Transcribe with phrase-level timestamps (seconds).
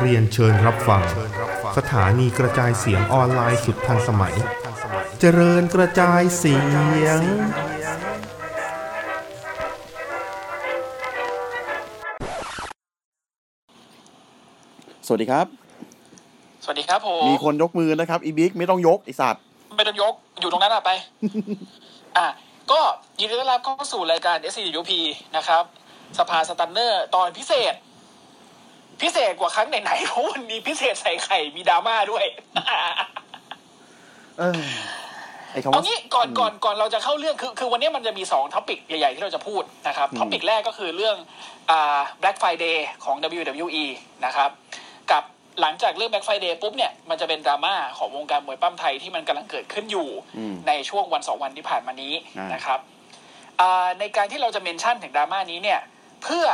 [0.00, 1.02] เรียนเชิญรับฟัง
[1.78, 4.34] สถานีกระจายเสียงออนไลน์สุดทันสมัย
[5.20, 7.20] เจริญกระจายเสียง
[15.06, 15.46] สวัสดีครับ
[16.64, 19.42] สวัสดีครับผม มีคนยกมือนะครับ อีบิ๊กไม่ต้องยกไอสัตว์
[19.76, 20.90] ไม่ต้องยก อยู่ตรงนั้นอะไป
[22.18, 22.26] อะ
[22.72, 22.80] ก็
[23.20, 24.92] ยินดีต้อนรับเข้าสู่รายการ s c u p
[25.36, 25.64] นะครับ
[26.18, 27.74] สภาสตันเนอร์ตอนพิเศษ
[29.02, 32.24] พิเศษกว่าครั้งไหนๆเพราะวันนี้พิเศษใส่ไข่มีดราม่าด้วย
[34.38, 34.62] เออ
[35.52, 41.16] ไอคำเอาว่างี้ก่อนก่อนก่อนเราจะเข้าเรื่องคือคือวันนี้มันจะมีสอง topic ใหญ่ๆ ที่เราจะพูดนะครับ topic แรกก็คือเรื่อง
[41.70, 43.84] อ่า Black Friday ของ WWE
[44.24, 44.50] นะครับ
[45.12, 45.22] กับ
[45.60, 50.08] หลังจากเรื่อง Black Friday ปุ๊บเนี่ยมันจะเป็นดราม่าของวงการมวยปล้ำไทยที่มันกำลังเกิดขึ้นอยู่
[50.38, 52.80] อืมในช่วงวันสองวันที่ผ่านมานี้อ่านนะครับ
[53.60, 55.80] อ่าในการที่เราจะเมนชั่นถึงดราม่านี้เนี่ย
[56.22, 56.46] เพื่อ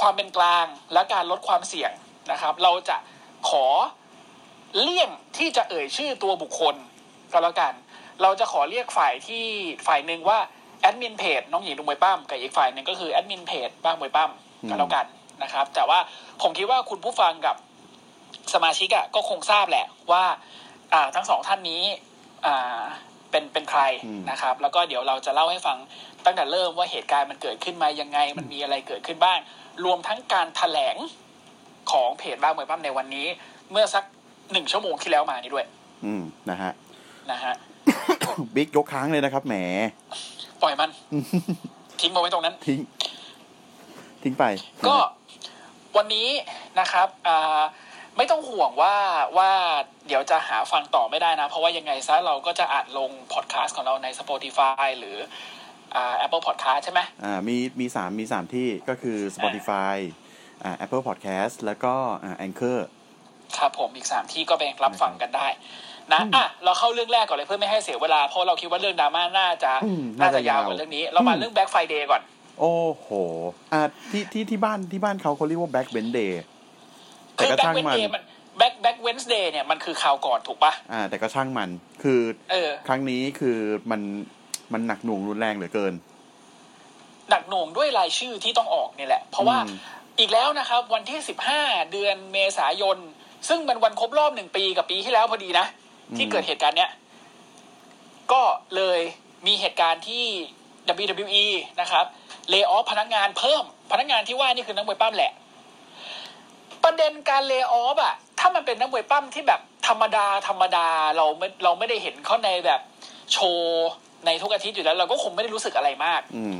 [0.00, 1.92] ความเป็นกลางและการลดความเสี่ยง
[2.32, 2.96] นะครับ เราจะ
[3.48, 3.66] ขอ
[4.80, 6.76] เลี่ยงที่จะเอ่ยชื่อตัวบุคคล
[7.32, 7.72] ก็แล้วกัน
[8.22, 9.44] เราจะขอเรียกฝ่ายที่
[9.86, 10.38] ฝ่ายหนึ่งว่า
[10.80, 14.30] แอดมินเพจน้องหญิงดูมวยปั้มกับอีกฝ่ายหนึ่งก็คือแอดมินเพจบ้างมวยปั้ม
[14.68, 15.06] ก็แล้วกัน
[15.42, 15.98] นะครับ แต่ว่า
[16.42, 17.56] ผมคิดว่าคุณผู้ฟังกับ
[18.54, 20.24] สมาชิกอะก็คงทราบแหละว่า
[20.92, 21.82] อ่าทั้งสองท่านนี้
[22.46, 22.82] อ่า
[23.30, 25.78] เป็นเป็นใครอืมนะครับ แล้วก็เดี๋ยวเราจะเล่าให้ฟัง
[26.24, 29.38] ตั้งแต่เริ่มว่าเหตุการณ์มันเกิดขึ้นมายังไง มันมีอะไรเกิดขึ้นบ้าง
[29.84, 30.96] รวมทั้งการแถลง
[31.90, 33.26] ของเพจบ้างมวยปั้มในวันนี้
[33.70, 34.04] เมื่อสัก
[34.52, 35.66] หนึ่งชั่วโมงที่แล้วมานี้ด้วย
[36.04, 36.72] อืมนะฮะ
[37.30, 37.54] นะฮะ
[38.54, 39.54] บิ๊กยกค้างเลยนะครับแหม
[40.62, 40.90] ปล่อยมัน
[42.00, 42.78] ทิ้งมาไว้ตรงนั้น ทิ้ง
[44.22, 44.44] ทิ้งไป
[44.86, 44.96] ก็
[45.96, 46.28] วันนี้
[46.80, 47.60] นะครับอ่า
[48.16, 48.94] ไม่ต้องห่วงว่า
[49.36, 49.50] ว่า
[50.06, 55.16] เดี๋ยวจะหาฟังต่อไม่ได้นะ เพราะว่ายังไงซะเราก็จะอัดลงพอดแคสต์ของเราใน Spotify หรือ
[55.94, 59.96] อ่า Apple Podcast ใช่ไหมอ่ามีมีสามมีสามที่ก็คือ Spotify
[60.64, 61.94] อ่า Apple Podcast แล้วก็
[62.24, 62.78] อ่า Anchor
[63.56, 65.46] ครับผมอีกสามที่ก็ไปรับฟังกันได้
[66.12, 72.22] นะอะเราเข้าเรื่องแรกก่อนเลยเพื่อไม่ให้เสียเวลา เพราะเราคิดว่าเรื่องดราม่าน่าจะอืมน่าน่าจะจะยาวยาวกว่าเรื่องนี้ เรามาอืมเรื่อง Black Friday ก่อน
[72.60, 73.08] โอ้โห
[73.72, 76.30] อ่าที่ที่ที่บ้านที่บ้านเขาเขาเรียกว่า Black Wednesday
[77.34, 78.22] แต่คือก็ Black ช่างมัน Wednesday มัน
[78.58, 81.70] Black Black Wednesday เนี่ยมันคือคราวก่อนถูกปะอ่า แต่ก็ช่างมัน
[82.02, 83.58] คือเออครั้งนี้คือ
[83.90, 84.00] มัน
[84.72, 85.94] มันหนักหน่วงรุนแรงเหลือเกิน
[87.30, 89.76] หนักหน่วงด้วยรายชื่อที่ต้องออกนี่แหละ เพราะว่าอืม
[90.18, 91.18] อีกแล้วนะครับ วันที่
[91.54, 92.98] 15เดือนเมษายน
[93.48, 95.66] ซึ่งเป็นวันครบรอบหนึ่งปีกับปีที่แล้วพอดีนะ
[96.16, 96.90] ที่เกิดเหตุการณ์เนี้ย
[98.32, 98.42] ก็
[98.76, 99.00] เลย
[99.46, 100.24] มีเหตุการณ์ที่
[101.04, 101.46] WWE
[101.80, 102.04] นะครับ
[102.48, 105.32] เลิ y off พนักงานเพิ่มพนักงานที่ว่านี่คือนักมวยปั้มแหละ
[106.84, 110.86] ประเด็นการเลิ y off อะถ้ามันเป็นนักมวยปั้มที่แบบธรรมดาธรรมดา
[111.16, 112.80] เราไม่เราไม่ได้เห็นเขาในแบบ
[113.32, 113.88] โชว์
[114.26, 116.56] ในทุกอาทิตย์อยู่แล้ว เราก็คงไม่ได้รู้สึกอะไรมาก อืม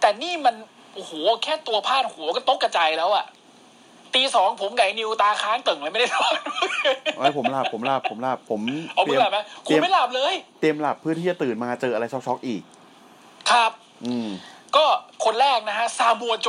[0.00, 0.54] แต่นี่มัน
[0.94, 1.12] โอ้โห
[1.44, 3.24] แค่ตัวพาดหัวก็ตกกระจายแล้วอะ
[4.14, 6.34] ตีสองผมกับไอ้นิวตาค้างตึงเลยไม่ได้นอน
[7.16, 8.60] ไอ้ยผมหลับผมหลับผมหลับผม
[8.94, 12.62] เอาเตไม่รียมหลับไหมเตคุรีณยมไม่หลับเลย เตรียมหลับเพื่อที่จะตื่นมาเจออะไรช็อกๆอีก
[13.50, 13.70] ครับ
[14.06, 14.28] อืม
[14.76, 14.84] ก็
[15.24, 16.48] คนแรกนะฮะซาบัวโจ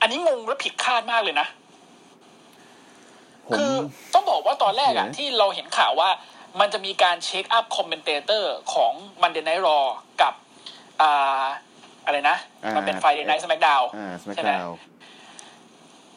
[0.00, 1.65] อันนี้งงและผิดคาดมากเลยนะผม
[3.58, 3.72] คือ
[4.14, 6.10] ต้องบอกว่าตอนแรกอะเดี๋ยวที่เราเห็นข่าวว่า
[6.60, 8.92] มันจะมีการเช็คอัพคอมเมนเตเตอร์ของ
[9.22, 9.78] มันเดนไนรอ
[10.22, 10.34] กับ
[11.00, 11.44] อ่า
[12.04, 12.36] อะไรนะ
[12.76, 14.70] มันเป็นไฟเดนไนท์สแมกดาวอ่าสมัใช่ไหมดาว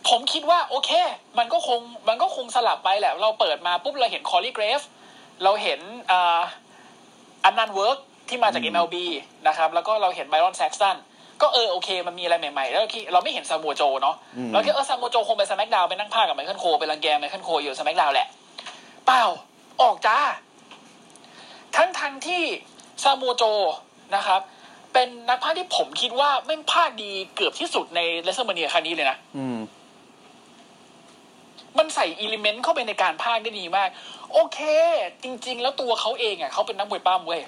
[0.10, 0.92] ผมคิดว่าโอเค
[1.38, 4.82] มันก็คงมันก็คงสลับไปแหละ เราเปิดมาปุ๊บเราเห็น Corey Graves
[5.44, 5.80] เราเห็น
[6.12, 6.42] อ่า
[7.46, 7.98] Adnan Virk
[8.30, 8.96] ที่มาจากอืม MLB
[9.48, 10.98] นะครับ แล้วก็เราเห็น Byron Saxton
[11.42, 17.50] ก็เออโอเคมันมีอะไรใหม่ๆ แล้วคิดเราไม่เห็น Samoa Joe เนาะอืมเราคิดเออ Samoa Joe คงไป SmackDown ไปนั่งพากกับ Michael Cole ไปรังแก Michael Cole
[17.62, 18.28] อยู่ SmackDown แหละ
[19.06, 19.24] เปล่า
[19.82, 20.18] ออกจ้า
[21.76, 22.44] ทั้งทั้งที่
[23.04, 23.44] Samoa Joe
[24.16, 24.42] นะครับ
[24.94, 29.58] เป็นนักพากย์ที่ผมคิดว่าแม่งพากย์ดีเกือบที่สุดใน WrestleMania ครั้งนี้เลยนะอืม
[31.78, 33.90] มันใส่ element เข้าไปในการพากย์ได้ดีมาก
[34.34, 34.60] โอเค
[35.24, 37.42] จริง ๆ แล้วตัวเขาเองอะเขาเป็นนักมวยปล้ำเว้ย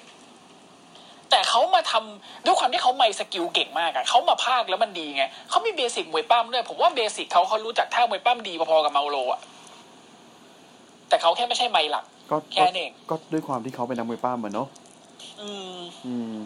[1.32, 9.40] แต่เขามาทำด้วยความที่เขา mic skill เก่งมากอะเขามาพากย์แล้วมันดีไงเขามี basic มวยปล้ำด้วยผมว่า basic เขาเขารู้จักท่ามวยปล้ำดีพอๆกับ Mauro อะ
[11.08, 14.68] แต่เขาแค่ไม่ใช่ mic หลักก็แค่ก็นั้นเองก็ด้วยความที่เขาเป็นนักมวยปล้ำอะเนาะ
[15.40, 16.36] อืมอืม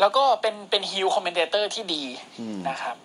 [0.00, 2.02] แล้วก็เป็นเป็น heel commentator ที่ดี
[2.40, 2.96] อืมนะครับ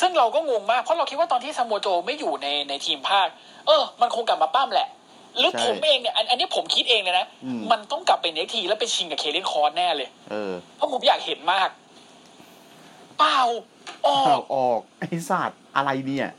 [0.00, 3.28] ซึ่งเราก็งงมากเพราะเราคิดว่าตอนที่ซามูโจไม่อยู่ในในทีมภาค
[3.66, 4.88] เออ มันคงกลับมาปั้มแหละ
[5.38, 11.68] หรือใช่ผมเองเนี่ยอันอันนี้ผมคิดเองเลยนะอืมมันต้องกลับไปเน็กทีแล้วไปชิงกับเคเลนคอร์สแน่เลยเออเพราะผมอยากเห็นมาก
[13.18, 13.40] เปล่า
[14.06, 16.30] ออข่ากวออกไอ้สัตว์อะไรเนี่ย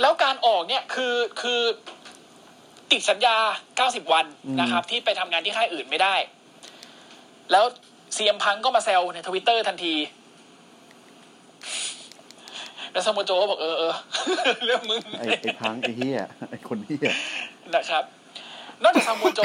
[0.00, 1.60] แล้วการออกเนี่ยคือคือ
[2.92, 3.36] ติดสัญญา
[3.78, 6.14] 90 วันอืมนะครับ ที่ไปทำงานที่ค่ายอื่นไม่ได้
[7.52, 7.64] แล้ว
[8.14, 9.94] CM Punk ก็มาแซวในทวิตเตอร์ทันที
[12.92, 13.94] แล้ว Samoa Joe ก็บอกเออเออ
[14.64, 17.08] เรื่องมึงไอ้ไอ้พังไอ้เหี้ยไอ้คนเหี้ย
[17.74, 18.04] นะครับ
[18.82, 19.40] นอกจาก Samoa Joe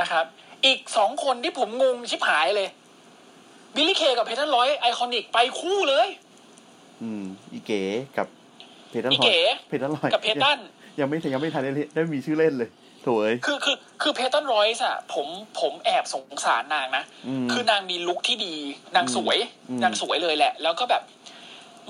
[0.00, 0.24] นะครับ
[0.66, 2.68] อีกสองคนที่ผมงงชิบหายเลย
[3.74, 6.08] Billie Kay กับ Peyton Royce IIconics ไปคู่เลย
[7.02, 7.82] อืม อีเก๋
[8.16, 8.26] กับ
[8.90, 10.58] Peyton อีลอเก๋ย Peyton Royce กับ Peyton
[11.00, 12.70] ยังไม่ยังไม่ทันได้ได้มีชื่อเล่นเลย
[13.02, 15.26] โถเอ้ยคือคือคือ Peyton Royce อะผม
[15.60, 18.54] ผมแอบสงสารนางนะอืมคือนางมี look ที่ดี
[18.96, 21.02] นางสวยอืมนางสวยเลยแหละ แล้วก็แบบ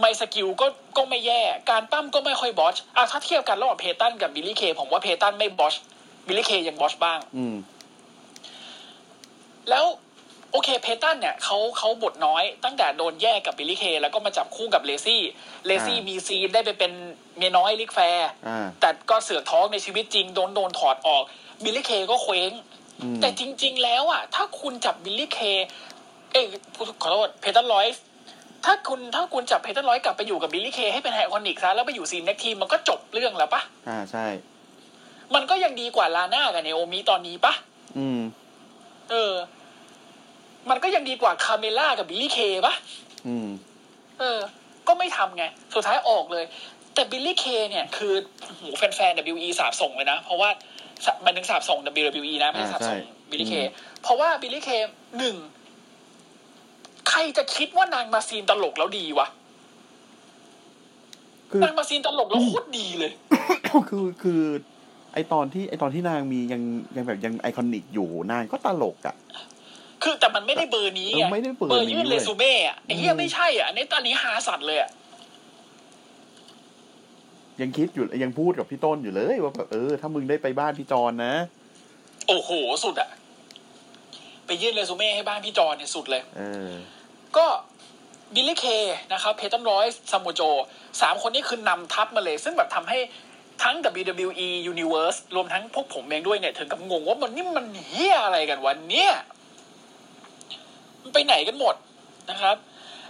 [0.01, 0.67] mic skill ก็
[0.97, 1.41] ก็ไม่แย่
[1.71, 5.75] การปล้ำก็ไม่ค่อย botch อะถ้าเทียบกันระหว่าง Peyton กับ Billie Kay ผมว่า Peyton ไม่ botch
[6.27, 7.55] Billie Kay ยัง botch บ้าง อืม
[9.71, 9.85] แล้ว
[10.51, 16.93] โอเค Peyton เนี่ยเขาเขาบทน้อยตั้งแต่โดนแยกกับ Billie Kay แล้วก็มาจับคู่กับ Lacey Lacey อ่ามีมี scene ได้ไปเป็น
[17.39, 21.23] เมียน้อย Ric Flair อ่าแต่ก็เสือกท้องในชีวิตจริงโดนโดนถอดออก
[21.65, 22.51] Billie Kay ก็เคว้ง
[23.03, 25.39] อืมแต่จริง ๆ แล้วอะถ้าคุณจับ Billie Kay
[26.33, 26.45] เอ้ย
[27.03, 27.87] ขอโทษ Peyton Royce
[28.65, 34.27] ถ้าคุณถ้าคุณจับ Peyton Royce กลับไปอยู่กับ Billie Kay ให้เป็น IIconics ซะแล้วไปอยู่ scene tag team มันก็จบเรื่องแล้วปะอ่าใช่
[35.35, 37.53] มันก็ยังดีกว่า Lana กับ Naomi ตอนนี้ปะ
[37.99, 38.21] อืม
[39.11, 39.35] เออ
[40.71, 42.75] มันก็ยังดีกว่า Carmella กับ Billie Kayปะ
[43.29, 43.49] อืม
[44.19, 44.39] เออ
[44.89, 45.45] ก็ไม่ทำไง
[45.75, 46.45] สุดท้ายออกเลย
[46.95, 50.51] แต่ Billie Kay เนี่ยคือโอ้โหแฟนๆ WE สาบส่งเลยนะ เพราะว่า
[51.05, 54.71] สะมันถึงสาบส่ง WWE นะไม่ใช่สาบส่งอ่าใช่ Billie Kay อืมเพราะว่า Billie Kay
[55.19, 55.37] หนึ่ง
[57.09, 59.27] ใครจะคิดว่านางมา scene ตลกแล้วดีวะ
[61.51, 63.13] คือนางมา scene ตลกแล้วโคตรดีเลย
[63.91, 64.43] คือคือ
[65.15, 66.63] ไอตอนที่ไอตอนที่นางมียัง
[66.97, 69.17] ยังแบบยัง IIconics อยู่นางก็ตลกอะ
[70.03, 74.91] คือแต่มันไม่ได้เบอร์นี้เอไงอไม่ได้เบอร์เบอร์นี้ยื่นเว้เรยซูเม่อะไอ้เหี้ยอืมไม่ใช่อะอันนี้ตอนนี้ห่าสัตว์เลยอะ
[77.61, 81.35] ยังคิดอยู่ยังพูดกับพี่ต้นอยู่เลย ว่าแบบเออ ถ้ามึงได้ไปบ้านพี่จอนนะ
[82.29, 82.51] โอ้โห
[82.85, 83.22] สุดอะไป
[84.63, 86.73] ยื่นเรซูเม่ให้บ้านพี่จอนเนี่ยสุดเลยเออ
[87.37, 87.47] ก็
[88.35, 88.65] Billie Kay
[89.13, 90.41] นะครับ Peyton Royce Samoa Joe
[91.01, 92.99] สามคนนี้คือนำทัพมาเลย ซึ่งแบบทำให้
[93.63, 99.13] ทั้ง WWE Universe รวมทั้งพวกผมเองด้วยเนี่ย ถึงกับงงว่ามันนี่มันเหี้ยอะไรกันวันเนี้ย
[101.03, 101.75] มันไปไหนกันหมด
[102.31, 102.57] นะครับ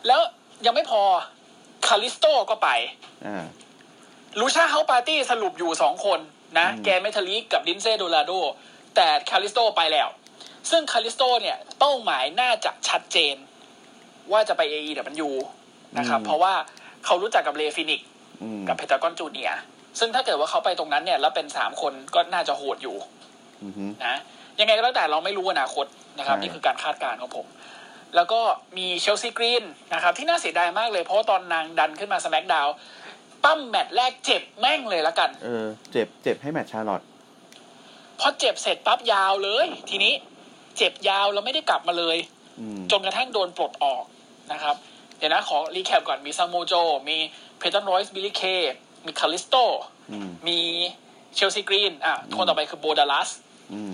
[0.06, 0.20] แล้ว
[0.66, 1.02] ยังไม่พอ
[1.87, 2.68] Kalisto ก็ไป
[3.26, 3.44] อ่า
[4.40, 6.20] Lucha House Party สรุปอยู่สองคน
[6.58, 8.32] นะอืม Gran Metalik กับ Lince Dorado
[8.94, 10.08] แต่ Kalisto ไปแล้ว
[10.70, 13.37] ซึ่ง Kalisto เนี่ยเป้าหมายน่าจะชัดเจน
[14.32, 15.35] ว่าจะไป AEW มันอยู่
[15.99, 16.55] นะครับ เพราะว่า
[17.05, 18.00] เขารู้จักกับ Rey Fenix
[18.43, 19.60] อืมกับ Pentagon Jr.
[19.99, 22.97] ซึ่งถ้าเกิดว่าเขาไปตรงนั้นเนี่ย แล้วเป็นสามคนก็น่าจะโหดอยู่
[23.64, 24.17] อือฮึนะ
[24.61, 25.87] ยังไงก็แล้วแต่เราไม่รู้อนาคต
[26.19, 27.47] นะครับใช่นี่คือการคาดการณ์ของผม
[28.17, 28.41] แล้วก็
[28.79, 29.64] มี Chelsea Green
[29.94, 32.69] นะครับ ที่น่าเสียดายมากเลย เพราะว่าตอนนางดันขึ้นมา SmackDown
[33.44, 37.02] ปล้ำแมตช์แรกเจ็บแม่งเลยละกัน เออ เจ็บเจ็บให้แมทช์ Charlotte
[38.20, 40.12] พอเจ็บเสร็จปั๊บยาวเลย ทีนี้
[40.76, 42.19] เจ็บยาวแล้วไม่ได้กลับมาเลย
[42.60, 44.04] อืมจนกระทั่งโดนปลดออก
[44.52, 44.76] นะครับ
[45.19, 46.75] เดี๋ยวนะขอ recap ก่อนมี Samoa Joe
[47.08, 47.16] มี
[47.58, 48.43] Peyton Royce Billie Kay
[49.06, 49.54] มี Kalisto
[50.12, 50.58] อืมมี
[51.34, 53.28] Chelsea Green อะคนต่อไปคือ Bo Dallas
[53.72, 53.92] อืม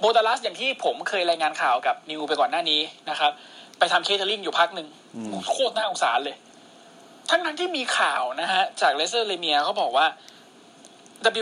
[0.00, 2.80] Bo Dallas อย่างที่ผมเคยรายงานข่าวกับนิวไปก่อนหน้านี้
[3.10, 3.32] นะครับ
[3.78, 6.36] ไปทำ catering อยู่พักหนึ่งอืมโคตรน่าสงสารเลย
[7.30, 10.06] ทั้งนั้นที่มีข่าวนะฮะ จากเลเซอร์เลเมียเขาบอกว่า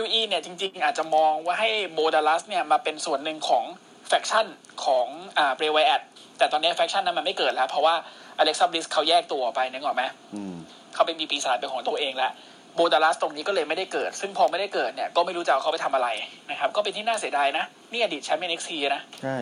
[0.03, 3.63] WE เนี่ยจริง ๆ อาจจะมองว่าให้ Bo Dallas เนี่ยมาเป็นส่วนหนึ่งของ
[4.09, 4.45] faction
[4.85, 5.07] ของ
[5.37, 6.01] อ่า Bray Wyatt
[6.37, 7.95] แต่ตอนนี้ faction นั้นมันไม่เกิดแล้ว เพราะว่า
[8.37, 10.03] Alexa Bliss เขาแยกตัวออกไปนึกออกไหม
[10.35, 10.55] อืม
[10.93, 12.31] เขาเป็นมีปีศาจเป็นของตัวเองแล้ว
[12.75, 16.07] Bo Dallas ตรงนี้ก็เลยไม่ได้เกิด ซึ่งพอไม่ได้เกิดเนี่ยก็ไม่รู้จะเอาเขาไปทำอะไร
[16.49, 19.37] นะครับ ก็เป็นที่น่าเสียดายนะ นี่อดีตแชมป์ NXT นะ ใช่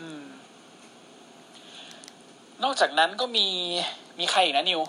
[0.00, 0.24] อืม
[2.64, 3.46] นอกจากนั้นก็มี
[4.18, 4.80] มีใครอีกนะนิว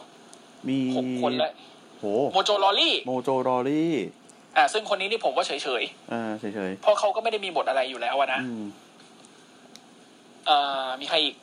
[0.70, 1.54] มีหกคนแล้ว
[2.00, 3.94] โหโมโจลอรี่ โมโจรอรี่
[4.58, 8.66] อ่า ซึ่งคนนี้นี่ผมก็เฉยอ่าเฉยๆเพราะเขาก็ไม่ได้มีบทอะไรอยู่แล้วอะๆนะอืม
[10.48, 11.36] เอ่อมีใครอีก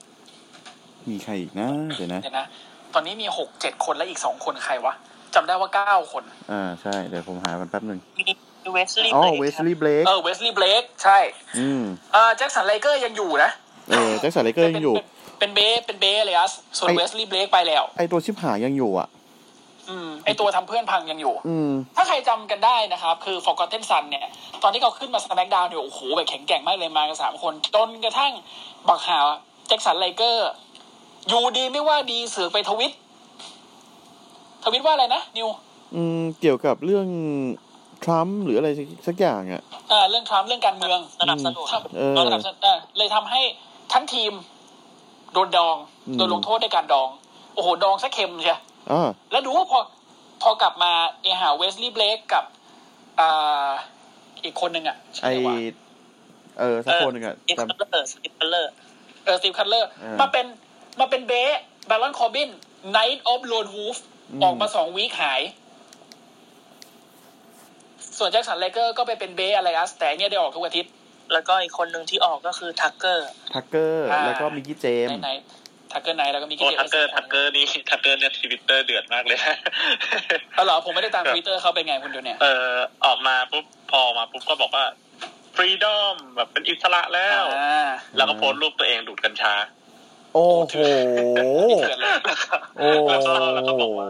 [1.10, 2.46] มีใครอีกนะเดี๋ยวนะเดี๋ยวนะ
[2.94, 4.94] ตอนนี้มีหกเจ็ดคนแล้วอีกสองคนใครวะ
[5.34, 11.18] จำได้ว่าเก้าคน อ่าใช่เดี๋ยวผมหามันแป๊บหนึ่งมีเวสลีย์อ๋อเบรกเวสครับลีย์เบลกเออเวสลีย์เบลกใช่
[11.58, 13.50] อืมเอ่อแจ็คสันไลเกอร์ยังอยู่นะ
[13.90, 15.06] เออแจ็คสันเลเกอร์ยังอยู่เป็น
[15.38, 19.08] เป็นเบสเป็นเบสเลยอัสส่วนไอ้เวสลีย์เบลกไปแล้ว ไอตัวชิบหายยังอยู่อะ
[19.90, 24.26] อืมไอตัวทำเพื่อนพังยังอยู่ อืมถ้าใครจำกันได้นะครับ คือ Forgotten Son เนี่ย
[24.62, 28.32] ตอนที่เขาขึ้นมา SmackDown เนี่ยโอ้โหแบบแข็งแกร่งมากเลยมากันสามคน จนกระทั่ง
[28.88, 29.18] บักหา
[29.68, 30.48] แจ็คสันไลเกอร์
[31.28, 32.92] อยู่ดีไม่ว่าดีเสือกไปทวิต
[34.64, 35.48] ทวิตว่าอะไรนะ นิว
[35.94, 37.06] อืม เกี่ยวกับเรื่อง
[38.04, 38.68] ทรัมป์หรืออะไร
[39.06, 43.40] สักอย่างอะอ่าเรื่องทรัมป์เรื่องการเมืองสนับสนุนทำเออระดับเออเลยทำให้
[43.92, 44.32] ทั้งทีม
[45.32, 45.76] โดนดอง
[46.06, 47.08] อืมโดนลงโทษด้วยการดอง
[47.54, 48.58] โอ้โห ดองซะเค็มใช่อ่า
[49.30, 49.78] แล้วดูว่าพอ
[50.42, 50.92] พอกลับมา
[51.22, 52.44] เอหาเวสลีย์เบลกกับ
[53.20, 53.70] อ่า
[54.44, 55.56] อีกคนหนึ่งอะไอชื่ออะไรวะ
[56.58, 58.72] เออสักคนหนึ่งอะสติปจำเปอร์สติปเปอร์
[59.22, 60.46] เเออสตีฟคัตเลอร์เออมาเป็น
[61.00, 61.58] มาเป็นเบส
[61.90, 62.48] บาลอนคอร์บิน
[62.90, 63.96] ไนท์ออฟโลนวูฟ
[64.30, 65.40] อืมออกมาสองวีคหาย
[68.18, 70.92] ส่วนแจ็คสันเลเกอร์ก็ไปเป็นเบสอะไรอัสแต่เนี่ยได้ออกทุกอาทิตย์
[71.32, 75.30] แล้วก็อีกคนหนึ่งที่ออกก็คือทักเกอร์ทักเกอร์อ่าแล้วก็มิกกี้เจมในส์ไน
[75.98, 79.38] ท์ทักเกอร์ไนท์แล้วก็มีโอ้กิทักเกอร์ทักเกอร์นี่ทักเกอร์เนี่ยทวิตเตอร์เดือดมากเลย
[80.52, 82.74] เอาเหรอผมไม่ได้ตามทวิตเตอร์เขาเป็นไงคุณดูเนี่ย เออ
[83.06, 84.84] ออกมาปุ๊บพอมาปุ๊บก็บอกว่า
[85.56, 89.54] freedom แบบเป็นอิสระแล้วอ่าแล้วก็โพสต์รูปตัวเองดูดกัญชา
[90.32, 90.84] โอ้โหเถื่
[91.92, 92.14] อนเลย
[92.78, 94.08] โอ้แล้วก็แล้วก็บอกว่า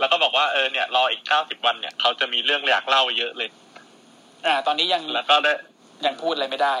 [0.00, 3.48] แล้วก็บอกว่าเออเนี่ยรออีกเก้าสิบวันเนี่ยเขาจะมีเรื่องอยากเล่าเยอะเลย
[4.46, 5.52] อ่า ตอนนี้ยังแล้วก็ได้
[6.06, 6.76] ยังพูดอะไรไม่ได้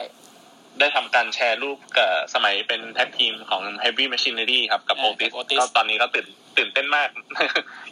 [0.80, 7.08] ได้ทำการแชร์รูปกับสมัยเป็น tag team ของ Heavy Machinery ครับ กับอ่าโอติสกับ Otis ก็ตอนนี้ก็ตื่นตื่นเต้นมาก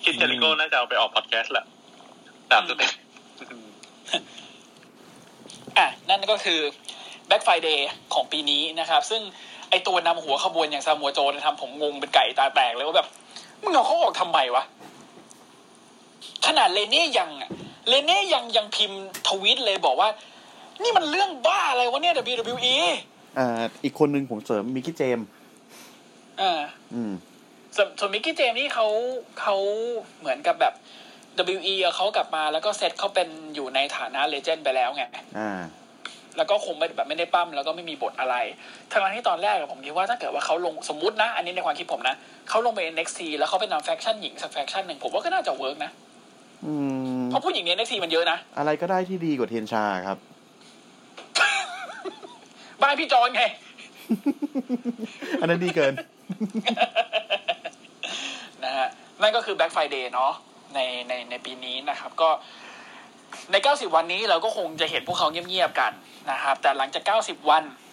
[0.04, 1.66] คริสเจริโก้น่าจะเอาไปออกพอดแคสต์แหละ
[2.52, 2.92] ตามสเต็ป
[5.78, 6.60] อะ นั่นก็คือ
[7.28, 7.78] Black Friday
[8.14, 9.22] ของปีนี้นะครับ ซึ่ง
[9.70, 13.08] ไอตัวนำหัวขบวนอย่างซามัวโจเนี่ยทำผมงงเป็นไก่ตาแตกเลยว่าแบบ
[13.62, 14.64] มึงเอาเขาออกทำไมวะ
[16.46, 17.50] ขนาดเรเน่ยังอะ
[17.88, 20.08] เรเน่ยังยังพิมพ์ทวิตเลยบอกว่า
[20.82, 22.76] นี่มันเรื่องบ้าอะไรวะเนี่ย WWE
[23.38, 25.26] อ่าอีกคนนึงผมเสริมมิกกี้เจมส์
[26.40, 26.60] อ่า
[26.94, 27.12] อืม
[27.76, 28.86] ส่วนส่วนมิกกี้เจมส์นี่เขา
[29.40, 29.56] เขา
[30.20, 30.74] เหมือนกับแบบ
[31.56, 35.04] WE อะเขากลับมาแล้วก็เซตเขาเป็นอยู่ในฐานะ legend ไปแล้วไง
[35.38, 35.60] อ่า
[36.36, 38.36] แล้วก็คงไม่แบบไม่ได้ปั้มแล้วก็ไม่มีบทอะไร
[38.90, 42.14] ทั้งที่ตอนแรกอะผมคิดว่าถ้าเกิดว่าเขาลงสมมุตินะ อันนี้ในความคิดผมนะ
[42.48, 45.90] เขาลงไป NXT แล้วเขาไปนำ faction หญิงสัก faction หนึ่งผมว่าก็น่าจะเวิร์กนะ
[46.66, 46.74] อื
[47.20, 50.18] มเพราะผู้หญิงใน NXT มันเยอะนะ อะไรก็ได้ที่ดีกว่าเทียนชาครับ
[52.82, 53.42] บ้านพี่จอนไง
[55.40, 55.94] อันนั้นดีเกิน
[58.64, 58.88] นะฮะ
[59.22, 60.32] นั่นก็คือ Black Friday เนาะ
[60.74, 60.78] ใน
[61.08, 62.30] ในในปีนี้นะครับ ก็
[63.50, 65.92] ใน 90 วันนี้เราก็คงจะเห็นพวกเขาเงียบๆกัน
[66.30, 67.83] นะครับ แต่หลังจาก 90 วันอ่า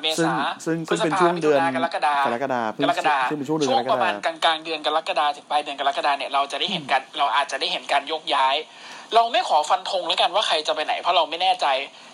[0.00, 8.56] เมซึ่งษาซึ่งพฤซึ่งษเป็นภาช่วงเดือนมิถุากรกฎากรกฎาเพิ่งกรกฎาซึ่งเป็นช่วงเดือนช่วงกรกฎาประมาณกลางๆเดือนกรกฎาถึงปลายเดือนกรกฎาเนี่ยเราจะได้เห็นกันเราอาจจะได้เห็นการยกย้าย
[9.14, 11.66] เราไม่ขอฟันธงแล้วกันว่าใครจะไปไหนเพราะเราไม่แน่ใจ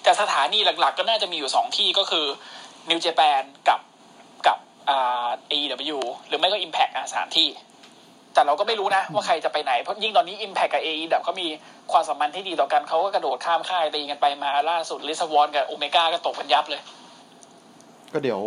[0.02, 2.26] แต่สถานีหลักๆ ก็น่าจะมีอยู่สองที่ก็คือ
[2.90, 3.80] นิวเจแปนกับ
[4.46, 4.58] กับ
[4.90, 7.48] อ่า AEW หรือไม่ก็ Impact อะสามที่
[8.34, 11.48] แต่เราก็ไม่รู้นะว่าใครจะไปไหนเพราะยิ่งตอนนี้ Impact กับ AE แบบเขามี
[11.92, 16.82] ความสัมพันธ์ที่ดีต่อกันเขาก็กระโดดข้ามค่ายตีกันไปมาล่าสุดลิซาวอนกับโอเมก้าก็ตกกันยับเลย
[18.12, 18.40] ก็เดี๋ยว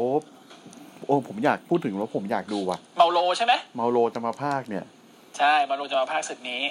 [1.06, 4.86] โอ้ผมอยากพูดถึงแล้วผมอยากดูว่ะ เมาโลใช่ไหมเมาโลจะมาภาคเนี่ย
[5.38, 6.64] ใช่มาโลจะมาภาคศึกนี้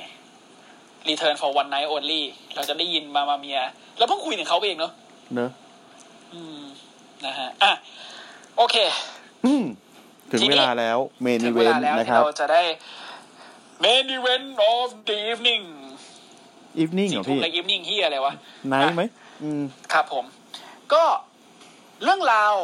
[1.10, 2.22] Return for one night only
[2.54, 3.60] เราจะได้ยินมามาเมีย
[3.98, 4.92] แล้วเพิ่งคุยถึงเขาเองเนาะ
[5.34, 5.50] เนอะ
[6.32, 6.62] อืม
[7.24, 7.72] นะฮะอะ
[8.56, 8.76] โอเค
[9.46, 9.64] อืม
[10.30, 12.62] ถึงทีนี้เวลาแล้วเมนถึอีงเวเวนลาต์แล้วนะที่ครับเราจะได้
[13.84, 15.64] main event of the evening
[16.78, 18.32] อีฟนิ่งเหรสี่อทุ่มพี่ใน evening ที่อะไรวะ
[18.68, 19.02] ไนท์ไหม
[19.42, 20.24] อืม ครับผม
[20.92, 21.04] ก็
[22.04, 22.54] เรื่องราว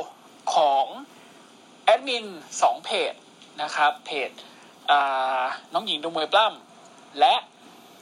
[0.55, 0.85] ของ
[1.85, 2.27] แอดมิน
[2.63, 3.13] สองเพจ
[3.63, 4.31] นะครับเพจ
[4.91, 5.43] อ่า
[5.73, 7.35] น้องหญิงดูมวยปล้ำและ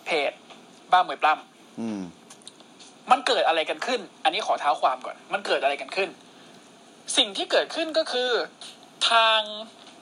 [0.06, 0.32] เพจ
[0.92, 2.02] บ้ามวยปล้ำอืม
[3.10, 6.08] มันเกิดอะไรกันขึ้น อันนี้ขอเท้าความก่อน มันเกิดอะไรกันขึ้น
[7.16, 8.30] สิ่งที่เกิดขึ้นก็คือ
[9.10, 9.40] ทาง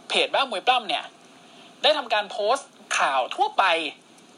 [0.08, 1.04] เพจบ้ามวยปล้ำเนี่ย
[1.82, 3.64] ได้ทำการโพสต์ข่าวทั่วไป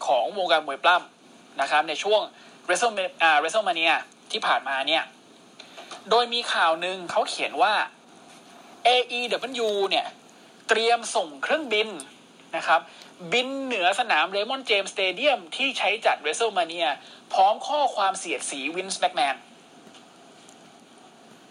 [0.07, 2.21] ของวงการมวยปล้ำนะครับ ในช่วง
[2.69, 3.95] WrestleMania อ่า WrestleMania
[4.33, 5.05] ที่ผ่านมาเนี่ย
[6.11, 7.73] โดยมีข่าวหนึ่งเขาเขียนว่า
[8.87, 10.07] AEW เนี่ย
[10.69, 11.89] เตรียมส่งเครื่องบิน
[12.57, 12.81] นะครับ
[13.33, 16.89] บินเหนือสนามเรย์มอนด์เจมส์สเตเดียมที่ใช้จัด WrestleMania
[17.33, 19.37] พร้อมข้อความเสียดสีวินซ์แม็กแมน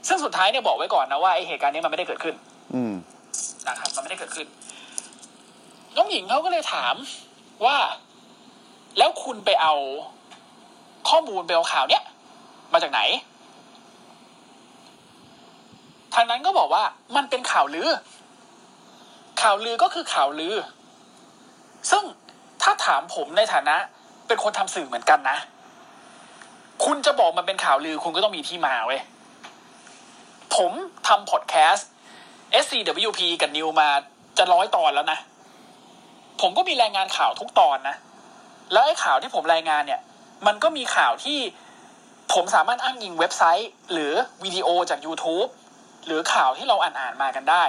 [0.08, 2.36] ซึ่งสุดท้ายเนี่ยบอกไว้ก่อนนะว่าไอเหตุการณ์นี้มันไม่ได้เกิดขึ้น
[2.74, 2.94] อืม
[3.68, 4.48] นะครับมันไม่ได้เกิดขึ้น
[5.96, 6.96] น้องหญิงเขาก็เลยถาม
[7.66, 7.78] ว่า
[8.98, 9.74] แล้วคุณไปเอา
[11.10, 12.04] ข้อมูลไปเอาข่าวเนี้ย
[12.74, 13.02] มาจากไหน
[16.16, 16.84] ทางนั้นก็บอกว่า
[17.16, 17.90] มันเป็นข่าวลือ
[19.42, 20.56] ข่าวลือก็คือข่าวลือ
[21.92, 22.04] ซึ่ง
[22.64, 23.76] ถ้าถามผมในฐานะ
[24.28, 25.38] เป็นคนทำสื่อเหมือนกันนะ
[26.86, 29.02] คุณจะบอกมันเป็นข่าวลือ คุณก็ต้องมีที่มาเว้ย
[30.56, 30.72] ผม
[31.08, 31.88] ทำพอดแคสต์
[32.64, 33.90] SCWP กับนิวมา
[34.38, 35.20] จะร้อยตอนแล้วนะ
[36.42, 37.96] ผมก็มีรายงานข่าวทุกตอนนะ
[38.72, 40.02] แล้วไอ้ข่าวที่ผมรายงานเนี่ย
[40.48, 41.40] มันก็มีข่าวที่
[42.34, 45.50] ผมสามารถอ้างอิงเว็บไซต์ หรือวิดีโอจาก YouTube
[46.08, 47.64] หรือข่าวที่เราอ่านอ่านมากันได้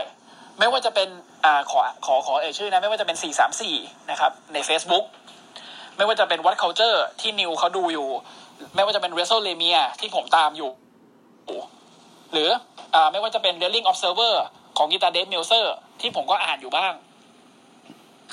[0.58, 1.08] ไม่ว่าจะเป็น
[1.44, 3.16] อขอขอขอเอ่ยชื่อนะไม่ว่าจะเป็น
[3.62, 5.04] 434 นะครับ ใน Facebook
[5.96, 8.08] ไม่ว่าจะเป็นวัด culture ที่นิวเขาดูอยู่
[8.74, 10.70] ไม่ว่าจะเป็น WrestleMania ที่ผมตามอยู่
[12.32, 12.50] หรือ
[12.94, 14.34] อ่าไม่ว่าจะเป็น Wrestling Observer
[14.78, 16.92] ของกีตาเดฟเมลเซอร์ที่ผมก็อ่านอยู่บ้าง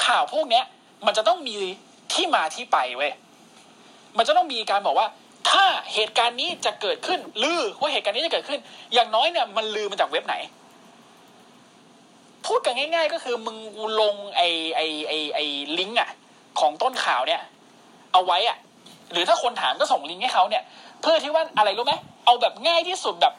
[0.05, 0.65] ข่าวพวกเนี้ย
[1.05, 1.55] มันจะต้องมี
[2.13, 3.11] ที่มาที่ไปเว้ย
[4.17, 5.07] มันจะต้องมีการบอกว่า
[5.49, 8.59] ถ้าเหตุการณ์นี้จะเกิดขึ้นลือว่าเหตุการณ์นี้จะเกิดขึ้น
[8.93, 10.35] อย่างน้อยเนี่ยมันลือมาจากเว็บไหน
[12.45, 13.57] พูดกันง่ายๆ ก็คือมึง
[14.01, 15.39] ลงไอ้ไอ้ไอไอ
[15.79, 16.09] ลิงก์อะ
[16.59, 17.41] ของต้นข่าวเนี่ย
[18.13, 18.57] เอาไว้อะ
[19.11, 20.63] หรือถ้าคนถามก็ส่งลิงก์ให้เขาเนี่ย
[21.01, 21.93] เพื่อที่ว่าอะไรรู้ไหม
[22.25, 23.33] เอาแบบง่ายที่สุดแบบ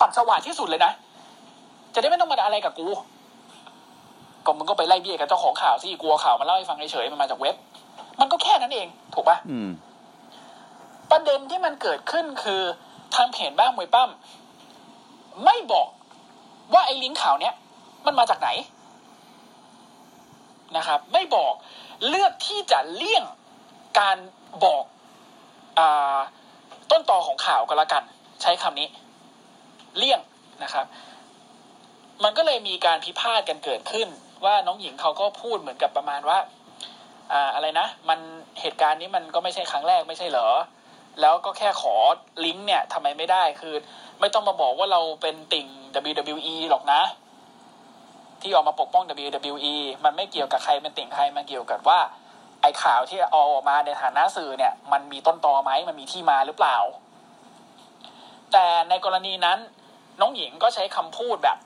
[0.00, 0.92] ปัดสว่างที่สุดเลยนะ
[1.94, 2.86] จะได้ไม่ต้องมาอะไรกับกู
[4.46, 7.54] ก็มึงก็ไปไล่เบี้ยกับเจ้าของข่าวสิกลัวข่าวมาเล่าให้ฟังเฉยๆมันมาจากเว็บ
[8.20, 9.36] มันก็แค่นั้นเอง ถูกปะ
[11.10, 12.62] ประเด็นที่มันเกิดขึ้นคือ
[13.14, 14.10] ทางเพจบ้างมวยปั้ม
[15.44, 15.88] ไม่บอก
[16.74, 17.54] ว่าไอ้ลิงก์ข่าวเนี้ย
[18.06, 18.48] มันมาจากไหน
[20.76, 21.54] นะครับ ไม่บอก
[22.08, 23.24] เลือกที่จะเลี่ยง
[24.00, 24.16] การ
[24.64, 24.84] บอก
[25.78, 25.80] อ
[26.90, 28.04] ต้นตอของข่าวก็แล้วกัน
[28.42, 28.88] ใช้คำนี้
[29.98, 30.20] เลี่ยง
[30.62, 30.86] นะครับ
[32.24, 34.08] มันก็เลยมีการพิพาทกันเกิดขึ้น
[34.44, 36.38] ว่าน้องหญิงเขาก็พูดเหมือนกับประมาณว่า
[37.32, 38.18] อ่าอะไรนะ มัน
[38.60, 40.48] เหตุการณ์นี้มันก็ไม่ใช่ครั้งแรกไม่ใช่เหรอ
[41.20, 41.94] แล้วก็แค่ขอ
[42.44, 43.74] ลิงก์เนี่ยทำไมไม่ได้คือ
[44.20, 45.66] ไม่ต้องมาบอกว่าเราเป็นติ่ง
[46.10, 47.02] WWE หรอกนะ
[48.42, 52.00] ที่ออกมาปกป้อง WWE มันไม่เกี่ยวกับใครเป็นติ่งใครมันเกี่ยวกับว่า
[52.62, 56.78] ไอ้ข่าวที่เอาออกมาในฐานะสื่อเนี่ย มันมีต้นตอไหมมันมีที่มาหรือเปล่า
[58.52, 59.58] แต่ในกรณีนั้น
[60.20, 61.58] น้องหญิงก็ใช้คำพูดแบบ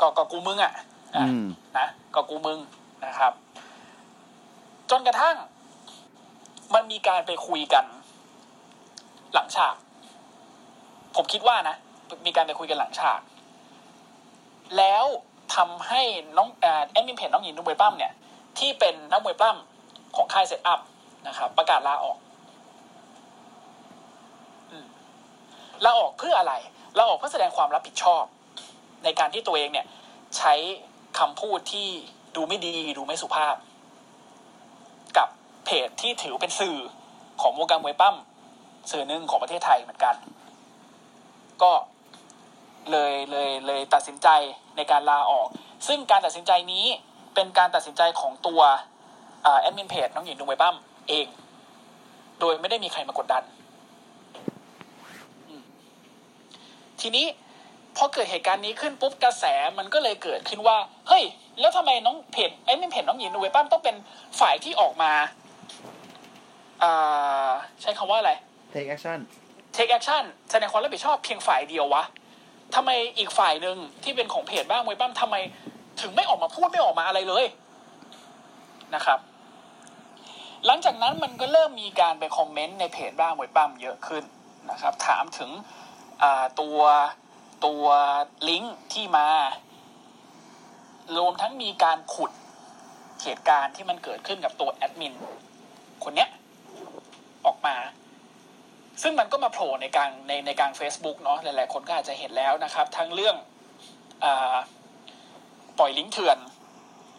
[0.00, 0.72] ก็ก็กูมึงอะ่ะ
[1.16, 1.46] อะอืม
[1.78, 2.58] นะก็กูมึง
[3.04, 3.32] นะครับ
[4.90, 5.36] จนกระทั่ง
[6.74, 7.84] มันมีการไปคุยกัน
[9.34, 9.74] หลังฉาก
[11.16, 11.76] ผมคิดว่านะ
[12.26, 13.20] มีการไปคุยกันหลังฉาก
[14.76, 15.04] แล้ว
[15.54, 16.02] ทำให้
[16.36, 16.66] น้องแอ
[17.02, 18.12] ดมินเพจน้องหญิงนุ้มวยปั้มเนี่ย
[18.58, 20.80] ที่เป็นนักมวยปล้ำของค่ายเซตอัพ
[21.26, 22.18] นะครับ ประกาศลาออก
[24.70, 24.72] อ
[25.84, 26.54] ลาออกเพื่ออะไร
[26.98, 28.24] ลาออกเพื่อแสดงความรับผิดชอบ
[29.04, 29.86] ในการที่ตัวเองเนี่ย
[30.36, 30.52] ใช้
[31.18, 31.88] คำพูดที่
[32.36, 33.54] ดูไม่ดีดูไม่สุภาพ
[35.16, 35.28] กับ
[35.64, 36.76] เพจที่ถือเป็นสื่อ
[37.42, 38.16] ของวงการมวยปั้ม
[38.90, 40.14] สื่อหนึ่งของประเทศไทยเหมือนกัน
[41.62, 41.72] ก็
[42.90, 44.28] เลยเลยเลยตัดสินใจ
[44.76, 45.48] ในการลาออก
[45.86, 46.86] ซึ่งการตัดสินใจนี้
[47.34, 48.60] เป็นการตัดสินใจของตัว
[49.42, 50.76] แอดมินเพจน้องหญิงดูมวยปั้ม
[51.08, 51.26] เอง
[52.40, 53.42] โดยไม่ได้มีใครมากดดัน
[57.00, 57.26] ทีนี้
[57.96, 59.44] พอเกิดเหตุการณ์นี้ขึ้นปุ๊บกระแส
[59.78, 60.76] มันก็เลยเกิดขึ้นว่า
[61.08, 61.24] เฮ้ย
[61.60, 63.96] แล้วทำไมน้องเพจไอ้ไม่เพจน้องหญิงดูเวปั้มต้องเป็น
[64.40, 65.12] ฝ่ายที่ออกมา
[66.82, 67.50] อ่า
[67.82, 68.32] ใช้คำว่าอะไร
[68.72, 69.18] take action
[69.76, 72.04] take action แสดงความรับผิดชอบเพียงฝ่ายเดียววะ
[72.74, 75.36] ทำไมอีกฝ่ายหนึ่งที่เป็นของเพจบ้างมวยปั้มทำไม
[76.00, 77.44] ถึงไม่ออกมาพูดไม่ออกมาอะไรเลย
[78.94, 79.18] นะครับ
[80.66, 84.24] หลังจากนั้นมันก็เริ่มมีการไปคอมเมนต์ในเพจบ้างมวยปั้มเยอะขึ้น
[84.70, 85.50] นะครับ ถามถึง
[86.60, 86.78] ตัว
[87.66, 87.84] ตัว
[88.48, 89.28] ลิงก์ที่มา
[91.16, 92.30] รวมทั้งมีการขุด
[93.22, 95.14] เหตุการณ์ที่มันเกิดขึ้นกับตัวแอดมิน
[96.04, 96.28] คนเนี้ย
[97.46, 97.76] ออกมา
[99.02, 103.36] ซึ่งมันก็มาโผล่ในการในในการ Facebook เนาะหลายๆคนก็อาจจะเห็นแล้วนะครับ ทั้งเรื่อง
[104.24, 104.56] อา
[105.78, 106.38] ปล่อยลิงก์เถื่อน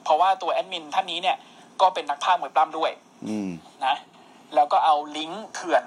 [0.04, 1.38] เพราะว่าตัวแอดมินท่านนี้เนี่ย
[1.82, 2.92] ก็เป็นนักภาคมวยปล้ำด้วย
[3.28, 3.50] อืม
[3.86, 3.96] นะ
[4.56, 5.84] แล้วก็เอาลิงก์เถื่อน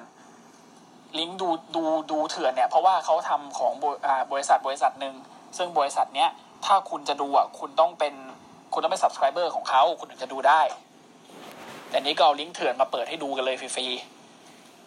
[1.19, 5.15] ลิงก์ดูดูดูเถื่อนเนี่ย เพราะว่าเขาทำของบริอ่าบริษัทบริษัทหนึ่ง
[5.59, 6.31] ซึ่งบริษัทเนี้ย
[6.65, 8.15] ถ้าคุณจะดูอะคุณต้องเป็น
[8.73, 10.61] คุณต้องเป็น subscriber ของเขาคุณถึงจะดูได้
[11.91, 14.16] แต่นี้ก็เอาลิงก์เถื่อนมาเปิดให้ดูกันเลยฟรีๆ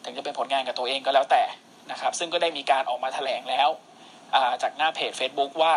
[0.03, 1.43] ถึงจะเป็นผลงานกับตัวเองก็แล้วแต่
[1.91, 3.69] นะครับ ซึ่งก็ได้มีการออกมาแถลงแล้ว
[4.35, 5.71] อ่าจากหน้าเพจ Facebook ว่า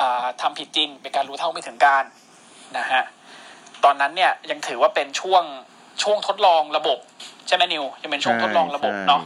[0.00, 2.04] อ่าทำผิดจริงเป็นการรู้เท่าไม่ถึงการ
[2.78, 3.02] นะฮะ
[3.84, 5.44] ตอนนั้นเนี่ยยังถือว่าเป็นช่วง
[6.02, 6.98] ช่วงทดลองระบบ
[7.48, 9.20] ใช่ไหมนิวยังเป็นช่วงทดลองระบบใช่เนาะ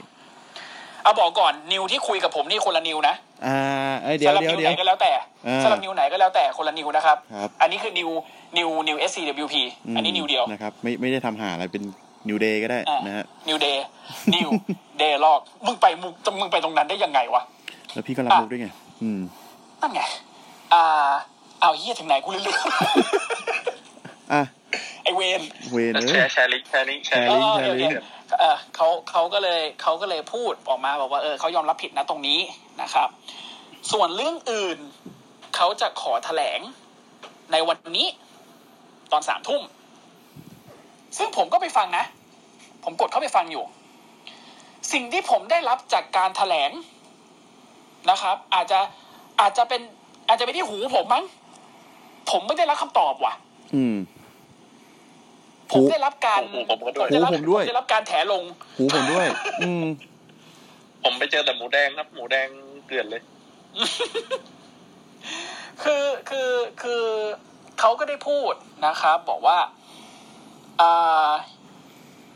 [1.02, 3.14] เอาบอกก่อนนิวที่คุยกับผมนี่คนละนิวนะ
[3.46, 5.12] อ่าเอ้ยเดี๋ยวสำหรับเดี๋ยวนิวเดี๋ไหยนวก็แล้วแต่
[5.46, 8.10] อ่าสำหรับนิวไหนก็แล้วแต่คนละนิวนะครับครับอันนี้คือนิว
[8.58, 9.54] นิวนิว SCWP
[9.96, 11.82] อันนี้นิวเดียวนะครับไม่ไม่ได้ทำหาอะไรเป็น
[12.28, 13.84] นิวเดย์ก็ได้อ่านะฮะนิวเดย์
[14.34, 14.48] นิว
[14.98, 17.42] เดย์ลอกมึงไปมึงมึงไปตรงนั้นได้ยังไงวะ
[17.92, 18.68] แล้วพี่ก็รับอะมุกด้วยไง
[19.02, 19.20] อืม
[19.80, 20.02] นั่นไง
[20.74, 21.10] อ่า
[21.60, 22.44] เอาเฮียถึงไหนกูลืม
[24.32, 24.42] อะ
[25.02, 27.96] ไอเวนเวนแชเอ้ยร์แชร์ลิงก์แชร์ลิงก์แชแชร์ร์ลิงก์ลิงก์เออโอเคแชร์ลิงก์
[28.40, 32.38] เออเขาเขาก็เลยเขาก็เลยพูดออกมาบอกว่าเออเขายอมรับผิดนะตรงนี้
[32.82, 33.08] นะครับ
[33.92, 34.78] ส่วนเรื่องอื่น
[35.56, 36.60] เขาจะขอแถลง
[37.52, 38.06] ในวันนี้
[39.12, 39.62] ตอนสามทุ่ม
[41.16, 42.04] ซึ่งผมก็ไปฟังนะ
[42.84, 43.64] ผมกดเข้าไปฟังอยู่
[44.92, 46.70] สิ่งที่ผมได้รับจากการแถลง
[48.10, 48.80] นะครับ อาจจะ
[49.40, 49.80] อาจจะเป็น
[50.28, 51.24] อาจจะไปนที่หูผมมั้ง
[52.30, 53.34] ผมไม่ได้รับคำตอบว่ะ
[53.74, 53.96] อืม
[55.70, 58.44] ผมหูได้รับการหูผมก็ด้วยได้รับหูผมด้วยได้รับการแถลง
[58.76, 59.26] หูผมด้วย
[59.62, 59.84] อืม
[61.04, 62.48] ผมไปเจอแต่หมูแดงครับ หมูแดง
[62.86, 63.22] เกลื่อนเลย
[65.82, 66.50] คือคือ
[66.82, 67.04] คือ
[67.80, 68.54] เขาก็ได้พูด
[68.86, 69.79] นะครับ บอกว่าอ่า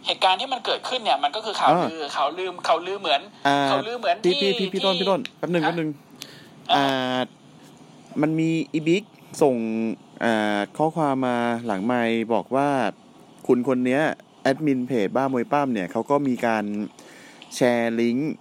[0.07, 5.91] เหตุการณ์ที่มันเกิดขึ้นเนี่ย มันก็คือข่าวอ่าลือข่าวลืมข่าวลือเหมือนอ่าข่าวลือเหมือนพี่ที่พี่พี่พี่ต้นพี่ต้นแป๊บหนึ่งฮะแป๊บหนึ่ง
[6.73, 7.21] อ่าอ่า
[8.23, 9.05] มันมีอีบิ๊ก
[9.43, 9.57] ส่ง
[10.25, 12.69] อ่าข้อความมาหลังไมค์บอกว่า
[13.47, 14.03] คุณคนเนี้ย
[14.43, 16.65] แอดมินเพจบ้ามวยป้ามเนี่ยเขาก็มีการ
[17.55, 18.33] แชร์ลิงก์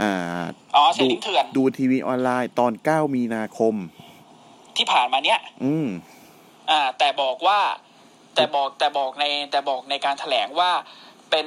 [0.00, 0.42] อ่า
[0.76, 3.74] อ๋อเสียลิงก์เถื่อนดูทีวีออนไลน์ตอน9มีนาคม
[4.76, 5.88] ที่ผ่านมาเนี้ย อืม
[6.70, 7.60] อ่า แต่บอกว่า
[8.38, 10.70] แต่บอกแต่บอกในแต่บอกในการแถลงว่า
[11.30, 11.46] เป็น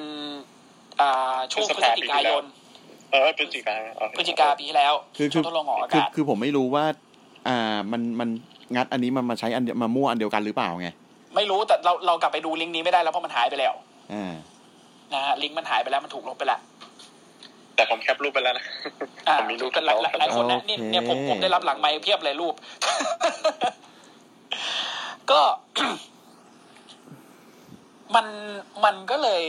[1.02, 2.44] อ่าช่วงพฤศจิกายน
[3.12, 6.86] เออพฤศจิกาอ๋อพฤศจิกาปีที่แล้วคือช่วงทดลองออกอาคือกาศคือผมไม่รู้ว่า
[7.48, 8.30] อ่ามันมัน
[8.76, 10.90] งัดอันนี้มันมาใช้อันเดียวมามั่วอันเดียวกันหรือเปล่าไง
[11.36, 13.74] ไม่รู้แต่เราเรากลับไปดูลิงก์นี้ไม่ได้แล้วเพราะมันหายไปแล้ว
[14.14, 14.34] อ่า
[15.14, 16.60] นะฮะลิงก์มันหายไปแล้วมันถูกลบไปแล้ว
[17.76, 18.66] แต่ผมแคปรูปไปแล้วนะ
[19.28, 22.54] อ่าผมมีรูปเป็นหลายหลายหลายคนนะนี่โอเคเนี่ยผมผมได้รับหลังไมค์เพียบเลยรูป
[25.32, 25.42] ก็
[28.16, 28.26] มัน
[28.86, 29.42] มันก็เลย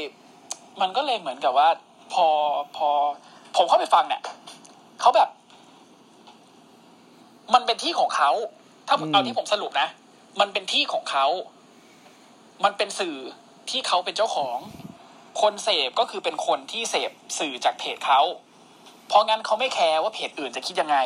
[0.80, 1.68] มันก็เลยเหมือนกับว่า
[2.12, 2.26] พอ
[2.76, 2.88] พอ
[3.56, 4.22] ผมเข้าไปฟังเนี่ย
[5.00, 5.28] เขาแบบ
[7.54, 8.30] มันเป็นที่ของเขา
[8.88, 9.88] ถ้าอืมเอาที่ผมสรุปนะ
[10.40, 11.26] มันเป็นที่ของเขา
[12.64, 13.16] มันเป็นสื่อ
[13.70, 14.58] ที่เขาเป็นเจ้าของ
[15.42, 18.20] คนเสพก็คือเป็นคนที่เสพสื่อจากเพจเขา
[19.08, 20.98] เพราะงั้นเขาไม่แคร์ว่าเพจอื่นจะคิดยังไง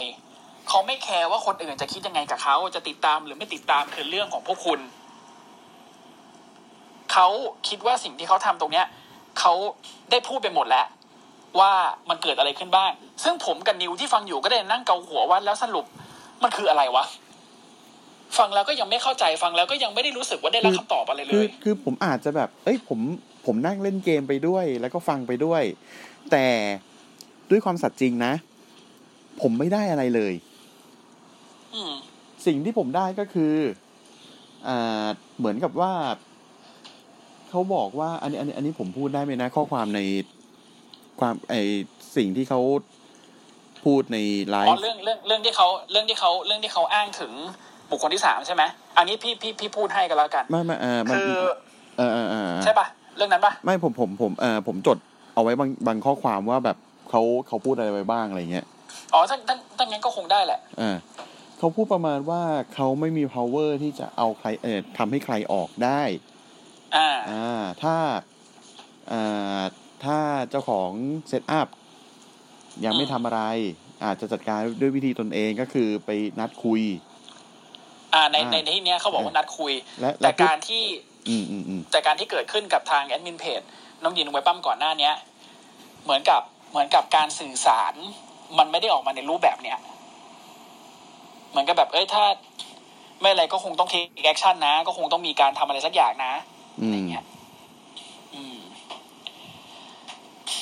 [0.68, 4.80] เขาไม่แคร์ว่าคนอื่นจะคิดยังไงกับเขา จะติดตามหรือไม่ติดตามคือเรื่องของพวกคุณ
[7.18, 7.29] เขา
[7.68, 8.87] คิดว่าสิ่งที่เขาทำตรงเนี้ย
[9.38, 9.52] เขา
[10.11, 10.87] ได้พูดไปหมดแล้ว
[11.61, 11.72] ว่า
[12.09, 12.90] มันเกิดอะไรขึ้นบ้าง
[13.24, 15.85] ซึ่งผมกับนิวที่ฟังอยู่ก็ได้นั่งเกาหัวว่าแล้วสรุป
[16.42, 17.05] มันคืออะไรวะ
[18.38, 23.00] ฟังแล้วก็ยังไม่เข้าใจฟังแล้วก็ยังไม่ได้รู้สึกว่าได้รับคำตอบอะไรเลคือยคือผมอาจจะแบบ เอ้ยผม
[23.46, 25.62] ผมนั่งเล่นเกมไปด้วย แล้วก็ฟังไปด้วย
[26.31, 26.46] แต่
[27.50, 28.33] ด้วยความสัตย์จริงนะ
[29.42, 30.35] ผมไม่ได้อะไรเลย
[31.74, 31.92] อืม
[32.46, 33.55] สิ่งที่ผมได้ก็คือ
[34.68, 35.07] อ่า
[35.38, 35.92] เหมือนกับว่า
[37.50, 40.00] เขาบอกว่าอันนี้อันนี้อันนี้ผมพูดได้ไหมนะ ข้อความใน
[41.20, 41.54] ความไอ
[42.16, 42.61] สิ่งที่เขา
[43.85, 47.32] พูดในไลอ๋อฟ์เรื่องเรื่องเรื่องที่เขาเรื่องที่เขาเรื่องที่เขาอ้างถึง
[47.90, 48.62] บุคคลที่สามใช่ไหม
[48.96, 51.42] อันนี้พี่พี่พี่พูดให้กันแล้วกันไม่ไม่เออมันคือ
[51.98, 54.98] เออเออเออใช่ปะเรื่องนั้นปะไม่ผมผมผมเออผมจด
[55.35, 56.76] เอาไว้บางบางข้อความว่าแบบ
[57.11, 58.66] เขาเขาพูดอะไรไว้บ้างอะไรเงี้ย
[59.14, 60.96] อ๋อถ้าถ้าถ้างั้นก็คงได้แหละอ่า
[61.59, 62.42] เขาพูดประมาณว่า
[62.74, 66.02] เขาไม่มี power ที่จะเอาใครเออทำให้ใครออกได้
[66.96, 67.96] อ่าอ่าถ้า
[69.12, 69.62] อ่า
[70.04, 70.18] ถ้า
[70.50, 70.90] เจ้าของ
[71.28, 71.68] เซตอัพ
[72.85, 73.40] ยังไม่อืมทำอะไร
[74.04, 76.82] อาจจะจัดการด้วยวิธีตนเองก็คือไปนัดคุย
[78.14, 80.85] อ่าในอ่าในในที่เนี้ยเขาบอกว่านัดคุยและแต่และพูดการที่
[81.28, 83.61] อืมอืมอืมแต่การที่เกิดขึ้นกับทางแอดมินเพจ
[84.02, 85.14] น้องยินไว้ปั้มก่อนหน้าเนี้ย
[86.04, 87.94] เหมือนกับเหมือนกับการสื่อสาร
[88.59, 89.78] มันไม่ได้ออกมาในรูปแบบเนี้ย
[91.50, 92.24] เหมือนกับแบบเอ้ยถ้า
[93.20, 96.32] ไม่อะไรก็คงต้อง take action นะ ก็คงต้องมีการทำอะไรสักอย่างนะ
[96.80, 97.24] อือะไรเงี้ย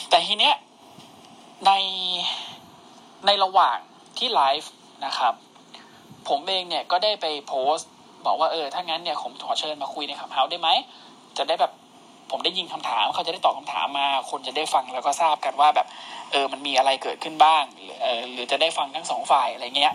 [0.08, 0.54] แต่ทีเนี้ย
[1.66, 1.72] ใน
[3.26, 3.78] ในระหว่าง
[4.18, 4.72] ที่ไลฟ์
[5.06, 5.34] นะครับ
[6.28, 7.90] ผมเองเนี่ยก็ได้ไปโพสต์
[8.26, 10.68] บอกว่าเออถ้างั้นเนี่ยผมขอเชิญมาคุยในขับเฮาได้ไหม
[11.38, 11.72] จะได้แบบ
[12.30, 15.86] ผมได้ยิงคำถามเขาจะได้ตอบคำถามมา คนจะได้ฟังแล้วก็ทราบกันว่าแบบ
[16.30, 19.94] เออมันมีอะไรเกิดขึ้นบ้างหรือเออหรือจะได้ฟังทั้งสองฝ่ายอะไรเงี้ย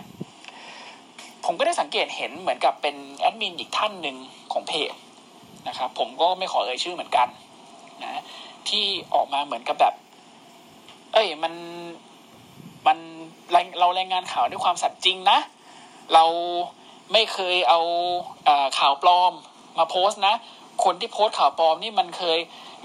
[1.44, 4.16] ผมก็ได้สังเกตเห็นเหมือนกับเป็นแอดมินอีกท่านหนึ่ง
[4.52, 4.92] ของเพจ
[5.68, 7.28] นะครับ ผมก็ไม่ขอเอ่ยชื่อเหมือนกัน
[8.02, 8.22] นะ
[8.68, 9.94] ที่ออกมาเหมือนกับแบบ
[11.12, 11.52] เอ้ยมัน
[12.86, 12.98] มัน
[13.78, 15.38] เรารายงานข่าวด้วยความสัตย์จริงนะ
[16.14, 16.24] เรา
[17.12, 17.80] ไม่เคยเอา
[18.44, 19.32] เอข่าวปลอม
[19.78, 20.34] มาโพสต์นะ
[20.84, 22.38] คนที่โพสต์ข่าวปลอมนี่มันเคย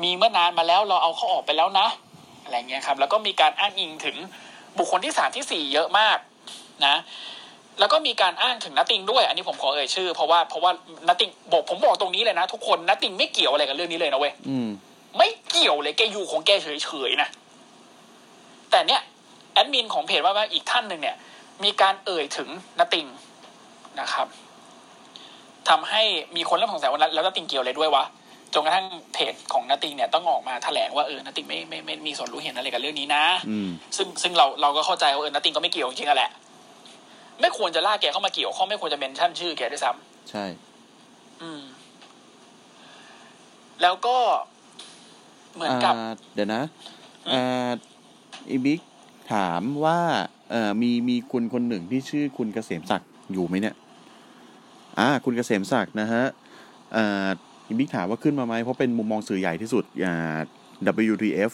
[0.04, 1.88] มีเมื่อนานมาแล้วเราเอาเขาออกไปแล้วนะ
[2.44, 4.16] อะไรเงี้ยครับ แล้วก็มีการอ้างอิงถึง
[4.78, 6.18] บุคคลที่สามที่สี่เยอะมาก
[6.86, 6.96] นะ
[7.80, 10.72] แล้วก็มีการอ้างถึงนัตติงด้วย อันนี้ผมขอเอ่ยชื่อ เพราะว่าเพราะว่า
[11.08, 14.70] นัตติงบอกผมบอกตรงนี้เลยนะทุกคนนัตติงไม่เกี่ยวอะไรกับเรื่องนี้เลยนะเว้ยอืม
[15.18, 17.30] ไม่เกี่ยวเลยแกอยู่ของแกเฉยๆนะ
[18.72, 19.02] แต่เนี่ย
[19.54, 21.16] แอดมินของเพจว่าว่าอีกท่านหนึ่งเนี่ย
[21.64, 23.06] มีการเอ่ยถึงนาติง
[24.00, 24.28] นะครับ
[25.70, 26.02] ทำให้
[26.36, 28.04] มีคนเริ่มสงสัยว่าแล้วนาติงเกี่ยวอะไรด้วยวะ
[28.54, 36.32] จนกระทั่งเพจของนาติงเนี่ยต้องออกมาแถลงว่าเออนาติงไม่ไม่ไม่มีส่วนรู้เห็นอะไรกับเรื่องนี้นะอืมซึ่งซึ่งเราเราก็เข้าใจว่าเออนาติงก็ไม่เกี่ยวจริงๆอะแหละ
[37.42, 40.46] ไม่ควรจะลากแกเข้ามาเกี่ยวข้องไม่ควรจะเมนชั่นชื่อแกด้วยซ้ำใช่
[41.42, 41.62] อืม
[43.82, 44.18] แล้วก็
[45.56, 46.64] เหมือนกับอ่าเดี๋ยวนะ
[47.32, 47.70] อ่า
[48.50, 48.80] อีบิ๊ก
[49.34, 50.00] ถามว่า
[50.52, 53.76] เอ่อมีมีคุณคนหนึ่งที่ชื่อคุณเกษมศักดิ์อยู่ไหมเนี่ย
[55.00, 56.24] อ่า คุณเกษมศักดิ์นะฮะ
[56.96, 57.30] อ่า
[57.68, 60.38] อีบิ๊กถามว่าขึ้นมาไหมเพราะเป็นมุมมองสื่อใหญ่ที่สุดอ่า
[61.12, 61.52] WTF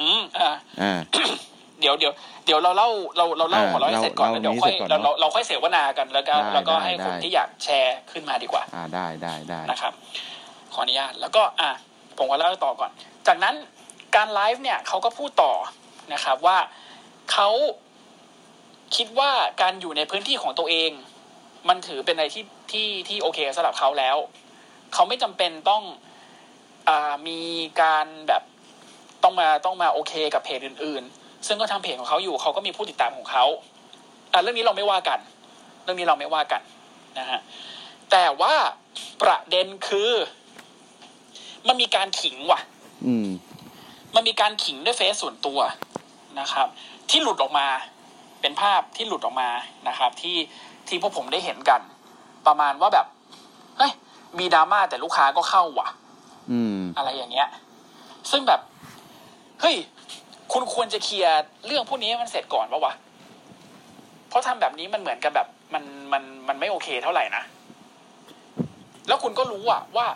[0.00, 0.50] อืมอ่า
[0.82, 0.92] อ่า
[1.82, 2.12] เดี๋ยวเดี๋ยว
[2.46, 9.92] เดี๋ยวเราเล่าเราเราเล่าอ่าหัวเราะให้เสร็จก่อนเล่าแล้วเดี๋ยวค่อยเล่านี้เสร็จก่อนเราเนอะเราเราค่อยเสวนากันแล้วก็ได้แล้วก็ได้ให้คนได้ที่อยากแชร์ขึ้นมาดีกว่า อ่าได้ได้ได้นะครับ
[10.72, 11.70] ขออนุญาตแล้วก็อะ
[12.18, 12.90] ผมก็เล่าต่อก่อน
[13.26, 13.54] จากนั้น
[14.16, 15.52] การไลฟ์เนี่ยเขาก็พูดต่อ
[16.14, 16.58] นะครับว่า
[17.32, 17.48] เขา
[18.96, 19.30] คิดว่า
[19.62, 20.90] การอยู่ในพื้นที่ของตัวเอง
[21.68, 24.16] มันถือเป็นอะไรที่ที่ที่โอเคสำหรับเขาแล้ว
[24.94, 25.82] เขาไม่จำเป็นต้อง
[26.88, 27.40] อามี
[27.82, 28.42] การแบบ
[29.22, 33.44] ต้องมาต้องมาโอเคกับเพจอื่นๆ ซึ่งก็ทำเพจของเขาอยู่เขาก็มีผู้ติดตามของเขา
[34.32, 35.18] อะเรื่องนี้เราไม่ว่ากัน
[35.84, 36.62] เรื่องนี้เราไม่ว่ากัน
[37.18, 37.40] นะฮะ
[38.10, 38.54] แต่ว่า
[39.22, 40.10] ประเด็นคือ
[41.68, 42.60] มันมีการขิงว่ะ
[43.06, 43.28] อืม
[44.14, 45.60] มันมีการขิงด้วยเฟซส่วนตัว
[46.40, 46.68] นะครับ
[47.10, 47.66] ที่หลุดออกมา
[48.40, 49.50] เป็นภาพที่หลุดออกมา
[49.88, 50.36] นะครับ ที่
[50.88, 51.80] ที่พวกผมได้เห็นกัน
[52.46, 53.06] ประมาณว่าแบบ
[53.78, 53.92] เฮ้ย
[54.38, 55.88] มีดราม่าแต่ลูกค้าก็เข้าว่ะ
[56.50, 57.48] อืม อะไรอย่างเงี้ย
[58.30, 58.60] ซึ่งแบบ
[59.60, 59.76] เฮ้ย
[60.52, 62.94] คุณควรจะเคลียร์เรื่องพวกนี้ให้มันเสร็จก่อนปะวะ
[64.28, 67.42] เพราะทำแบบนี้มันเหมือนกับแบบมันมันมันไม่โอเคเท่าไหร่นะ
[69.08, 70.06] แล้วคุณก็รู้อะว่า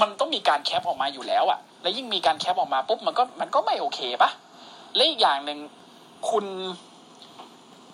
[0.00, 4.30] มันต้องมีการแคปออกมาอยู่แล้วอะแล้วยิ่งมีการแคปออกมาปุ๊บมันก็มันก็ไม่โอเคปะ
[4.94, 5.58] และอีกอย่างหนึ่ง
[6.30, 6.44] คุณ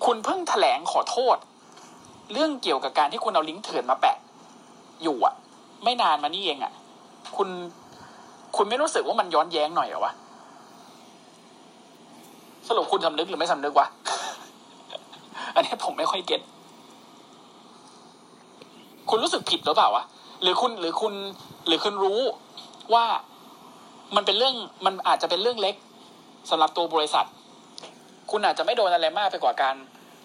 [0.05, 1.37] คุณเพิ่งแถลงขอโทษ
[2.33, 4.17] เรื่องเกี่ยวกับการที่คุณเอาลิงก์เถื่อนมาแปะ
[5.03, 5.35] อยู่อะ
[5.85, 6.73] ไม่นานมานี่เองอะ
[7.37, 7.49] คุณ
[8.57, 10.13] คุณไม่รู้สึกว่ามันย้อนแย้งหน่อยเหรอวะ
[12.69, 13.87] สรุปคุณสำนึกหรือไม่สำนึกวะ
[15.55, 16.41] อันนี้ผมไม่ค่อยเก็ต
[19.11, 20.05] คุณรู้สึกผิดหรือเปล่าวะ
[20.43, 21.15] หรือคุณหรือคุณ
[21.67, 22.21] หรือคุณรู้
[22.95, 23.05] ว่า
[24.17, 24.55] มันเป็นเรื่อง
[24.87, 25.75] มันอาจจะเป็นเรื่องเล็ก
[26.51, 27.27] สำหรับตัวบริษัท
[28.31, 29.75] คุณอาจจะไม่โดนอะไรมากไปกว่าการ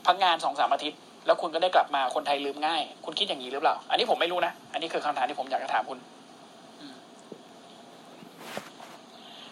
[0.06, 6.00] พักงานสองสามอาทิตย์แล้วคุณก็ได้กลับมาคนไทยลืมง่าย คุณคิดอย่างนี้หรือเปล่า อันนี้ผมไม่รู้นะ อันนี้คือคำถามที่ผมอยากจะถามคุณ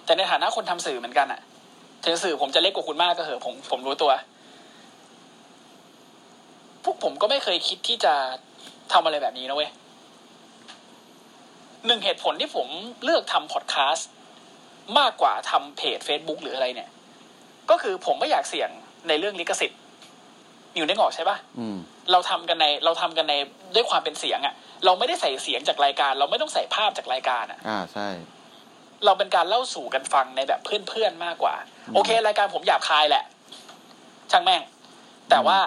[0.05, 1.39] แต่ในฐานะคนทำสื่อเหมือนกันอะ
[2.03, 4.11] ถึงสื่อผมจะเล็กกว่าคุณมากก็เหอะผมผมรู้ตัว
[6.83, 8.13] พวกผมก็ไม่เคยคิดที่จะ
[8.93, 9.71] ทำอะไรแบบนี้นะเว้ย
[11.85, 12.67] หนึ่งเหตุผลที่ผม
[13.03, 14.09] เลือกทำพอดแคสต์
[14.99, 16.89] มากกว่าทำเพจ Facebook หรืออะไรเนี่ย
[17.69, 18.69] ก็คือผมไม่อยากเสี่ยง
[19.07, 19.79] ในเรื่องลิขสิทธิ์
[20.75, 21.77] อยู่ในกออกใช่ปะอืม
[22.11, 23.33] เราทำกันในเราทำกันใน
[23.75, 24.53] ด้วยความเป็นเสียงอะ
[24.85, 28.07] เราไม่ได้ใส่เสียงจากรายการ เราไม่ต้องใส่ภาพจากรายการอะอ่าใช่
[29.05, 31.55] เราเป็นการเล่าสู่กันฟังในแบบเพื่อนๆมากกว่า
[31.87, 33.23] อืมโอเค รายการผมหยาบคายแหละ
[34.31, 34.61] ช่างแม่ง
[35.29, 35.57] แต่ว่า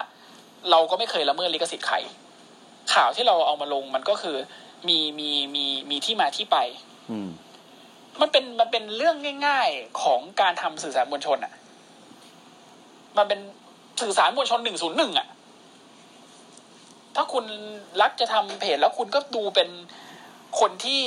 [0.71, 1.97] เราก็ไม่เคยละเมิดลิขสิทธิ์ใคร
[2.93, 4.37] ข่าวที่เราเอามาลงมันก็คือ
[4.87, 6.57] มีมีมีมีที่มาที่ไป
[7.11, 7.29] อืม
[8.21, 9.15] มันเป็นมันเป็นเรื่อง
[9.47, 11.53] ง่าย ๆของการทำสื่อสารมวลชนอะ
[13.17, 13.39] มันเป็น
[14.01, 15.27] สื่อสารมวลชนหนึ่งศูนย์หนึ่งอะ
[17.15, 17.45] ถ้าคุณ
[18.01, 19.69] รักจะทำเพจแล้วคุณก็ดูเป็น
[20.59, 21.01] คนที่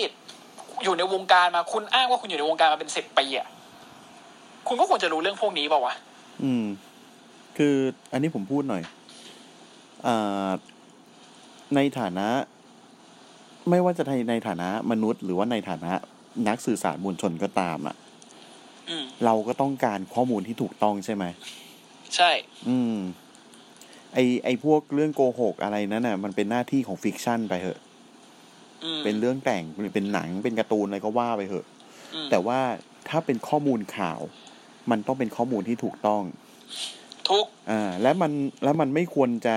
[0.85, 3.49] อยู่ในวงการมาคุณอ้างว่าคุณอยู่ในวงการมาเป็นสิบปีอะ
[4.69, 5.95] คุณก็ควรจะรู้เรื่องพวกนี้เปล่าวะ
[6.45, 6.65] อืม
[7.57, 7.75] คือ
[8.13, 8.83] อันนี้ผมพูดหน่อย
[10.07, 10.49] อ่า
[11.75, 12.29] ในฐานะ
[13.71, 15.93] ไม่ว่าจะในในฐานะมนุษย์ หรือว่าในฐานะ
[16.49, 17.97] นักสื่อสารมวลชนก็ตามอะ
[18.89, 21.25] อืมเราก็ต้องการข้อมูลที่ถูกต้องใช่ไหม
[22.17, 22.31] ใช่
[22.69, 22.97] อืม
[24.15, 27.86] ไอไอพวกเรื่องโกหกอะไรนั้นน่ะ มันเป็นหน้าที่ของฟิกชันไปเหอะอืม
[29.05, 29.63] เป็นเรื่องแต่ง
[29.95, 31.67] เป็นหนังเป็นการ์ตูนอะไรก็ว่าไปเหอะ
[32.15, 32.61] อืมแต่ว่า
[33.09, 34.21] ถ้าเป็นข้อมูลข่าว
[34.91, 36.23] มันต้องเป็นข้อมูลที่ถูกต้อง
[37.29, 38.33] ทุกอ่าและมัน
[38.65, 39.57] แล้วมันไม่ควรจะ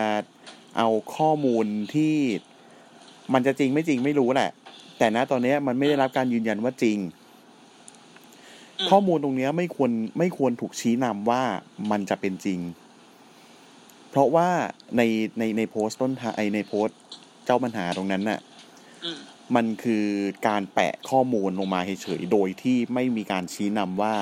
[0.78, 2.16] เอาข้อมูลที่
[3.34, 4.52] มันจะจริงไม่จริงไม่รู้แหละ
[4.98, 6.98] แต่ณตอนเนี้ยมันไม่ได้รับการยืนยันว่าจริง
[8.80, 11.44] อืมข้อมูลตรงเนี้ยไม่ควรไม่ควรถูกชี้นำว่า
[11.92, 12.60] มันจะเป็นจริง
[14.10, 14.48] เพราะว่า
[14.98, 15.02] ใน
[15.38, 16.98] ในในโพสต์ต้นทางไอในโพสต์
[17.46, 18.59] เจ้าปัญหาตรงนั้นน่ะอื
[19.18, 19.20] ม
[19.56, 20.06] มันคือ
[20.48, 24.16] การแปะข้อมูลลงมาเฉยๆโดยที่ไม่มีการชี้นำว่า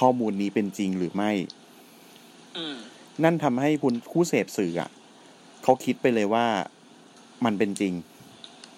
[0.00, 1.30] ข้อมูลนี้เป็นจริงหรือไม่
[2.56, 2.76] อืม
[3.24, 4.90] นั่นทำให้ผู้ผู้เสพสื่ออะ
[5.62, 6.46] เขาคิดไปเลยว่า
[7.44, 7.94] มันเป็นจริง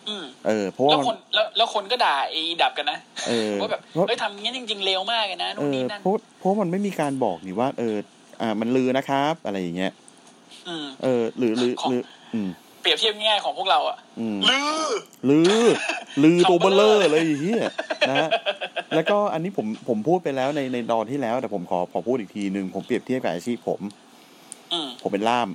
[0.08, 2.98] อืมเออ เพราะว่าแล้วมันคนแล้วแล้วคนก็ด่าไอ้ดับกันนะ
[3.28, 7.96] เออว่าแบบเพราะเฮ้ยทำอย่างนี้จริง ๆเลวมากเลยนะเอนู่นอนี่นั่นเพราะเพราะมันไม่มีการบอกนี่ว่า เออ
[8.40, 9.92] อ่า มันลือนะครับ อะไรอย่างเงี้ย
[10.68, 12.02] อืมเออหรือหรือของหรือ
[12.34, 12.48] อืม
[12.80, 14.90] เปรียบเทียบง่ายๆของพวกเราอะอืมลือ
[15.28, 15.64] ลือ
[16.22, 17.62] ลือตัวเบลเลอร์คำเบลอเลยไอ้เฮีย
[18.08, 18.30] นะฮะ
[18.94, 23.80] แล้วก็อันนี้ผมผมพูดไปแล้วในในตอนที่แล้ว แต่ผมขอขอพูดอีกทีหนึ่งผมเปรียบเทียบกับอาชีพผม
[24.72, 25.48] อืมผมเป็นล่าม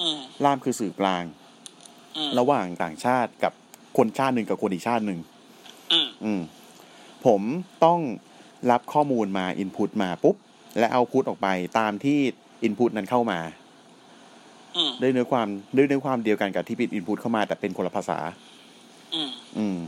[0.00, 1.24] อืมล่ามคือสื่อกลาง
[2.16, 3.52] อืมระหว่างต่างชาติกับ
[3.96, 5.18] คนชาติหนึ่งกับคนอีกชาติหนึ่ง
[5.92, 6.40] อืมอืม
[7.26, 7.42] ผม
[7.84, 8.00] ต้อง
[8.70, 10.36] รับข้อมูลมาอินพุตมาปุ๊บ
[10.78, 12.18] และเอาพุตออกไปตามที่
[12.62, 13.59] อินพุตนั้นเข้ามาอืม
[15.02, 18.18] ด้วยเนื้อความด้วยเนื้อความเดียวกันกับที่ปิดอินพุตเข้ามา แต่เป็นคนละภาษา
[19.14, 19.78] อืมอืม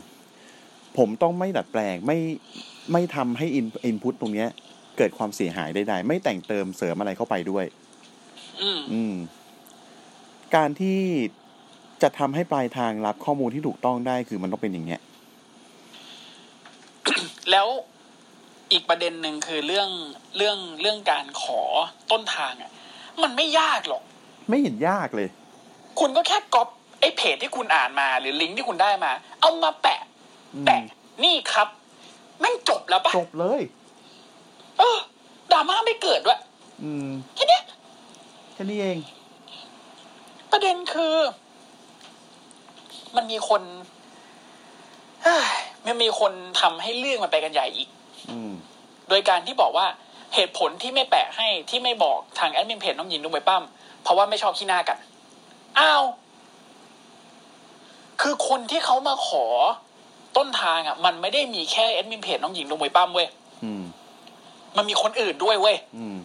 [0.98, 2.18] ผมต้องไม่ดัดแปลงไม่
[2.92, 4.48] ไม่ทำให้อินอินพุตตรงเนี้ย
[4.98, 7.64] เกิดความเสียหายใดๆไม่แต่งเติมเสริมอะไรเข้าไปด้วย
[8.62, 9.14] อืมอืม
[10.56, 11.00] การที่
[12.02, 15.00] จะทำให้ปลายทางรับข้อมูลที่ถูกต้องได้คือมันต้องเป็นอย่างเงี้ย
[17.50, 17.68] แล้ว
[18.72, 19.88] อีกประเด็นหนึ่งคือเรื่อง
[20.36, 21.60] เรื่องเรื่องการขอ
[22.10, 22.70] ต้นทางอะ
[23.22, 24.02] มันไม่ยากหรอก
[24.48, 25.28] ไม่เห็นยากเลย
[26.00, 26.68] คุณก็แค่ก๊อป
[27.00, 30.00] ไอ้เพจที่คุณอ่านมา หรือลิงก์ที่คุณได้มา เอามาแปะ
[30.54, 30.82] อืมแปะ
[31.24, 31.68] นี่ครับ
[32.40, 33.62] แม่งจบแล้วปะจบเลย
[34.78, 34.98] เออ
[35.52, 36.40] ดราม่าไม่เกิดด้วย
[36.82, 37.62] อืมแค่เนี้ย
[38.54, 38.98] แค่นี้เอง
[40.50, 41.14] ประเด็นคือ
[43.16, 43.62] มันมีคน
[45.22, 45.44] เฮ้ย
[45.86, 47.88] มันมีคนทำให้เรื่องมันไปกันใหญ่อีก
[48.30, 48.52] อืม
[49.08, 49.86] โดยการที่บอกว่า
[50.34, 53.62] เหตุผลที่ไม่แปะให้ที่ไม่บอกทางแอดมินเพจน้องหญิงดุงไปปั้ม
[54.02, 54.98] เพราะว่าไม่ชอบขี้หน้ากัน
[55.78, 56.04] อ้าว
[58.20, 59.44] คือคนที่เขามาขอ
[60.36, 63.28] ต้นทางอะ มันไม่ได้มีแค่แอดมินเพจน้องหญิงดุงไปปั้มเว้ย
[63.64, 63.84] อืม
[64.76, 66.16] มันมีคนอื่นด้วยเว้ยอืม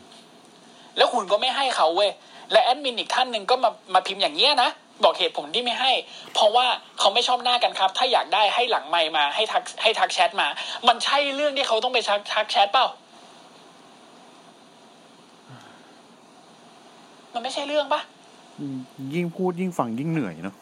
[0.98, 2.12] แล้วคุณก็ไม่ให้เขาเว้ย
[2.52, 4.70] และแอดมินอีกท่านหนึ่งก็มามาพิมพ์อย่างเงี้ยนะ
[5.04, 5.92] บอกเหตุผลที่ไม่ให้
[6.34, 6.66] เพราะว่า
[7.00, 10.48] เขาไม่ชอบหน้ากันครับ ถ้าอยากได้ให้หลังไมค์มาให้ทักให้ทักแชทมา
[10.88, 12.88] มันใช่เรื่องที่เขาต้องไปทักทักแชทเปล่า
[17.38, 18.02] มันไม่ใช่เรื่องปะ
[19.14, 20.56] ยิ่งพูดยิ่งฟังยิ่งเหนื่อยเนาะ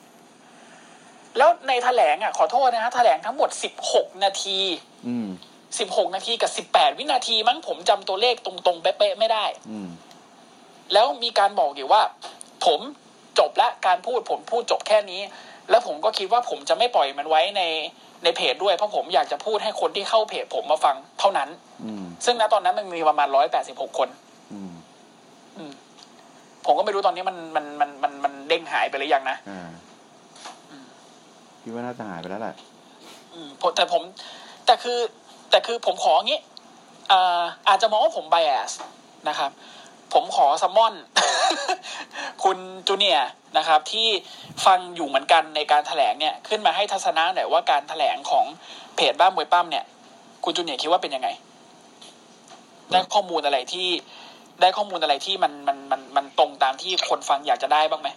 [1.38, 4.60] แล้วในแถลงอะขอโทษนะฮะแถลงทั้งหมดสิบหกนาที
[5.08, 5.28] อืม
[5.80, 9.90] สิบหกนาทีกับสิบแปดวินาทีมั้งผมจำตัวเลขตรงๆเป๊ะๆไม่ได้อืม
[10.94, 12.02] แล้วมีการบอกอยู่ว่า
[12.66, 12.80] ผม
[13.40, 15.22] จบละการพูดผมพูดจบแค่นี้
[15.70, 17.62] แล้วผมก็คิดว่าผมจะไม่ปล่อยมันไว้ใน
[18.24, 21.50] ในเพจด้วยเพราะผมอยากจะพูดให้คนที่เข้าเพจผมมาฟังเท่านั้น
[21.86, 24.10] อืมซึ่งณตอนนั้นมันมีประมาณร้อยแปดสิบหกคน
[24.54, 24.72] อืม
[25.58, 25.72] อืม
[26.66, 29.70] ผมก็ไม่รู้ตอนนี้มันมันมันมันมันเด้งหายไปหรือยังนะอ่า
[31.62, 32.56] คิดว่าน่าจะหายไปแล้วแหละ
[33.34, 34.02] อืมผมแต่ผม
[34.66, 35.00] แต่คือ
[35.50, 36.40] แต่คือผมขออย่างนี้
[37.12, 38.72] อ่าอาจจะมองว่าผมไบแอส
[39.30, 39.52] นะครับ
[40.14, 40.94] ผมขอซัมมอน
[42.44, 44.08] คุณจูเนียร์นะครับ ที่
[44.66, 48.46] ฟังอยู่เหมือนกันในการแถลงเนี่ย ขึ้นมาให้ทัศนะหน่อยว่าการแถลงของ
[48.96, 49.86] เพจบ้านมวยปั้มเนี่ย
[50.44, 51.30] คุณจูเนียร์คิดว่าเป็นยังไง
[52.92, 53.88] ได้ข้อมูลอะไรที่
[54.62, 58.10] ได้ข้อมูลอะไรที่มันมันมันมันตรงตามที่คนฟังอยากจะได้บ้างไหม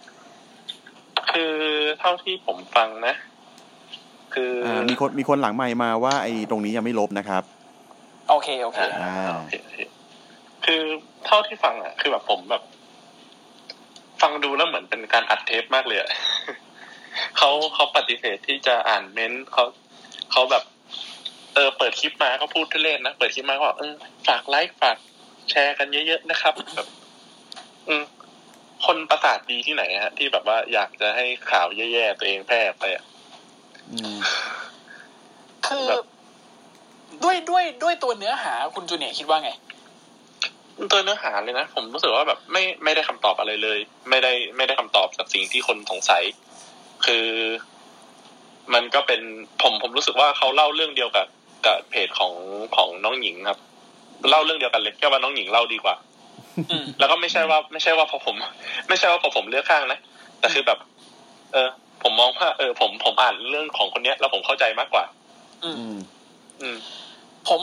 [1.31, 1.53] คือ
[1.99, 3.15] เท่าที่ผมฟังนะ
[4.33, 7.43] คืออ่ามีคนมีคนหลังไมค์มาว่า ไอ้ตรงนี้ยังไม่ลบนะครับ
[8.29, 9.77] โอเคโอเคอ่าโอเคโอเค
[10.65, 10.81] คือ
[11.25, 12.63] เท่าที่ฟังอะ คือแบบผมแบบ
[14.21, 16.09] ฟังดูแล้วเหมือนเป็นการอัดเทปมากเลยอะ
[17.37, 19.63] เขาเขาปฏิเสธที่จะอ่านเม้นต์เขา
[20.31, 20.63] เขาแบบ
[21.55, 23.93] เออเปิดคลิปมาเขาพูดเล่นนะเปิดคลิปมาก็บอกเออ
[24.27, 24.97] ฝากไลค์ฝาก
[25.51, 26.87] แชร์กันเยอะๆนะครับแบบ
[27.87, 28.03] อืม
[28.85, 33.03] คนประสาทดีที่ไหนฮะที่แบบว่าอยากจะให้ข่าวแย่ๆตัวเองแพร่ไปอะ
[33.91, 34.17] อืม
[35.67, 36.05] คือแบบ
[37.23, 39.51] ด้วยด้วยด้วยตัวเนื้อหาคุณจูเนียร์คิดว่าไง
[40.91, 46.23] ตัวเนื้อหาเลยนะ ผมรู้สึกว่าแบบไม่ไม่ได้คำตอบอะไรเลย ไม่ได้ไม่ได้คำตอบจากสิ่งที่คนสงสัย
[47.05, 47.27] คือ
[48.73, 49.21] มันก็เป็น
[49.61, 51.27] ผมผมรู้สึกว่าเขาเล่าเรื่องเดียวกับ
[51.65, 52.33] กับเพจของ
[52.75, 53.59] ของน้องหญิงครับ
[54.29, 55.95] เล่าเรื่องเดียวกันเลยแค่ว่าน้องหญิงเล่าดีกว่า
[56.71, 58.35] อืมแล้วก็ไม่ใช่ว่าไม่ใช่ว่าพอผม
[58.87, 59.99] ไม่ใช่ว่าพอผมเลือกข้างนะ
[60.39, 60.79] แต่คือแบบ
[61.53, 61.69] เออ
[62.03, 65.03] ผมมองว่าเออ ผมผมอ่านเรื่องของคนเนี้ย แล้วผมเข้าใจมากกว่า
[65.63, 65.97] อืม อืม
[66.61, 66.77] อืม
[67.49, 67.61] ผม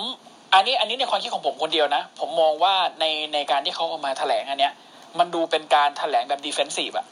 [0.55, 4.73] อันนี้ อันนี้ในความคิดของผมคนเดียวนะ ผมมองว่าในในการที่เขาเอามาแถลงอันเนี้ย
[5.19, 7.07] มันดูเป็นการแถลงแบบดีเฟนซีฟอะ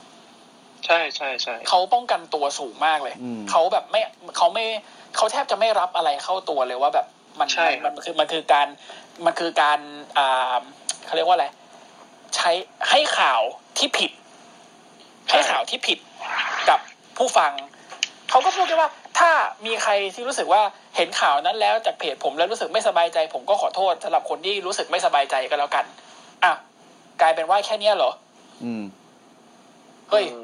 [0.86, 4.00] ใช่ใช่ใช่เขาป้องกันตัวสูงมากเลยอืมเขาแบบไม่
[4.36, 4.64] เขาไม่
[5.16, 7.06] เขาแทบจะไม่รับอะไรเข้าตัวเลยว่าแบบ
[7.40, 8.66] มันใช่มันมันคือมันคือการ
[9.26, 9.78] มันคือการ
[10.18, 10.60] อ่า
[11.06, 11.46] เขาเรียกว่าอะไร
[12.36, 12.50] ใช้
[12.90, 13.42] ให้ข่าว
[13.78, 14.10] ที่ผิด
[15.30, 15.98] ให้ข่าวที่ผิด
[16.68, 16.78] กับ
[17.18, 17.52] ผู้ฟัง
[18.30, 19.30] เขาก็พูดแค่ว่า ถ้า
[19.66, 20.62] มีใครที่รู้สึกว่า
[20.96, 25.84] เห็นข่าวนั้นแล้วจากเพจผมแล้วรู้สึกไม่สบายใจ ผมก็ขอโทษสำหรับคนที่รู้สึกไม่สบายใจก็แล้วกัน
[26.44, 26.52] อะ
[27.20, 28.10] กลายเป็นว่าแค่เนี้ยเหรอ
[28.64, 28.82] อืม
[30.10, 30.38] เฮ้ยอื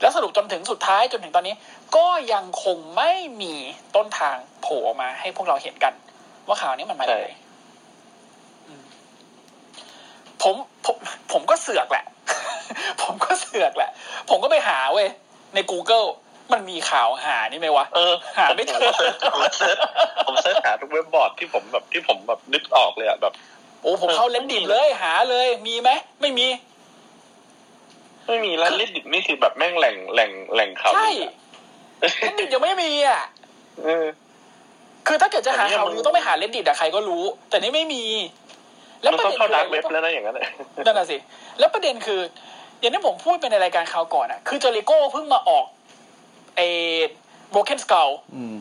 [0.00, 1.54] แล้วสรุปจนถึงสุดท้ายจนถึงตอนนี้
[1.96, 3.54] ก็ยังคงไม่มี
[3.96, 5.92] ต้นทางโผล่ออกมาให้พวกเราเห็นกัน
[6.46, 7.36] ว่าข่าวนี้มันมาจากไหนใช่
[8.68, 8.84] อืม
[10.42, 10.54] ผม
[10.86, 10.96] ผม
[11.32, 12.04] ผมก็เสือกแหละ
[13.02, 13.90] ผมก็เสือกแหละ
[14.30, 15.08] ผมก็ไปหาเว้ย
[15.54, 16.06] ใน Google
[16.52, 18.80] มันมีข่าวหานี่ไหมวะ เออ หาไม่เจอ
[19.34, 19.76] ผม search
[20.26, 23.32] ผม search หาทุกเว็บบอร์ดที่ผมแบบที่ผมแบบนึกออกเลยอะแบบ
[23.82, 25.90] โอ้ผมเข้าเรดดิตเลยหาเลยมีไหม
[26.20, 26.46] ไม่มี
[28.26, 31.28] ไม่มีแล้วลิดดิบนี่คือแบบแม่งแหล่งแหล่งแหล่งข่าวใช่ลือ
[32.02, 33.22] อะเลนดิบยังไม่มีอะ
[33.84, 34.06] เออ
[35.06, 38.04] คือถ้าเกิดจะหาแต่เนี่ยข่าวมันลือต้องไปหาเลนดิบอะใครก็รู้ แต่นี่ไม่มี
[39.02, 40.44] แล้วมันประต้องเด็นเข้าคือดาร์กเว็บแล้วนะอย่างนั้นอะ
[40.86, 41.16] นั่นน่ะสิ
[41.58, 42.20] แล้วประเด็นคือ
[42.80, 45.64] อย่างที่ผมพูดไปในรายการข่าวก่อนอะคือเจอริโก้เพิ่งมาออก
[46.56, 46.66] ไอ้
[47.50, 48.54] โบเคนสก l อืม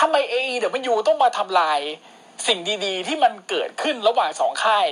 [0.00, 1.80] ทำไมเอเดี๋ยวมันยูต้องมาทำลาย
[2.46, 4.86] สิ่งดี ๆ ที่มันเกิดขึ้นระหว่างสองค่าย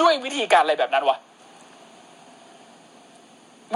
[0.00, 1.16] ด้วยวิธีการอะไรแบบนั้นวะ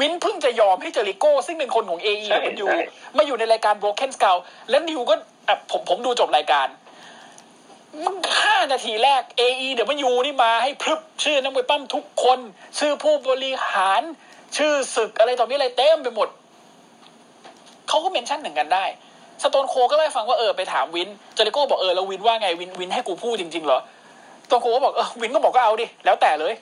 [0.00, 2.84] วินเพิ่งจะยอมให้เจอริโก้ ซึ่งเป็นคนของเอใช่มันยูใช่
[3.16, 4.38] มาอยู่ในรายการ Broken Skull
[4.70, 5.14] แล้วนิวก็
[5.48, 6.68] อะผมผมดูจบรายการ
[8.04, 12.38] มึงห้านาทีแรก AE เดี๋ยวมันยูนี่มาให้พรึบชื่อนักมวยปั้มทุกคน
[12.78, 14.02] ชื่อผู้บริหาร
[14.56, 16.28] ชื่อศึกอะไรต่อมีอะไรเต็มไปหมด
[17.88, 18.84] เขาก็เมนชั่นหนึ่งกันได้
[19.42, 23.80] สโตนโคก็ไล่ฟังว่าเออไปถามวิน เจริโก้บอกเออแล้ววินว่าไงวินวินให้กูพูดจริงๆเหรอ
[24.44, 26.54] สโตนโคลด์ก็บอกเออวินก็บอกก็เอาดิ แล้วแต่เลย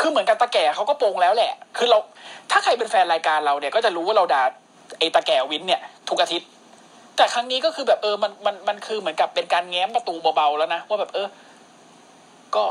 [0.00, 1.98] คือเหมือนกันตาแก่เขาก็ปลงแล้วแหละ คือเรา
[2.50, 4.42] ถ้าใครเป็นแฟนรายการเราเนี่ย ก็จะรู้ว่าเราด่า
[4.98, 6.48] ไอ้ตาแก่วินเนี่ย ทุกอาทิตย์
[7.16, 11.28] แต่ครั้งนี้ก็คือแบบเออมันมันมันคือเหมือนกับเป็นการแง้มประตูเบาๆแล้วนะว่าแบบเออ
[12.54, 12.64] ก็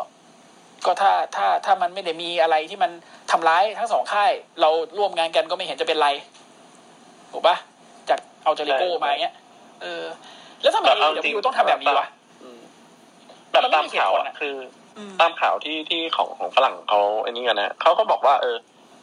[0.86, 2.92] ก็ถ้าถ้าถ้ามันไม่ได้มีอะไรที่มัน
[3.32, 6.10] ทำร้ายทั้งสองค่าย เราร่วมงานกันก็ไม่เห็นจะเป็นไร
[7.32, 7.56] ถูกปะ
[8.10, 9.36] จากเอาเจริโก้มาอย่างเงี้ย
[9.82, 10.04] เออ
[10.62, 12.08] แล้วทำไมแต่เอาเดี๋ยวจริงยูต้องทำแบบนี้วะ
[12.44, 12.60] อืม
[13.52, 14.81] แบบตามข่าวมันไม่มีเหตุผลอะอะคืออืม
[15.20, 18.58] ตามข่าวที่ที่ของของฝรั่งเขาไอ้นี่กันนะเขาก็บอกว่าเออ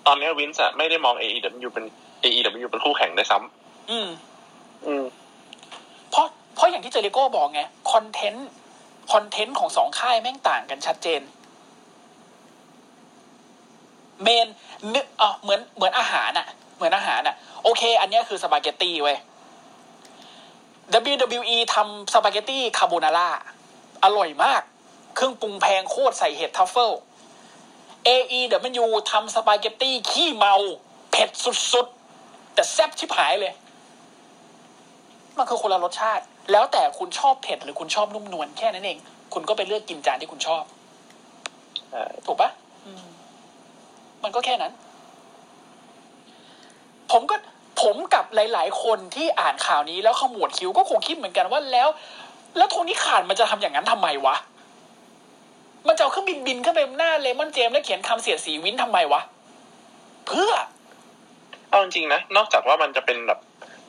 [0.06, 1.84] ตอนนี้วินส์อะไม่ได้มอง AEW เป็น
[2.24, 5.04] AEW เป็นคู่แข่งด้วยซ้ำอืมอืม
[6.10, 7.62] เพราะเพราะอย่างที่เจริโก้บอกไง
[7.92, 8.48] คอนเทนต์
[9.12, 11.20] คอนเทนต์ของสองค่ายแม่งต่างกันชัดเจน
[14.22, 14.48] เมน
[14.94, 17.34] นึกอะเหมือนเหมือนอาหารอะเหมือนอาหารอะ
[17.64, 19.16] โอเค อันเนี้ยคือสปาเกตตี้เว้ย
[21.16, 23.28] WWE ทำสปาเกตตี้คาโบนาร่า
[24.04, 24.62] อร่อยมาก
[25.18, 26.92] เครื่องปรุงแพงโคตรใส่เห็ด truffle
[28.08, 30.54] AEW ทำสปาเกตตี้ขี้เมา
[31.10, 31.30] เผ็ด
[31.72, 33.52] สุดๆ แต่แซ่บชิบหายเลย
[35.38, 38.98] มันคือคนละรสชาติ แล้วแต่คุณชอบเผ็ดหรือคุณชอบนุ่มนวลแค่นั้นเอง
[39.34, 40.62] คุณก็ไปเลือกกินจานที่คุณชอบ
[42.26, 42.50] ถูกปะ
[44.22, 44.72] มันก็แค่นั้น
[47.12, 47.36] ผมก็
[47.82, 51.88] ผมกับหลาย ๆ คนที่อ่านข่าวนี้แล้วขมวดคิ้วก็คงคิดเหมือนกันว่าแล้ว
[52.56, 54.36] แล้วโทนี่ขานมันจะทำอย่างนั้นทำไมวะ
[55.88, 59.20] มันจะเอาเครื่องบินบินขึ้นไปหน้าเลมอนเจมส์แล้วเขียนคำเสียดสีวินทำไมวะ
[60.26, 60.52] เพื่อ
[61.70, 63.38] เอาจริงๆนะ นอกจากว่ามันจะเป็นแบบ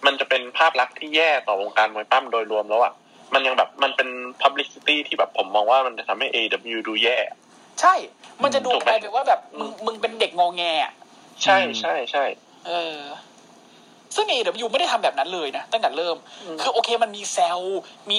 [0.05, 2.93] มันจะเป็นภาพลักษณ์ที่แย่ต่อวงการมวยปั้มโดยรวมแล้วอะ
[3.33, 4.09] มันยังแบบมันเป็น
[4.41, 7.17] publicity ที่แบบผมมองว่ามันจะทำให้ AW ดูแย่
[7.81, 7.93] ใช่
[8.43, 10.91] มันจะดูถูกไหกมลายเป็นว่าแบบมึงอืมมึงเป็นเด็กงอแงอะ
[11.43, 12.23] ใช่ใช่ใช่
[12.67, 12.99] เออ
[14.15, 17.59] ซึ่ง AW ไม่ได้ทำแบบนั้นเลยนะตั้งแต่เริ่มอืมคือโอเคมันมีแซล
[18.09, 18.17] มี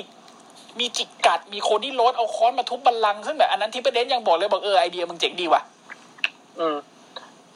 [0.79, 5.63] มีจิกกัด มีโคนที่โรดเอาค้อนมาทุบบัลลังก์ซึ่งแบบอันนั้นที่ประเด็นยังบอกเลยบอกเออไอเดียมึงเจ๋งดีว่ะ
[6.59, 6.77] อืม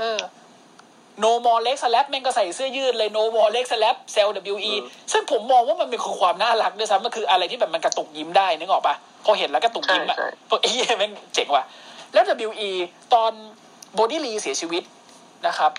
[0.01, 0.19] เออ
[1.23, 8.95] no more leg slap แม่งก็ใส่เสื้อยืดเลย no more leg slap แซว WWE อืมซึ่งผมมองว่ามันเป็นคือความน่ารักด้วยซ้ำมันคืออะไรที่แบบมันกระตุกยิ้มได้นึกออกปะ
[9.25, 11.65] พอเห็นแล้วกระตุกยิ้มอะใช่ใช่พวกไอ้เหี้ยแม่งเจ๋งว่ะ
[12.13, 12.71] แล้ว WE
[13.15, 13.33] ตอน
[13.99, 14.83] บอดี้ลีเสียชีวิต
[15.47, 15.73] นะครับ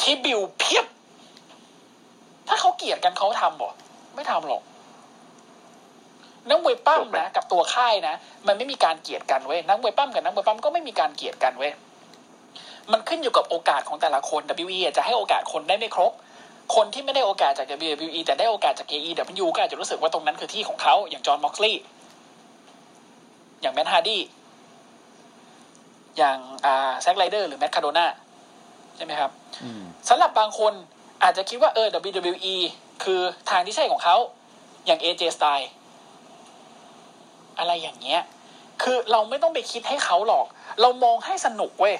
[0.00, 0.86] tribute เพียบ
[2.48, 3.70] ถ้าเขาเกลียดกันเขาทำบ่
[4.14, 4.62] ไม่ทำหรอก
[6.48, 8.14] นักมวยปล้ำนะกับตัวค่ายนะ
[8.46, 11.72] มันไม่มีการเกลียดกันเว้ยนักมวยปล้ำกับนักมวยปล้ำก็ไม่มีการเกลียดกันเว้ย
[12.92, 16.12] มันขึ้นอยู่กับโอกาสของแต่ละคน WE อาจจะให้โอกาสคนได้ไม่ครบ
[16.76, 21.82] คนที่ไม่ได้โอกาสจาก WWE แต่ได้โอกาสจาก AEW ก็อาจจะรู้สึกว่าตรงนั้นคือที่ของเขาอย่างจอห์นม็อกซ์ลีย์
[23.62, 24.22] อย่างแมตต์ฮาร์ดี้
[26.16, 28.06] อย่างอ่าแซกไรเดอร์หรือแมตคาโดนา
[28.96, 29.30] ใช่ไหมครับ
[29.62, 30.72] อืมสำหรับบางคน
[31.22, 32.56] อาจจะคิดว่าเออ WWE
[33.04, 33.20] คือ
[33.50, 34.16] ทางที่ใช่ของเขา
[34.86, 35.66] อย่าง AJ Style
[37.58, 38.20] อะไรอย่างเงี้ย
[38.82, 40.46] คือเราไม่ต้องไปคิดให้เขาหรอก
[40.80, 41.96] เรามองให้สนุกเว้ย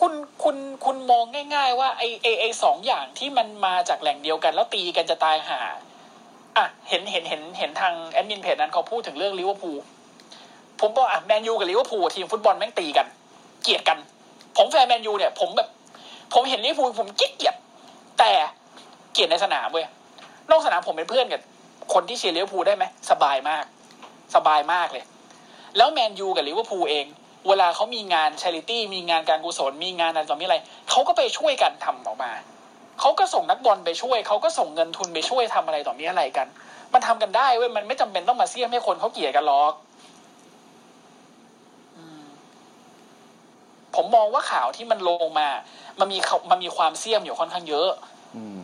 [0.00, 1.24] คุณคุณคุณมอง
[1.54, 5.60] ง่าย ๆ ว่าไอไอไอสองอย่างที่มันมาจากแหล่งเดียวกัน แล้วตีกันจะตายหา
[6.56, 9.78] อะเห็นเห็นเห็นเห็นทางแอดมินเพจนั้นเขาพูดถึงเรื่องลิเวอร์พูล
[10.80, 13.06] ผมบอกอะแมนยูกับลิเวอร์พูลทีมฟุตบอลแม่งตีกัน
[13.62, 13.98] เกลียดกัน
[14.56, 15.68] ผมแฟนแมนยูเนี่ย ผมแบบ
[16.34, 17.56] ผมเห็นลิเวอร์พูลผมกิ๊กเกลียด
[18.18, 18.32] แต่
[19.12, 19.86] เกลียดในสนามเว้ย
[20.50, 21.40] นอกสนามผมเป็นเพื่อนกับ
[21.94, 23.64] คนที่เชียร์ลิเวอร์พูลได้ไหมสบายมาก
[24.34, 25.04] สบายมากเลย
[25.76, 27.06] แล้วแมนยูกับลิเวอร์พูลเอง
[27.48, 30.56] เวลาเขามีงานช h ริตี้มีงานการกุศลมีงานอะไรต่อมีอะไร
[30.90, 32.32] เขาก็ไปช่วยกันทำออกมา
[33.00, 36.46] เขาก็ส่งนักบอลไปช่วยเขาก็ส่งเงินทุนไปช่วยทำอะไรต่อมีอะไรกัน
[36.92, 39.72] มันทำกันได้เว้ยมันไม่จำเป็นต้องมาเสี่ยมให้คนเขาเกลียดกันหรอก
[41.96, 42.24] อืม
[43.94, 45.48] ผมมองว่าข่าวที่มันลงมา
[46.00, 47.90] มันมีเขามันมีความเสี่ยมอยู่ค่อนข้างเยอะ
[48.36, 48.58] อืม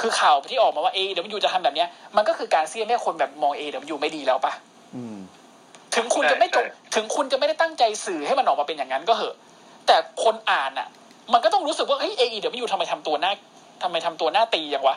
[0.00, 1.00] คือข่าวที่ออกมาว่า A
[1.34, 4.69] W จะทำแบบเนี้ย มันก็คือการเสี่ยมให้คนแบบมอง A W ไม่ดีแล้วปะอืม
[5.94, 9.34] ถึงคุณจะไม่จงใช่ใช่ถึงคุณจะไม่ได้ตั้งใจสื่อให้มันออกมาเป็นอย่างนั้นก็เหอะ
[9.86, 10.88] แต่คนอ่านอะ
[11.32, 13.32] มันก็ต้องรู้สึกว่าเฮ้ย A E W ทำไมทำตัวหน้า
[13.82, 14.96] ทำไมทำตัวหน้าตีอย่างวะ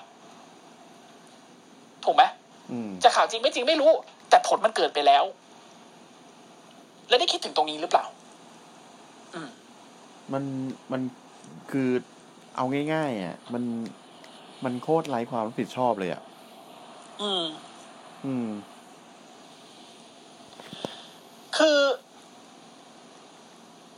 [2.05, 2.23] ถูกไหม
[2.71, 3.91] อืมจะข่าวจริงไม่จริงไม่รู้
[4.29, 5.23] แต่ผลมันเกิดไปแล้ว
[7.09, 8.05] แล้วได้คิดถึงตรงนี้หรือเปล่า
[10.33, 10.43] มัน
[10.91, 11.01] มัน
[11.71, 11.89] คือ
[12.55, 13.63] เอาง่ายๆอะมัน
[14.63, 16.21] มันโคตรไร้ความรับผิดชอบเลยอะ
[17.21, 17.43] อืม
[18.25, 18.47] อืม
[21.57, 21.79] คือ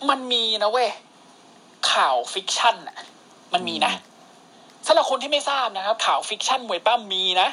[0.09, 0.89] มันมีนะเว้ย
[1.91, 2.97] ข่าว fiction อะ
[3.53, 3.93] มันมีนะ
[4.87, 7.49] สำหรับคนที่ไม่ทราบนะครับ ข่าว fiction มวยปล้ำมีนะ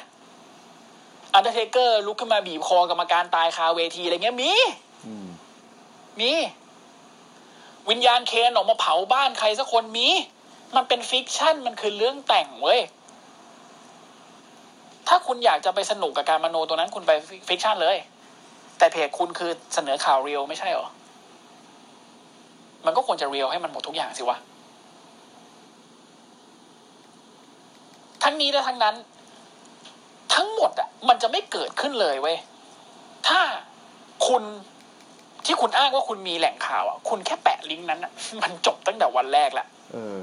[1.33, 4.53] อันเดอร์เทเกอร์ลุกขึ้นมาบีบคอกรรมการตายคาเวทีอะไรเงี้ยมี
[5.07, 5.27] อืม
[6.21, 6.33] มี
[7.91, 10.09] วิญญาณเคนออกมาเผาบ้านใครสักคนมี
[10.77, 12.81] มันเป็น fiction มันคือเรื่องแต่งเว้ย
[15.09, 17.13] ถ้าคุณอยากจะไปสนุกกับการมโนตัวนั้นคุณไป
[17.49, 17.97] fiction เลย
[18.83, 20.89] แต่เพจคุณคือเสนอข่าว real ไม่ใช่เหรอ
[22.87, 24.39] มันก็ควรจะ real ให้มันหมดทุกอย่างสิวะ
[28.23, 28.95] ทั้งนี้และทั้งนั้น
[30.35, 32.37] ทั้งหมดอะ มันจะไม่เกิดขึ้นเลยเว้ย
[33.29, 33.41] ถ้า
[34.29, 34.43] คุณ
[35.45, 38.13] ที่คุณอ้างว่าคุณมีแหล่งข่าวอะ คุณแค่แปะลิงก์นั้นอะ
[38.43, 40.17] มันจบตั้งแต่วันแรกละเออ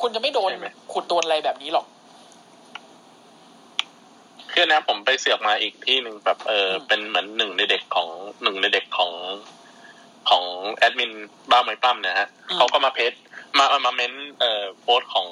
[0.00, 1.86] คุณจะไม่โดนใช่ไหมขุดโดนอะไรแบบนี้หรอก
[4.52, 8.08] คือนะผมไปเสือกมาอีกที่หนึ่งแบบเอออมเป็นเหมือนหนึ่งในเด็กของ
[8.42, 9.12] หนึ่งในเด็กของ
[10.30, 10.44] ของ
[10.74, 11.12] แอดมิน
[11.50, 13.12] บ้าไม้ปั้มเนะฮะเขาก็มาเพจ
[13.58, 15.28] มามามาเม้นเอ่อโพสต์ของ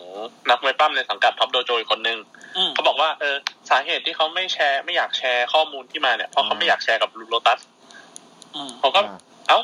[0.51, 2.19] นักไม้ปั้มในสังกัดท็อปโดโจอีกคนนึง
[2.57, 3.37] อืมเขาบอกว่าเออ
[3.71, 7.61] สาเหตุที่เขาไม่แชร์ไม่อยากแชร์ข้อมูลที่มาเนี่ยเพราะเขาไม่อยากแชร์กับโลตัส
[8.55, 9.19] อืมผมก็อ่า
[9.49, 9.61] เอ้า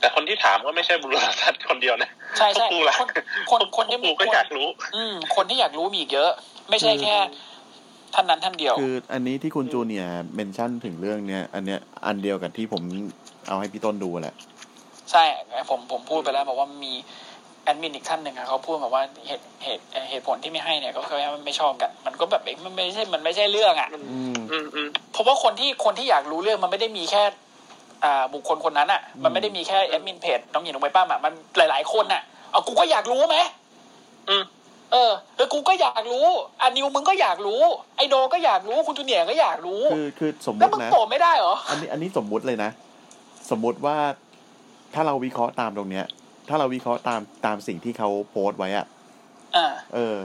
[0.00, 3.08] แต่คนที่ถามก็ไม่ใช่บุรุษทัศน์คนเดียวนะใช่ใช่พวกกูล่ะคน
[3.50, 6.30] คนคนที่พวกกูก็อยากรู้ อืม คนที่อยากรู้มีอีกเยอะ
[6.70, 7.16] ไม่ใช่แค่
[8.14, 12.82] ท่านนั้นท่านเดียว คืออันนี้ที่คุณจูเนียร์ mention ถึงเรื่องเนี้ย อันเนี้ยอันเดียวกับที่ผม
[13.48, 14.34] เอาให้พี่ต้นดูแหละ
[15.10, 15.24] ใช่
[15.70, 16.92] ผมผมพูดไปแล้วบอกว่ามี
[17.64, 27.22] แอดมินอีกท่านหนึ่งอะเขาพูดมาว่าเหตุเหตุเหตุผลที่ไม่ให้เนี่ยก็คือว่ามันไม่ชอบกัน มันก็แบบเอ๊ะมันไม่ใช่มันไม่ใช่เรื่องอะอืมอืมอืมเพราะว่าคนที่คนที่อยากรู้เรื่องมันไม่ได้มีแค่
[28.04, 33.36] อ่าบุคคลคนนั้นอะมันไม่ได้มีแค่แอดมินเพจน้องหญิงน้องใบป้ามอะมันหลายๆคนอะเอากูก็อยากรู้ไหม
[34.28, 34.42] อืม
[34.92, 36.26] เออแล้วกูก็อยากรู้
[36.62, 37.60] อันนิวมึงก็อยากรู้
[37.96, 42.70] ไอโดก็อยากรู้คุณจูเนียร์ก็อยากรู้คือคือสมมแล้วติมึงนะโผล่ไม่ได้เหรออันนี้อันนี้สมมุติเลยนะ
[43.50, 43.96] สมมุติว่า
[44.94, 46.06] ถ้าเราวิเคราะห์ตามตรงเนี้ย
[46.48, 48.86] ถ้าเราวิเคราะห์ตามตามสิ่งที่เขาโพสต์ไว้อะ
[49.56, 50.16] อ่าเออ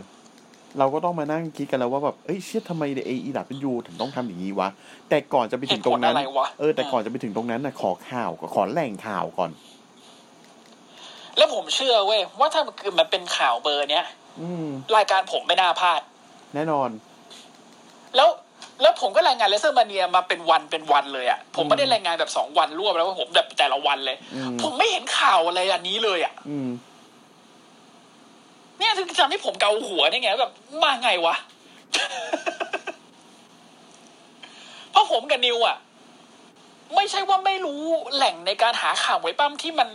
[0.80, 4.70] เราก็ต้องมานั่งคิดกันแล้วว่าแบบเอ้ยเชี่ยทำไมเอไอดับเป็นยูถึงต้องทำอย่างนี้วะ
[5.10, 9.52] แต่ก่อนจะไปถึงตรงนั้นเหตุผลอะไรวะเออแต่ก่อนจะไปถึงตรงนั้นนะขอข่าวก่อนขอแหล่งข่าวก่อน
[11.38, 14.25] แล้วผมเชื่อเว้ยว่าถ้ามันคือมันเป็นข่าวเบอร์เนี้ยอืม
[14.96, 16.02] รายการผมไม่น่าพลาด
[16.56, 16.90] แน่นอน
[18.16, 18.30] แล้ว
[18.82, 26.70] แล้วผมก็รายงานเลเซอร์มาเนียมาเป็นวันเป็นวันเลยอะ ผมไม่ได้อืมรายงานแบบสองวันรวบแล้วว่าผมแบบแต่ละวันเลยอืมผมไม่เห็นข่าวอะไรอันนี้เลยอะอืม
[28.80, 31.36] เนี่ยถึงทำให้ผมเกาหัวได้ไงแบบมาไงวะ
[34.92, 35.78] เพราะผมกับนิวอะ
[36.96, 37.82] ไม่ใช่ว่าไม่รู้
[38.16, 39.90] แหล่งในการหาข่าวมวยปล้ำที่มัน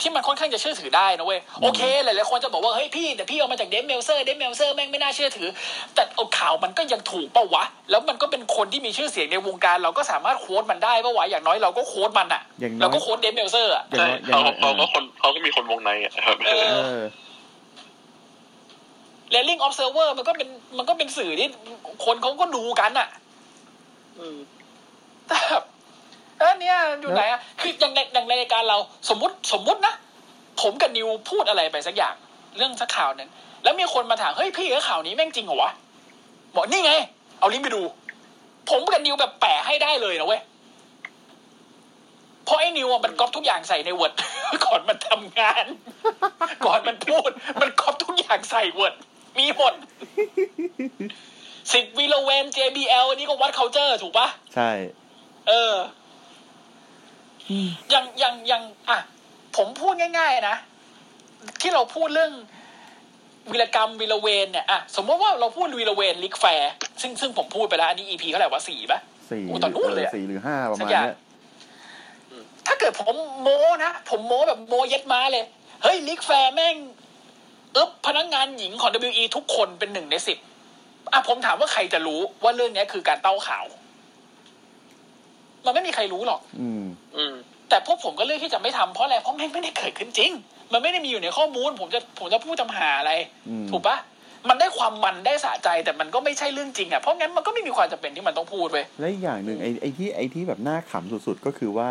[0.00, 5.48] ที่มันค่อนข้างจะเชื่อถือได้นะเว้ยโอเคหลายๆคนจะบอกว่าเฮ้ยพี่แต่พี่เอามาจากเดฟเมลเซอร์เดฟเมลเซอร์แม่งไม่น่าเชื่อถือ
[5.94, 17.02] แต่เอาข่าวมันก็ยังถูกปะวะ แล้วมันก็เป็นคนที่มีชื่อเสียงในวงการ เราก็สามารถ quote มันได้ปะวะอย่างน้อยเราก็ quote มันอะอย่างน้อยเราก็ quote เดฟเมลเซอร์อะอย่างใช่น้อยอย่างเขาน้อยเขาก็คนเขาก็มีคนวงในอะครับเอเออ
[19.30, 21.48] Wrestling Observer มันก็เป็นมันก็เป็นสื่อที่
[22.04, 23.08] คนเขาก็ดูกันอะ
[24.34, 24.36] ม
[25.28, 25.64] แต่แบบ
[26.38, 28.78] เออเนี่ยอยู่ไหนอะคืออย่างในอย่างในรายการเรา
[29.08, 29.94] สมมติสมมุตินะ
[30.60, 32.14] ผมกับนิวพูดอะไรไปสักอย่าง
[32.56, 33.28] เรื่องสักข่าวหนึ่ง
[33.64, 35.70] แล้วมีคนมาถามเฮ้ยพี่แล้วข่าวนี้แม่งจริงเหรอวะ
[36.54, 36.92] บอกนี่ไง
[37.40, 37.82] เอาลิงก์ไปดู
[38.70, 40.40] ผมกับนิวแบบแปะให้ได้เลยนะเว้ย
[42.44, 44.12] เพราะไอ้นิวอะมันก๊อปทุกอย่างใส่ในเวิร์ด
[44.64, 45.66] ก่อนมันทำงาน
[46.66, 47.30] ก่อนมันพูด
[47.60, 48.94] มันก๊อปทุกอย่างใส่เวิร์ด
[49.38, 49.74] มีหมด
[51.72, 54.70] สิบวิโลเวน JBL อันนี้ก็วัดเคาเจอร์ถูกปะใช่
[55.48, 55.74] เออ
[57.90, 58.98] อย่างอย่างอย่างอะ
[59.56, 60.56] ผมพูดง่าย ๆ นะ
[61.60, 62.32] ที่เราพูดเรื่อง
[63.50, 71.16] วีรกรรมวีรเวนเนี่ยอะสมมติว่าเราพูดวีรเวนลิกแฟร์ซึ่งซึ่งผมพูดไปแล้ว อันนี้ EP เท่าไหร่วะสี่ปะสี่โอ้ตอนนู้นเลยอะสี่หรือห้าประสัมาณกอย่างเนี้ย
[72.66, 75.44] ถ้าเกิดผมโม้นะ ผมโม้แบบโม้เย็ดม้าเลย
[75.82, 76.76] เฮ้ยลิกแฟร์แม่ง
[77.76, 80.38] อึบพนักงานหญิงของ WE ทุกคนเป็นหนึ่งในสิบ
[81.12, 83.64] อะผมถามว่าใครจะรู้ว่าเรื่องเนี้ยคือการเต้าข่าว
[85.64, 86.84] มันไม่มีใครรู้หรอก อืม
[87.16, 87.34] อืม
[87.68, 90.32] แต่พวกผมก็เลือกที่จะไม่ทำเพราะอะไรเพราะแม่งไม่ได้เกิดขึ้นจริง
[90.72, 93.12] มันไม่ได้มีอยู่ในข้อมูล ผมจะผมจะพูดจำหาอะไร
[93.48, 93.98] อืมถูกปะ
[94.48, 101.88] มันได้ความมันได้สะใจแต่มันก็ไม่ใช่เรื่องจริงอะเพราะงั้นมันก็ไม่มีความจำเป็นที่มันต้องพูดเว้ยและอีกอย่างหนึ่งไอ้ไอ้ที่ไอ้ที่แบบน่าขำสุดๆก็คือว่า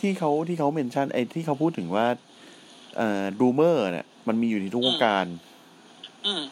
[0.00, 2.06] ที่เขาที่เขาเมนชั่นไอ้ที่เขาพูดถึงว่า
[2.96, 5.26] เอ่อดูเมอร์เนี่ยมันมีอยู่ในทุกวงการ
[6.26, 6.42] อืม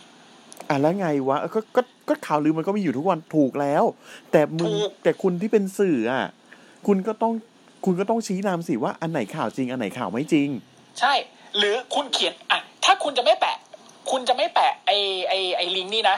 [0.68, 3.84] อะแล้วไงวะเออก็ก็ก็ข่าวลือมันก็มีอยู่ทุกวันถูกแล้ว
[4.32, 6.26] แต่มึงถูกแต่คุณที่เป็นสื่ออะ
[6.86, 7.32] คุณก็ต้อง
[7.84, 10.48] คุณก็ต้องชี้นำสิว่าอันไหนข่าวจริง อันไหนข่าวไม่จริง
[11.00, 11.12] ใช่
[11.56, 13.56] หรือคุณเขียนอะถ้าคุณจะไม่แปะ
[14.10, 14.90] คุณจะไม่แปะไอ
[15.28, 16.16] ไอไอลิงก์นี่นะ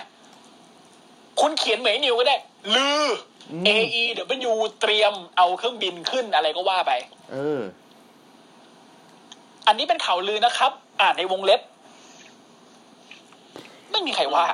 [1.41, 2.37] คุณเขียนเหมือนไอ้นิวก็ได้
[2.75, 3.07] ลือ
[3.53, 4.03] อืม A E
[4.51, 6.93] W เตรียมเอาเครื่องบินขึ้นอะไรก็ว่าไป
[7.33, 7.61] เออ
[9.67, 11.61] อันนี้เป็นข่าวลือนะครับ อ่านในวงเล็บ
[13.91, 14.45] ไม่มีใครว่า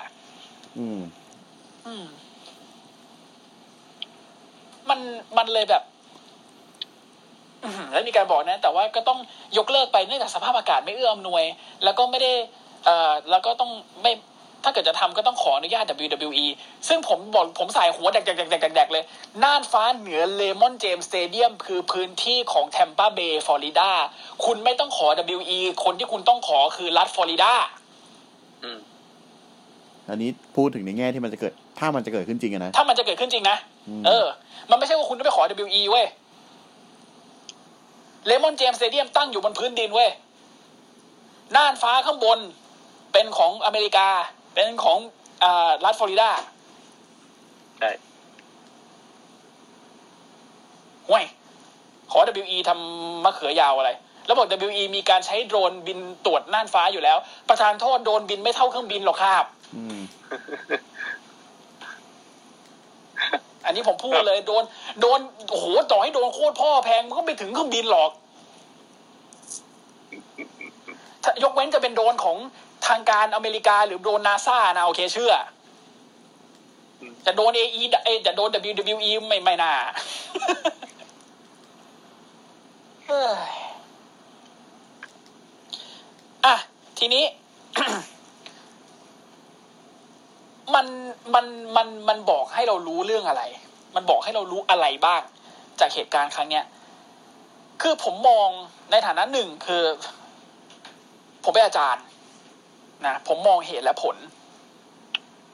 [0.78, 1.00] อืม
[1.86, 2.04] อืม
[4.88, 5.00] มัน
[5.36, 5.95] มันเลยแบบอื้อหือ
[7.92, 9.18] แล้วมีการบอกนะ แต่ว่าก็ต้อง
[9.58, 11.44] ยกเลิกไปเนื่องจากสภาพอากาศไม่เอื้ออำนวย
[11.84, 12.32] แล้วก็ไม่ได้
[12.84, 13.70] เอ่อแล้วก็ต้อง
[14.02, 14.12] ไม่
[14.64, 16.46] ถ้าเกิดจะทำก็ต้องขออนุญาต WWE
[16.88, 19.04] ซึ่งผมบอกผมส่ายหัวแดกแดกแดกแดกแดกเลย
[19.42, 23.90] น่านฟ้าเหนือเรย์มอนด์เจมส์สเตเดียมคือพื้นที่ของแทมปาเบย์ฟลอริดา
[24.44, 27.52] คุณไม่ต้องขอ WWE คนที่คุณต้องขอคือรัฐฟลอริดา
[28.64, 28.78] อืม
[30.10, 33.56] อันนี้พูดถึงในแง่ที่มันจะเกิด ถ้ามันจะเกิดขึ้นจริงอะนะ ถ้ามันจะเกิดขึ้นจริงนะ
[33.88, 34.26] อืมเออ
[34.70, 36.06] มันไม่ใช่ว่าคุณต้องไปขอ WE เว้ย
[38.26, 40.10] เลมอนเจมส์สเตเดียมตั้งอยู่บนพื้นดินเว้ย
[41.56, 42.38] น่านฟ้าข้างบน
[43.12, 44.08] เป็นของอเมริกา
[44.54, 44.98] เป็นของ
[45.44, 46.30] อ่ารัฐฟลอริดา
[47.78, 47.90] ใช่
[51.08, 51.24] ห่วย
[52.10, 53.90] ขอ WE ทำมะเขือยาวอะไร
[54.26, 57.18] แล้วบอก WE มีการใช้โดรนบินตรวจน่านฟ้าอยู่แล้ว
[57.48, 59.44] ประทานโทษโดรนบินไม่เท่าเครื่องบินหรอกครับ
[63.66, 64.64] อืมอันนี้ผมพูดเลยโดน
[65.00, 68.10] โดนโอ้โหต่อให้โดนโคตรพ่อแพงมันก็ไม่ถึงเครื่องบินหรอก
[71.22, 72.36] ถ้ายกเว้นจะเป็นโดรนของ
[72.86, 75.34] ทางการอเมริกาหรือโดรนนาซานะโอเคเชื่อ
[77.26, 77.60] จะโดนเอ
[78.04, 79.72] ไอจะโดน WWE ไม่ไม่น่า
[83.06, 83.56] เฮ้ย
[86.44, 86.54] อะ
[86.98, 87.24] ทีนี้
[90.74, 90.86] มัน
[91.34, 91.46] มัน
[91.76, 93.42] มันมันบอกให้เรารู้เรื่องอะไร
[93.96, 95.22] มันบอกให้เรารู้อะไรบ้าง
[95.80, 96.64] จากเหตุการณ์ครั้งเนี้ย
[97.82, 98.48] คือผมมอง
[98.90, 99.82] ในฐานะหนึ่งคือ
[101.44, 102.04] ผมเป็นอาจารย์
[103.06, 104.16] นะผมมองเหตุและผล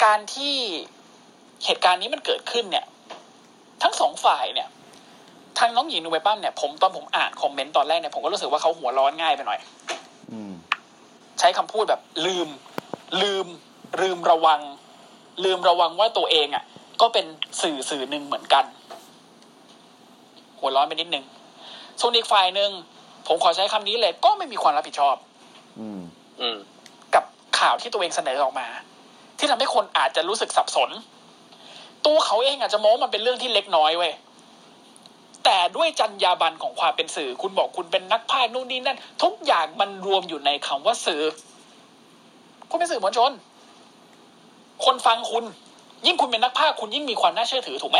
[0.04, 0.56] การที่
[1.64, 2.84] เหตุการณ์นี้มันเกิดขึ้นเนี่ย
[3.82, 4.68] ทั้งสองฝ่ายเนี่ย
[5.58, 9.58] ทางน้องหญิงนูเวปั้มเนี่ยผมตอนผมอ่านคอมเมนต์ตอนแรกเนี่ยผมก็รู้สึกว่าเขาหัวร้อนง่ายไปหน่อย
[10.32, 10.52] อืม
[11.38, 12.48] ใช้คำพูดแบบลืม
[13.22, 13.46] ลืม
[14.00, 14.60] ลืมระวัง
[15.44, 16.64] ลืมระวังว่าตัวเองอะ
[17.00, 17.26] ก็เป็น
[17.62, 18.64] สื่อสื่อหนึ่งเหมือนกัน
[20.60, 21.24] หัวร้อนไปนิดนึง
[22.00, 22.70] ส่วนอีกฝ่ายหนึ่ง
[23.26, 25.16] ผมขอใช้คำนี้เลย ก็ไม่มีความรับผิดชอบ
[25.78, 26.00] อืม
[26.40, 26.56] อืม
[27.14, 27.24] กับ
[27.58, 28.66] ข่าวที่ตัวเองเสนอออกมา
[29.38, 30.90] ที่ทำให้คนอาจจะรู้สึกสับสน
[32.06, 34.12] ตัวเขาเองอาจจะมองว่ามันเป็นเรื่องที่เล็กน้อยเว้ย
[35.44, 41.22] แต่ด้วยจรรยาบรรณของความเป็นสื่อ คุณบอกคุณเป็นนักพากย์นู่นนี่นั่น ทุกอย่างมันรวมอยู่ในคำว่าสื่อ
[42.70, 43.32] คุณเป็นสื่อมวลชน
[44.84, 45.44] คนฟังคุณ
[46.06, 47.98] ยิ่งคุณเป็นนักพากย์คุณยิ่งมีความน่าเชื่อถือถูกไหม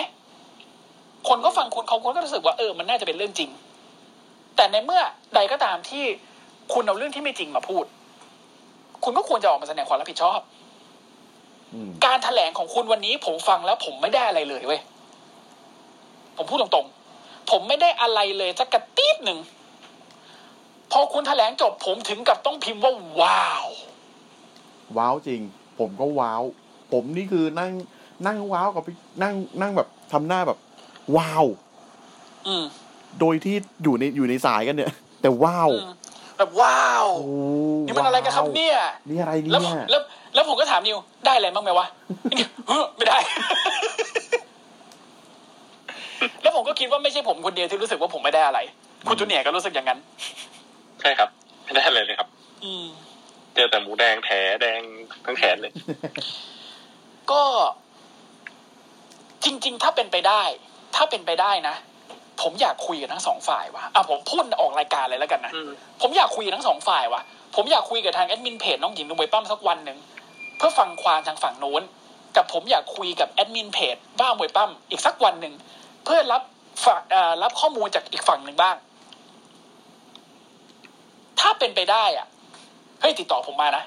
[1.28, 3.50] คนก็ฟังคุณเขาคนก็รู้สึกว่าเออมันน่าจะเป็นเรื่องจริง
[4.56, 5.02] แต่ในเมื่อ
[5.34, 6.04] ใดก็ตามที่
[6.72, 7.84] คุณเอาเรื่องที่ไม่จริงมาพูด
[9.04, 10.40] คุณก็ควรจะออกมาแสดงความรับผิดชอบ
[11.72, 14.80] อืมการแถลงของคุณวันนี้ผมฟังแล้ว ผมไม่ได้อะไรเลยเว้ย
[16.36, 19.38] ผมพูดตรงๆ ผมไม่ได้อะไรเลยสักกระตีบหนึ่ง
[20.92, 23.66] พอคุณแถลงจบผมถึงกับต้องพิมพ์ว่า ว้าว
[24.96, 25.40] ว้าวจริง
[25.78, 26.42] ผมก็ว้าว
[26.92, 27.70] ผมนี่คือนั่ง
[28.26, 30.58] นั่งว้าวกับพี่นั่งนั่งแบบทำหน้าแบบ
[31.16, 31.44] ว้าว
[32.46, 32.64] อืม
[33.20, 35.94] โดยที่อยู่ในอยู่ในสายกันเนี่ย แต่ว้าวอืม
[36.38, 37.26] แบบว้าวโอ้
[37.86, 38.76] นี่มันอะไรกันครับเนี่ย
[39.08, 40.00] นี่อะไรแล้วเนี่ยแล้ว
[40.34, 41.86] แล้วผมก็ถามนิวได้อะไรบ้างไหมวะ
[42.68, 43.18] เฮ้อไม่ได้
[46.42, 48.60] แล้วผมก็คิดว่าไม่ใช่ผมคนเดียวที่รู้สึกว่าผมไม่ได้อะไร
[49.08, 49.98] คุณจูเนียร์ก็รู้สึกอย่างนั้น
[51.00, 51.28] ใช่ครับ
[51.64, 52.28] ไม่ได้เลยเลยครับ
[52.64, 52.84] อืม
[53.54, 54.80] เจอแต่หมูแดงแผลแดง
[55.24, 55.72] ทั้งแขนเลย
[57.30, 57.42] ก็
[59.44, 60.42] จริง ๆ ถ้าเป็นไปได้
[60.94, 61.74] ถ้าเป็นไปได้นะ
[62.42, 65.70] ผมอยากคุยกับทั้งสองฝ่ายว่ะอะผมพูดออกรายการเลยแล้วกันนะอืม
[66.00, 67.22] ผมอยากคุยกับทั้งสองฝ่ายว่ะ
[67.56, 69.98] ผมอยากคุยกับทางแอดมินเพจน้องหญิงนุ่มวยปั้มสักวันหนึ่ง
[70.56, 71.82] เพื่อฟังความทางฝั่งโน้น
[72.36, 75.54] กับผมอยากคุยกับแอดมินเพจบ้ามวยปั้มอีกสักวันหนึ่ง
[76.04, 76.42] เพื่อรับ
[76.84, 78.76] ฝากเอ่อรับข้อมูลจากอีกฝั่งหนึ่งบ้าง
[81.40, 82.26] ถ้าเป็นไปได้อะ
[83.00, 83.84] เฮ้ยติดต่อผมมานะ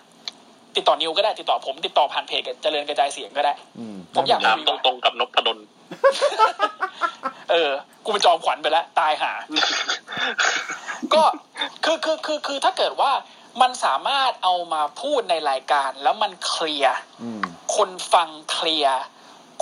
[0.75, 5.57] ติดต่อนิวก็ได้ติดต่อผมติดต่อผ่านเพจเจริญกระจายเสียงก็ได้อืมผมอยากถามตรงๆกับนพดล
[7.51, 7.71] เออ
[8.03, 9.31] กูเป็นจอมขวัญไปแล้ว ตายหา
[11.13, 11.23] ก็
[11.83, 13.11] คือคือคือคือถ้าเกิดว่า
[13.61, 17.41] มันสามารถเอามาพูดในรายการ แล้วมันเคลียร์อืม
[17.75, 18.99] คนฟังเคลียร์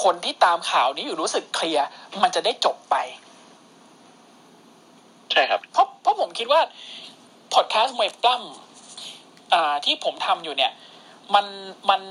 [0.03, 1.85] คนที่ตามข่าวนี้อยู่รู้สึกเคลียร์
[2.23, 2.95] มันจะได้จบไป
[5.31, 6.61] ใช่ครับ เพราะเพราะผมคิดว่า
[7.53, 10.71] พอดแคสต์มวยปล้ำอ่าที่ผมทำอยู่เนี่ย
[11.35, 11.45] มัน
[11.89, 12.01] มัน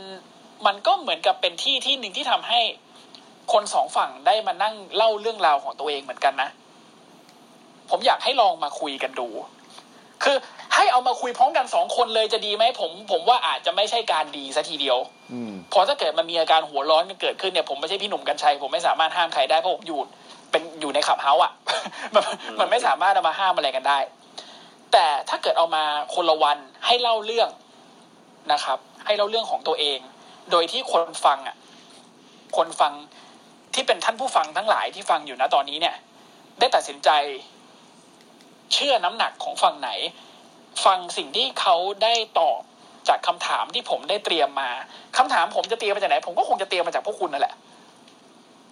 [0.67, 2.61] มันก็เหมือนกับเป็นที่ที่หนึ่งที่ทำให้
[3.53, 6.51] คนสองฝั่งได้มานั่งเล่าเรื่องราวของตัวเองเหมือนกันนะ
[7.91, 9.29] ผมอยากให้ลองมาคุยกันดู
[10.23, 10.37] คือ
[10.75, 14.99] ให้เอามาคุยพร้อมกันสองคนเลยจะดีไหมผม ผมว่าอาจจะไม่ใช่การดีซะทีเดียว
[15.33, 20.01] อืมพอถ้าเกิดมันมีอาการหัวร้อนกันเกิดขึ้นเนี่ยผมไม่ใช่พี่หนุ่มกัญชัยผมไม่สามารถห้ามใครได้เพราะผมอยู่
[20.51, 21.53] เป็นอยู่ในขับเฮาส์อะ
[22.15, 22.23] มัน
[22.61, 23.99] มันไม่สามารถเอามาห้ามอะไรกันได้
[24.93, 25.85] แต่ถ้าเกิดเอามา
[26.15, 27.49] คนละวันให้เล่าเรื่อง
[28.53, 29.99] นะครับ ให้เล่าเรื่องของตัวเอง
[30.51, 31.57] โดยที่คนฟังอะ
[32.57, 32.93] คนฟัง
[33.75, 35.97] ที่เป็นท่านผู้ฟังทั้งหลายที่ฟังอยู่นะตอนนี้เนี่ย
[36.61, 37.11] ได้ตัดสินใจ
[38.73, 39.91] เชื่อน้ำหนักของฝั่งไหน
[40.85, 42.61] ฟังสิ่งที่เขาได้ตอบ
[43.09, 44.71] จากคำถามที่ผมได้เตรียมมา
[45.19, 47.55] คำถามผมจะเตรียมมาจากไหน ผมก็คงจะเตรียมมาจากพวกคุณนั่นแหละ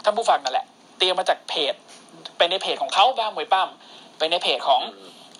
[0.05, 0.67] ท่านผู้ฟังนั่นแหละ
[0.99, 1.75] เตรียมมาจากเพจ
[2.37, 3.69] ไปในเพจของเขาบ้างมวยปั้ม
[4.19, 4.81] ไปในเพจของ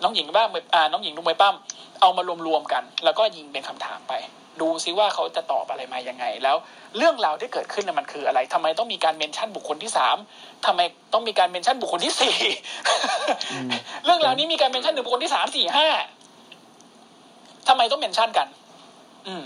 [0.03, 1.57] น้องหญิงบ้างมวยอ่าน้องหญิงดูมวยปั้ม
[2.01, 4.13] เอามารวมๆกัน แล้วก็ยิงเป็นคำถามไป
[4.61, 6.57] ดูซิว่าเขาจะตอบอะไรมายังไง แล้ว
[6.97, 10.17] เรื่องราวที่เกิดขึ้นน่ะมันคืออะไรทำไมต้องมีการ mention บุคคลที่สาม
[10.67, 10.81] ทำไม
[11.13, 12.37] ต้องมีการ mention บุคคลที่สี่
[14.05, 15.89] เรื่องราวนี้มีการ mention ถึงบุคคลที่สามสี่ห้า
[17.69, 18.49] ทำไมต้อง mention กัน
[19.27, 19.45] อืม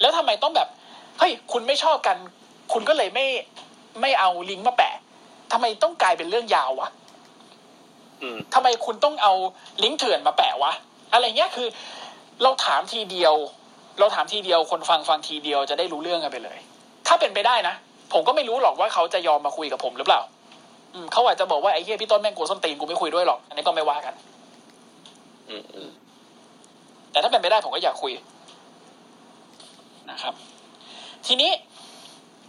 [0.00, 0.68] แล้วทำไมต้องแบบ
[1.18, 2.16] เฮ้ยคุณไม่ชอบกัน
[2.72, 3.26] คุณก็เลยไม่
[4.00, 4.94] ไม่เอาลิงก์มาแปะ
[5.52, 6.88] ทำไมต้องกลายเป็นเรื่องยาววะ
[8.22, 9.32] อืมทำไมคุณต้องเอา
[9.82, 10.72] ลิงก์เถื่อนมาแปะวะ
[11.12, 11.68] อะไรเงี้ยคือ
[12.42, 13.34] เราถามทีเดียว
[13.98, 16.58] เราถามทีเดียวคนฟังฟังทีเดียวจะได้รู้เรื่องกันไปเลย
[17.06, 17.74] ถ้าเป็นไปได้นะ
[18.12, 20.20] ผมก็ไม่รู้หรอกว่าเขาจะยอมมาคุยกับผมหรือเปล่า
[20.94, 24.14] อืมเขาอาจจะบอกว่าไอ้เหี้ยพี่ต้นแม่งโกส้นตีนกูไม่คุยด้วยหรอก อันนี้ก็ไม่ว่ากัน
[25.48, 25.90] อืมอืม
[27.10, 28.12] แต่ถ้าเป็นไปได้ผมก็อยากคุย
[30.10, 30.34] นะครับ
[31.26, 31.50] ทีนี้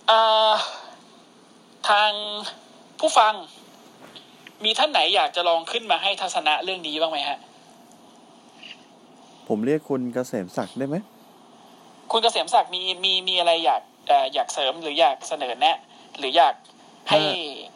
[0.07, 0.19] เอ่
[0.49, 0.53] อ
[1.89, 2.11] ทาง
[2.99, 3.33] ผู้ฟัง
[4.65, 7.37] มีท่านไหนอยากจะลองขึ้นมาให้ทัศนะเรื่องนี้บ้างไหมฮะ
[9.47, 10.95] ผมเรียกคุณเกษมศักดิ์ได้ไหม
[12.11, 15.77] คุณเกษมศักดิ์มีมีมีอะไรอยากเอ่ออยากเสริมหรืออยากเสนอแนะ
[16.19, 16.55] หรืออยาก
[17.09, 17.19] ให้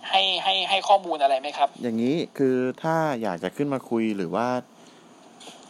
[0.10, 4.48] ให้ให้ให้ข้อมูลอะไรไหมครับ อย่างนี้คือถ้าอยากจะขึ้นมาคุยหรือว่า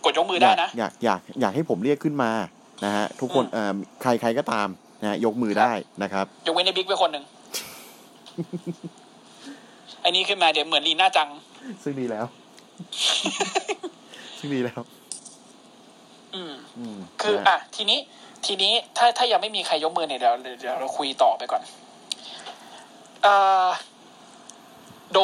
[0.06, 2.32] กดยกมือได้นะอยากอยากอยากให้ผมเรียกขึ้นมา
[2.86, 4.68] นะฮะทุกคนเอ่อใครใครก็ตาม
[5.02, 5.72] นะฮะยกมือได้
[6.04, 7.24] นะครับยกเว้นในบิ๊กไปคนหนึ่ง
[10.02, 11.30] ไอ้นี้ขึ้นมาเดี๋ยวเหมือนลีน่าจัง
[11.84, 12.26] ซึ่งดีแล้ว
[14.40, 14.82] ซึ่งดีแล้ว
[16.36, 18.00] อืมอืมคือนะฮะอะทีนี้
[18.46, 21.62] ทีนี้ถ้าถ้ายังไม่มีใครยกมือเนี่ยเดี๋ยวเดี๋ยวเราคุยต่อไปก่อน
[23.24, 23.34] เอ่
[23.66, 23.68] อ
[25.12, 25.18] โด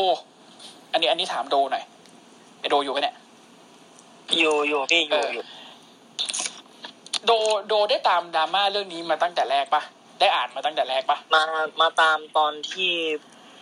[0.92, 1.84] อันนี้อันนี้ถามโดหน่อย
[2.60, 3.16] ไอโดอยู่ปะเนี่ย
[4.38, 5.44] อยู่อยู่พี่อยู่อยู่
[7.26, 7.32] โด
[7.68, 9.82] โดได้ตามดราม่าเรื่องนี้มาตั้งแต่แรกปะ
[10.20, 11.44] ได้อ่านมาตั้งแต่แรกปะมา
[11.82, 12.92] มาตามตอนที่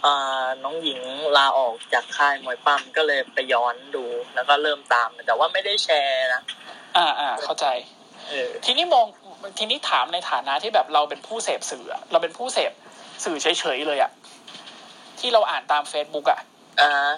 [0.05, 0.99] อ่าน้องหญิง
[1.37, 4.03] ลาออกจากค่ายมวยปั้มก็เลยไปย้อนดู
[4.35, 6.41] แล้วก็เริ่มตามแต่ว่าไม่ได้แชร์นะ
[6.97, 7.67] อ่าอ่าเข้าใจ
[8.29, 9.05] เออทีนี้มอง
[9.57, 12.71] ทีนี้ถามในฐานะที่แบบเราเป็นผู้เสพสื่ออะเราเป็นผู้เสพ
[13.23, 14.11] สื่อเฉยๆเลยอะ
[15.19, 16.39] ที่เราอ่านตาม Facebook อะ
[16.81, 17.11] อ่า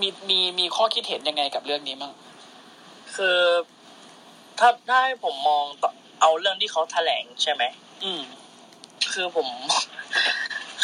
[0.00, 2.12] มีมีมีข้อคิดเห็นยังไงกับเรื่องนี้มั่ง
[3.14, 3.38] คือ
[4.58, 5.90] ถ้าถ้าให้ผมมองต่อ
[6.20, 7.62] เอาเรื่องที่เขาแถลงใช่ไหม
[8.04, 8.22] อืม
[9.12, 9.48] คือผม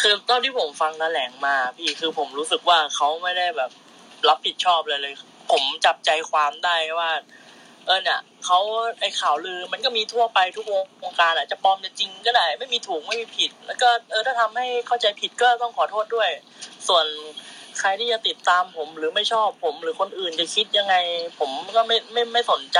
[0.00, 3.70] คือตอนที่ผมฟังแถลงมา พี่คือผมรู้สึกว่าเขาไม่ได้แบบ
[4.28, 5.14] รับผิดชอบเลยเลย
[5.52, 7.10] ผมจับใจความได้ว่า
[7.90, 8.58] เออเนี่ยเขา
[9.00, 10.66] ไอข่าวลือมันก็มีทั่วไปทุก
[11.02, 16.30] วงการอะจะปลอมจะจริงก็ได้ ไม่มีถูกไม่มีผิด แล้วก็เออถ้าทำให้เข้าใจผิดก็ต้องขอโทษด้วย
[16.88, 17.06] ส่วน
[17.78, 20.94] ใครที่จะติดตามผมหรือไม่ชอบผมหรือคนอื่นจะคิดยังไง
[21.38, 22.78] ผมก็ไม่ไม่ไม่สนใจ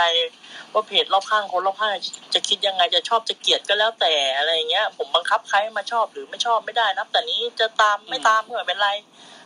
[0.72, 1.92] ว่าเพจรอบข้างคนรอบข้าง
[2.34, 8.90] จะคิดยังไงจะชอบจะเกลียดก็แล้วแต่อะไรเงี้ย ผมบังคับใครมาชอบหรือไม่ชอบไม่ได้นับแต่นี้จะตามไม่ตามก็ไม่เป็นไร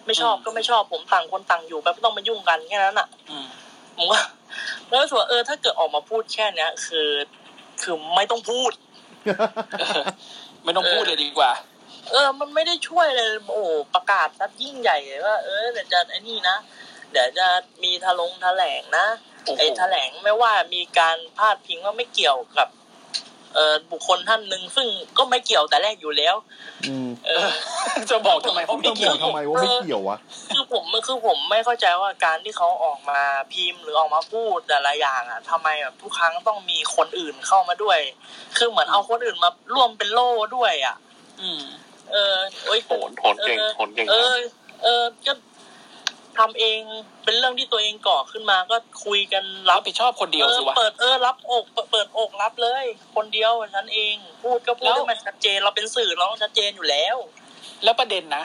[0.06, 3.36] ไม่ชอบก็ไม่ชอบผมต่างคนต่างอยู่แบบไม่ต้องมายุ่งกันแค่นั้นอะอื
[3.96, 4.20] ผมว่า
[4.88, 7.10] แล้วรู้สึกว่าเออถ้าเกิดออกมาพูดแค่เนี้ยคือ
[7.82, 8.72] คือไม่ต้องพูด
[10.64, 11.52] ไม่ต้องพูดเลยดีกว่า
[12.10, 16.56] เออ มันไม่ได้ช่วยเลย โอ้โหประกาศซัดยิ่งใหญ่เลยว่าเออเดี๋ยวจะไอ้นี่นะ
[17.12, 17.46] เดี๋ยวจะ
[17.82, 19.06] มีทะลงแถลงนะ
[19.44, 22.83] โอ้โหไอ้แถลงไม่ว่ามีการพาดพิงว่าไม่เกี่ยวกับเออ
[23.92, 24.86] บุคคลท่านหนึ่งซึ่ง
[25.18, 26.34] ก็ไม่เกี่ยวแต่แรกอยู่แล้ว
[26.88, 27.50] อืมเออ
[28.10, 30.16] จะบอกทำไมเขาไม่ต้องบเกี่ยอวกทำไมว่าไม่เกี่ยววะ
[30.52, 33.20] คือผมคือผมไม่เข้าใจว่าการที่เขาออกมา
[33.52, 37.98] พิมพ์หรือออกมาพูดแต่ละอย่างอะทำไมแบบทุกครั้งต้องมีคนอื่นเข้ามาด้วย
[38.56, 40.96] คือเหมือนเอาคนอื่นมาร่วมเป็นโล่ด้วย อะ
[41.40, 41.62] อืม
[42.12, 42.36] เออ
[42.66, 44.34] เอ้ยโหนโหนเก่งโหนเก่งเออ
[44.82, 45.32] เออก็
[46.38, 46.80] ทำเอง
[47.24, 52.84] เป็นเรื่องที่ตัวเองก่อขึ้นมาก็คุยกันรัรับบผิดชอบคนเดียวเออสิวะเปิดเออรับอก เปิดเปิดอกรับเลย
[53.16, 57.16] คนเดียวฉันเอง พูดก็พูดแล้วให้มันชัดเจนเราเป็นสื่อเราต้องชัดเจนอยู่แล้ว
[57.84, 58.44] แล้วประเด็นนะ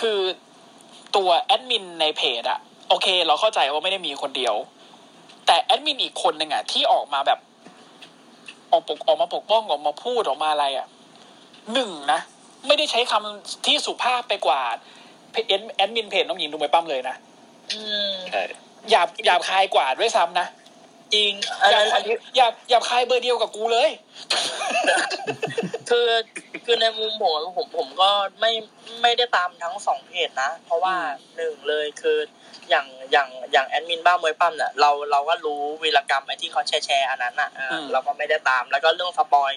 [0.00, 0.18] คือ
[1.16, 2.58] ตัวแอดมินในเพจอะ
[2.88, 4.54] โอเค เราเข้าใจว่าไม่ได้มีคนเดียว
[5.46, 7.38] แต่แอดมินอีกคนหนึ่งอะที่ออกมาแบบ
[8.72, 10.86] ออกปกออกมาปกป้องออกมาพูดออกมาอะไรอะ
[11.72, 12.20] หนึ่งนะ
[12.66, 14.88] ไม่ได้ใช้คำที่สุภาพไปกว่าเพจ
[15.32, 17.16] แอดมินเพจน้องหญิงดูไม่ปั้มเลยนะ
[17.72, 17.80] อื
[18.12, 18.42] มใช่
[18.90, 20.46] หยาบหยาบคายกว่าด้วยซ้ำนะ
[21.14, 23.88] จริงอันหยาบนั้นคาอัยนที่หยาบหยาบคายเบอร์เดียวกับกูเลย
[25.90, 26.08] คือ
[26.64, 28.10] คือในมุมผมผมผมก็
[28.40, 28.52] ไม่
[29.02, 32.18] ไม่ได้ตามทั้งสองเพจนะ เพราะว่าอืมหนึ่งเลยคือ
[32.70, 39.52] อย่างอย่างอย่างแอดมินบ้ามวยปั้มเนี่ยเราเราก็รู้วีรกรรมไอ้ที่เขาแชร์แชร์อันนั้นอะเอออเราก็ไม่ได้ตามแล้วก็เรื่องสปอย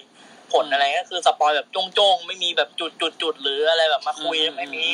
[0.52, 4.86] ผลอะไรก็คือสปอยแบบโจ้งๆ ไม่มีแบบจุดจุดจุดๆๆหรืออะไรแบบมาคุยไม่มี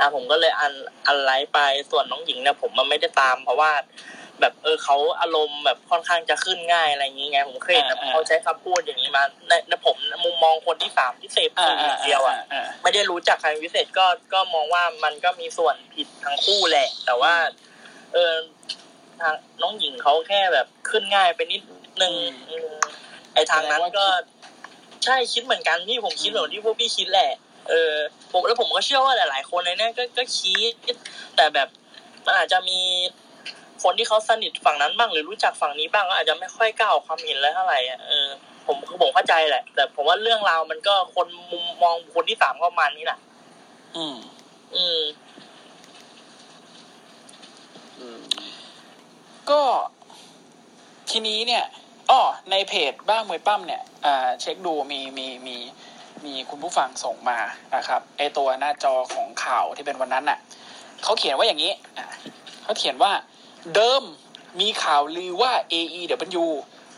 [0.00, 0.72] อืมอะผมก็เลยอัน
[1.06, 1.58] อันไลฟ์ไป
[1.90, 3.72] ส่วนน้องหญิงเนี่ยผมมันไม่ได้ตาม เพราะว่า
[4.40, 17.34] แบบเออเขาอารมณ์แบบค่อนข้างจะขึ้นง่ายอะไรอย่างเงี้ยผมเคยเห็นแบบเขาใช้คำพูดอย่างนี้มาในในผมมุมมองคนที่สามที่เสพอ่าสื่ออย่างเดียวอะอ่าไม่ได้รู้จักใครพิเศษก็ก็มองว่ามันก็มีส่วนผิดทั้งคู่แหละ แต่ว่า
[18.12, 18.32] เออ
[19.20, 21.62] ทางน้องหญิงเขาแค่แบบขึ้นง่ายไปนิด
[22.02, 22.14] นึง
[22.50, 22.70] อืม
[23.34, 24.06] ไอทางนั้นก็
[25.04, 27.30] ใช่คิดเหมือนกันพี่ผมคิดเหมือนที่พวกพี่คิดแหละ
[27.70, 27.94] เออ
[28.32, 30.72] ผมแล้วผมก็เชื่อว่าหลาย ๆ คนในเนี้ยก็ก็คิด
[31.36, 31.68] แต่แบบ
[32.26, 32.80] มันอาจจะมี
[33.82, 38.28] คนที่เขาสนิทฝั่งนั้นบ้างหรือรู้จักฝั่งนี้บ้างก็อาจจะไม่ค่อยกล้าออกความเห็นเลยเท่าไหร่อะเออ
[38.66, 43.18] ผมคือผมเข้าใจแหละ แต่ผมว่าเรื่องราวมันก็คนมุมมองคนที่สามเข้ามานี่แหละ
[43.96, 44.16] อืม
[44.76, 45.00] อืม
[47.98, 48.20] อืม
[49.50, 49.60] ก็
[51.10, 51.64] ทีนี้เนี่ย
[52.10, 55.56] อ้อในเพจบ้ามวยปั้มเนี่ยอ่าเช็คดูมีมีมี
[55.86, 55.89] มี
[56.26, 57.38] มีคุณผู้ฟังส่งมา
[57.76, 60.38] นะครับไอตัวหน้าจอของข่าวที่เป็นวันนั้นน่ะ
[61.02, 61.72] เขาเขียนว่าอย่างนี้
[62.62, 63.12] เขาเขียนว่า
[63.74, 64.02] เดิม
[64.60, 66.46] มีข่าวลือว่า AEW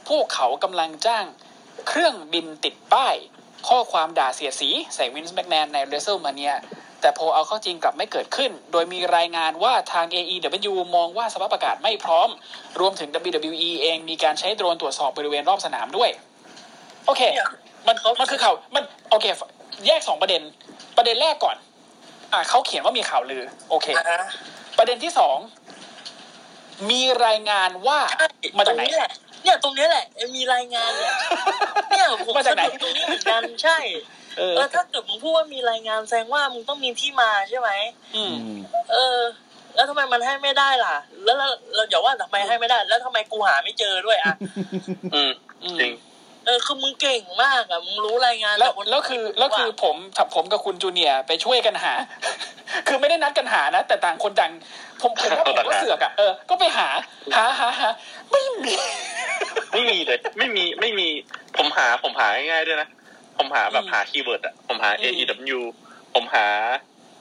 [0.09, 1.25] พวกเขากำลังจ้าง
[1.89, 3.15] เครื่องบินติดป้าย
[3.69, 6.55] ข้อความด่าเสียสีใส่วินส์แมกแมนใน WrestleMania
[7.01, 12.29] แต่พอเอาเข้าจริงกลับไม่เกิดขึ้น โดยมีรายงานว่าทาง AEW มองว่าสภาพอากาศไม่พร้อม
[12.81, 13.09] รวมถึง
[13.43, 16.11] WWE เองมีการใช้โดรนตรวจสอบบริเวณรอบสนามด้วย
[17.07, 17.23] โอเค
[17.87, 19.27] มันมันคือข่าวมันโอเค
[19.87, 20.43] แยกสองประเด็น
[20.97, 21.57] ประเด็นแรกก่อน
[22.33, 24.05] อ่าเขาเขียนว่ามีข่าวลือ โอเคอะ
[24.79, 25.39] ประเด็นที่สอง
[26.91, 27.99] มีรายงานว่า
[28.59, 29.11] มาจากไหนตรงนี้แหละ
[29.43, 30.05] เนี่ยตรงนี้แหละ
[30.37, 31.13] มีรายงานเนี่ย
[31.91, 33.79] เนี่ยผมมาจากไหนสนุกตรงนี้เหมือนกันใช่
[34.39, 37.71] เออเออถ้าเกิดมึงพูดว่ามีรายงานแสดงว่ามึงต้องมีที่มาใช่ไหม
[38.17, 38.59] อืมอืม
[38.93, 39.19] เออ
[39.75, 44.35] แล้วทำไมมันให้ไม่ได้ล่ะแล้วแล้วเราอย่าว่าทำไมให้ไม่ได้ แล้วทำไมกูหาไม่เจอด้วยอะ
[45.15, 45.31] อืม
[45.65, 45.93] อืมจริง
[46.47, 51.93] เออคือมึงเก่งมากอะมึงรู้รายงานแล้วต่นแล้วคือแล้วคือผมกับผมกับคุณจูเนียร์ไปช่วยกันหา
[52.89, 54.51] คือไม่ได้นัดกันหานะ แต่ต่างคนต่าง
[55.03, 56.89] ผมผมว่าผมก็เสือกอะเออก็ไปหา
[57.37, 57.89] หาหาหา
[58.33, 58.75] ไม่มี
[59.73, 61.09] ไม่มีเลย ไม่มีไม่มี
[61.57, 62.89] ผมหาผมหาง่ายๆด้วยนะ
[63.39, 65.61] ผมหาแบบอืมหา keyword อะผมหาอืม AEW
[66.15, 66.47] ผมหา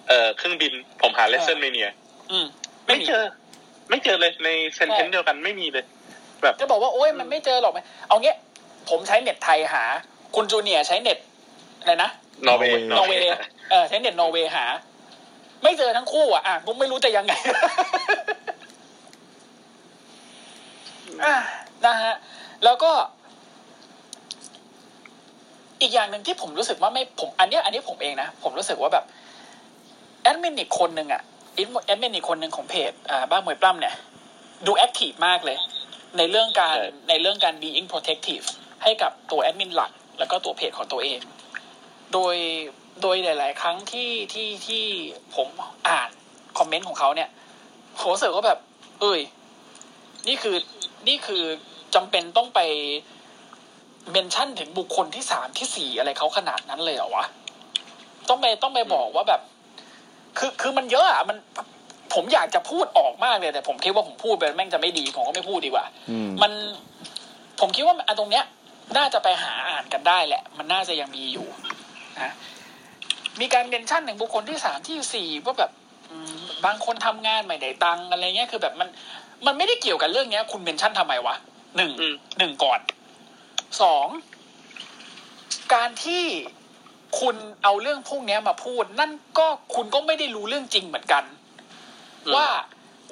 [0.08, 1.90] เอ่อเครื่องบิน ผมหา WrestleMania
[2.32, 2.46] อืม
[2.88, 3.24] ไม่เจอ
[3.90, 5.86] ไม่เจอเลยใน sentence ใช่เดียวกันไม่มีเลย
[6.44, 8.34] แบบจะบอกว่าโอ๊ยมันไม่เจอหรอกไหมเอางี้
[8.90, 9.84] ผมใช้เน็ตไทยหา
[10.36, 11.18] คุณจูเนียร์ใช้เน็ต
[11.80, 12.10] อะไรนะ
[12.48, 13.22] นอร์เวย์นอร์เวย์
[13.72, 14.66] เออใช้เน็ตนอร์เวย์หา
[15.64, 17.34] ไม่เจอทั้งคู่อะอะผมไม่รู้จะยังไง
[21.26, 21.38] อะ
[21.86, 22.14] นะฮะ
[22.64, 22.92] แล้วก็
[25.82, 29.06] อีกอย่างหนึ่งที่ผมรู้สึกว่าไม่ผม อันเนี้ยอันนี้ผมเองนะ ผมรู้สึกว่าแบบ
[30.24, 31.22] แอดมินอีกคนหนึ่งอะ
[31.86, 33.96] แอดมินอีกคนหนึ่งของเพจอ่าบ้านมวยปล้ำเนี่ย
[34.66, 35.58] ดูแอคทีฟมากเลย
[36.18, 38.46] ในเรื่องการใช่ในเรื่องการ being protective
[38.84, 41.20] ให้กับตัวแอดมินหลัก แล้วก็ตัวเพจของตัวเอง
[42.14, 42.36] โดย
[43.02, 44.84] โดยหลาย ๆ ครั้งที่ที่ที่
[45.36, 45.48] ผม
[45.88, 46.10] อ่าน
[46.58, 47.30] คอมเมนต์ของเขาเนี่ย
[47.98, 48.60] ผมรู้สึกว่าแบบ
[49.02, 49.20] เอ้ย
[50.28, 50.56] นี่คือ
[51.08, 51.44] นี่คือ
[51.96, 52.60] จำเป็นต้องไป
[54.12, 57.26] เมนชั่นถึงบุคคลที่สามที่สี่อะไรเขาขนาดนั้นเลยเหรอวะ
[58.30, 59.42] ต้องไปต้องไปบอกว่าแบบ
[60.38, 61.38] คือคือมันเยอะอะมัน
[62.14, 66.52] ผมอยากจะพูดออกมากเลยแต่ผมคิดว่าผมพูดไปแม่งจะไม่ดีผมก็ไม่พูดดีกว่าอืมมัน
[67.60, 68.46] ผมคิดว่าอันตรงเนี้ย
[68.98, 71.48] น่าจะไปหาอ่านกันได้แหละ มันน่าจะยังมีอยู่
[72.22, 72.34] นะ
[73.40, 75.72] มีการเมนชั่นถึงบุคคลที่สามที่สี่ว่าแบบ
[76.10, 78.90] อืมบางคนทำงานไม่ได้ตังค์อะไรเงี้ยคือแบบมัน
[79.46, 81.36] มันไม่ได้เกี่ยวกับเรื่องเนี้ย คุณเมนชั่นทำไมวะ
[81.78, 82.80] หนึ่งอืมหนึ่งก่อน
[83.82, 84.08] สอง
[85.74, 86.26] การที่
[87.20, 91.24] คุณเอาเรื่องพวกเนี้ยมาพูด นั่นก็คุณก็ไม่ได้รู้เรื่องจริงเหมือนกัน
[92.26, 92.48] อืมว่า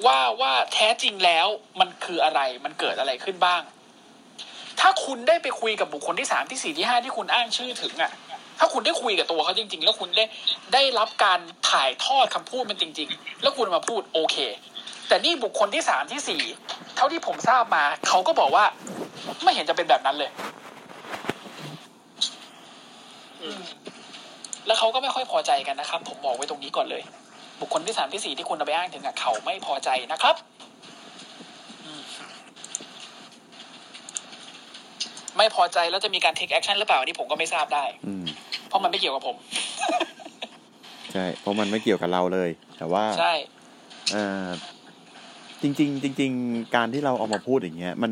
[0.05, 1.47] ว่าว่าแท้จริงแล้ว
[1.79, 3.61] มันคืออะไรมันเกิดอะไรขึ้นบ้าง
[4.79, 8.11] ถ้าคุณได้ไปคุยกับบุคคลที่สามที่สี่ที่ห้าที่คุณอ้างชื่อถึงอะ
[8.59, 10.25] ถ้าคุณได้คุยกับตัวเขาจริง ๆ แล้วคุณได้
[10.73, 14.37] ได้รับการถ่ายทอดคำพูดมันจริง ๆ แล้วคุณมาพูดโอเค
[15.07, 16.41] แต่นี่บุคคลที่สามที่สี่
[16.95, 18.65] เท่าที่ผมทราบมาเขาก็บอกว่า
[19.43, 20.31] ไม่เห็นจะเป็นแบบนั้นเลย
[24.67, 27.03] แล้วเขาก็ไม่ค่อยพอใจกันนะครับ ผมบอกไว้ตรงนี้ก่อนเลย
[27.59, 30.35] บุคคลที่สามที่สี่ที่คุณเอาไปอ้างถึงอะเขาไม่พอใจนะครับ
[31.85, 32.01] อืม
[35.39, 38.23] ไม่พอใจแล้วจะมีการ take action หรือเปล่าอันนี่ผมก็ไม่ทราบได้ อืม
[38.67, 39.35] เพราะมันไม่เกี่ยวกับผม
[41.13, 43.33] ใช่เพราะมันไม่เกี่ยวกับเราเลย แต่ว่าใช่
[44.11, 44.47] เอ่อ
[45.61, 48.11] จริง ๆ จริง ๆ การที่เราเอามาพูดอย่างเงี้ย มัน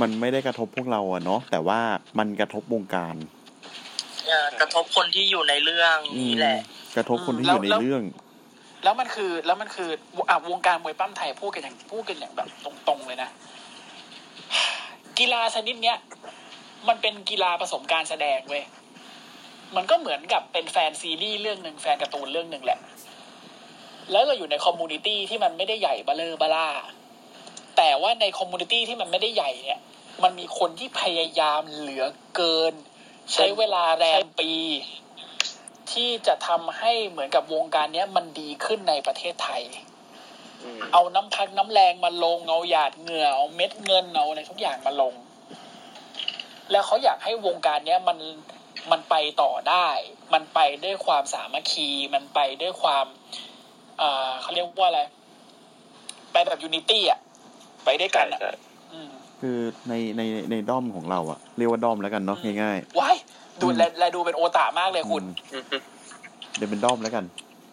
[0.00, 1.80] มันไม่ได้กระทบพวกเราอะเนาะแต่ว่า
[2.18, 3.14] มันกระทบวงการ
[4.26, 6.58] เอ่อกระทบคนที่อยู่ในเรื่องอืมนี่แหละ
[6.96, 8.02] กระทบคนที่แล้อวยู่ในแล้วเรื่อง
[8.84, 9.90] แล้วมันคือแล้วมันคือ
[10.30, 12.48] อะวงการมวยปล้ำไทยพูดกันอย่างพูดกันอย่างแบบ
[12.88, 13.30] ตรงๆเลยนะ
[15.18, 15.98] กีฬาชนิดเนี้ย
[16.88, 18.64] มันเป็นกีฬาผสมการแสดงเว้ย
[19.76, 22.78] มันก็เหมือนกับเป็นแฟนซีรีส์เรื่องหนึ่งแฟนการ์ตูนเรื่องหนึ่งแหละ
[24.12, 26.68] แล้วเราอยู่ใน community ที่มันไม่ได้ใหญ่เบ้อเร่อเบ้อร่า
[27.76, 29.80] แต่ว่าใน community ที่มันไม่ได้ใหญ่เนี่ย
[30.22, 32.04] มันมีคนที่พยายามเหลือ
[32.36, 32.74] เกิน
[33.32, 34.52] ใช้เวลาแรมปี
[35.92, 39.62] ที่จะทำให้เหมือนกับวงการเนี้ยมันดีขึ้นในประเทศไทย
[40.62, 45.14] อืมเอาน้ำพักน้ำแรงมาลง เอาหยาดเหงื่อเอาเม็ดเงินเอาอะไรทุกอย่างมาลง
[46.70, 48.18] แล้วเขาอยากให้วงการเนี้ยมัน
[48.90, 49.88] มันไปต่อได้
[50.32, 53.06] มันไปด้วยความสามัคคี มันไปด้วยความ
[54.00, 55.00] อ่าเขาเรียกว่าอะไร
[56.32, 57.20] ไปแบบยูนิตี้อะ
[57.84, 58.52] ไปด้วยกันอะใช่
[58.92, 59.10] อืม
[59.40, 59.58] คือ
[59.88, 63.16] ในในในด้อมของเราอะเรียกว่าด้อมแล้วกันเนาะง่ายว้าย
[63.62, 65.82] ดูแลแลดูเป็นโอตามากเลยๆคุณอืมอืม
[66.56, 67.24] เดี๋ยวเป็นด้อมแล้วกัน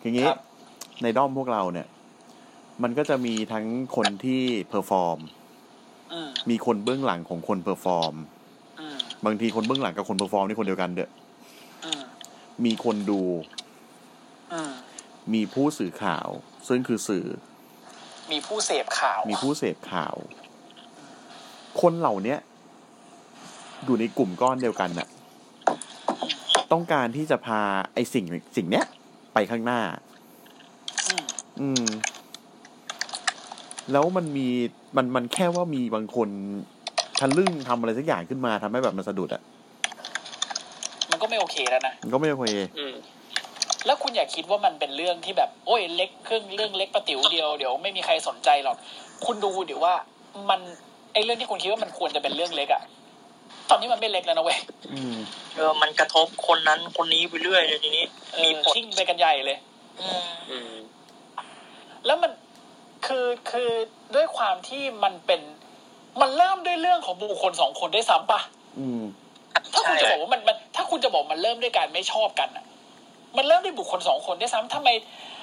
[0.01, 0.39] ทีนี้ครับ
[1.03, 1.87] ในด้อมพวกเราเนี่ย
[2.83, 5.19] มันก็จะมีทั้งคนที่ perform
[6.13, 8.36] อืมมีคนเบื้องหลังของคน perform อืม
[9.27, 11.09] บางทีคนเบื้องหลังกับคน perform นี่คนเดียวกันเด้อ
[11.85, 12.01] อืม
[12.65, 13.21] มีคนดู
[14.53, 14.71] อืม
[15.33, 16.27] มีผู้สื่อข่าว
[16.67, 17.25] ซึ่งคือสื่อ
[18.31, 20.15] มีผู้เสพข่าว มีผู้เสพข่าว
[21.81, 22.39] คนเหล่าเนี้ย
[23.85, 25.07] อยู่ในกลุ่มก้อนเดียวกันน่ะ
[26.71, 27.61] ต้องการที่จะพา
[27.93, 28.25] ไอ้สิ่ง
[28.55, 28.85] สิ่งเนี้ย
[29.33, 29.81] ไปข้างหน้า
[31.07, 31.25] อืม
[31.59, 31.85] อืม
[33.91, 34.47] แล้วมันมี
[34.95, 36.29] มันมันแค่ว่ามีบางคน
[37.19, 39.41] ทะลึ่งทำอะไรสักอย่างขึ้นมาทำให้แบบมันสะดุดอะ
[41.11, 42.95] มันก็ไม่โอเคแล้วนะ มันก็ไม่โอเคอืม
[43.85, 48.77] แล้วคุณอย่าคิดว่ามันเป็นเรื่องที่แบบ โอ้ยเล็กเครื่องเรื่องเล็กประติ๋วเดียวเดี๋ยวไม่มีใครสนใจหรอก
[49.25, 49.93] คุณดูเดี๋ยวว่า
[50.49, 50.59] มัน
[51.13, 52.81] ไอ้เรื่องที่คุณคิดว่ามันควรจะเป็นเรื่องเล็กอะ
[53.69, 54.59] ตอนนี้มันไม่เล็กแล้วนะเว้ย
[54.93, 55.15] อืม
[55.55, 58.03] เออ มันกระทบคนนั้นคนนี้ไปเรื่อยเลยทีนี้
[58.33, 59.57] เอมีอผลชิ่งไปกันใหญ่เลย
[60.01, 60.73] อืมอืม
[62.05, 62.31] แล้วมัน
[63.07, 63.69] คือคือ
[64.15, 65.41] ด้วยความที่มันเป็น
[66.21, 68.39] มันเริ่มด้วยเรื่องของบุคคลสองคนด้วยซ้ำปะ
[68.79, 69.03] อืม
[69.73, 72.65] ถ้าคุณจะบอกว่ามันมัน ถ้าคุณจะบอกมันเริ่มด้วยการไม่ชอบกันอะ
[73.37, 74.89] มันเริ่มด้วยบุคคลสองคนด้วยซ้ำทำไม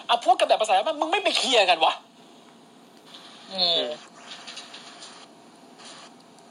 [0.07, 1.93] เอาพูดกันแบบภาษาบ้านมึงไม่ไปเคลียร์กันวะ
[3.53, 3.83] อืม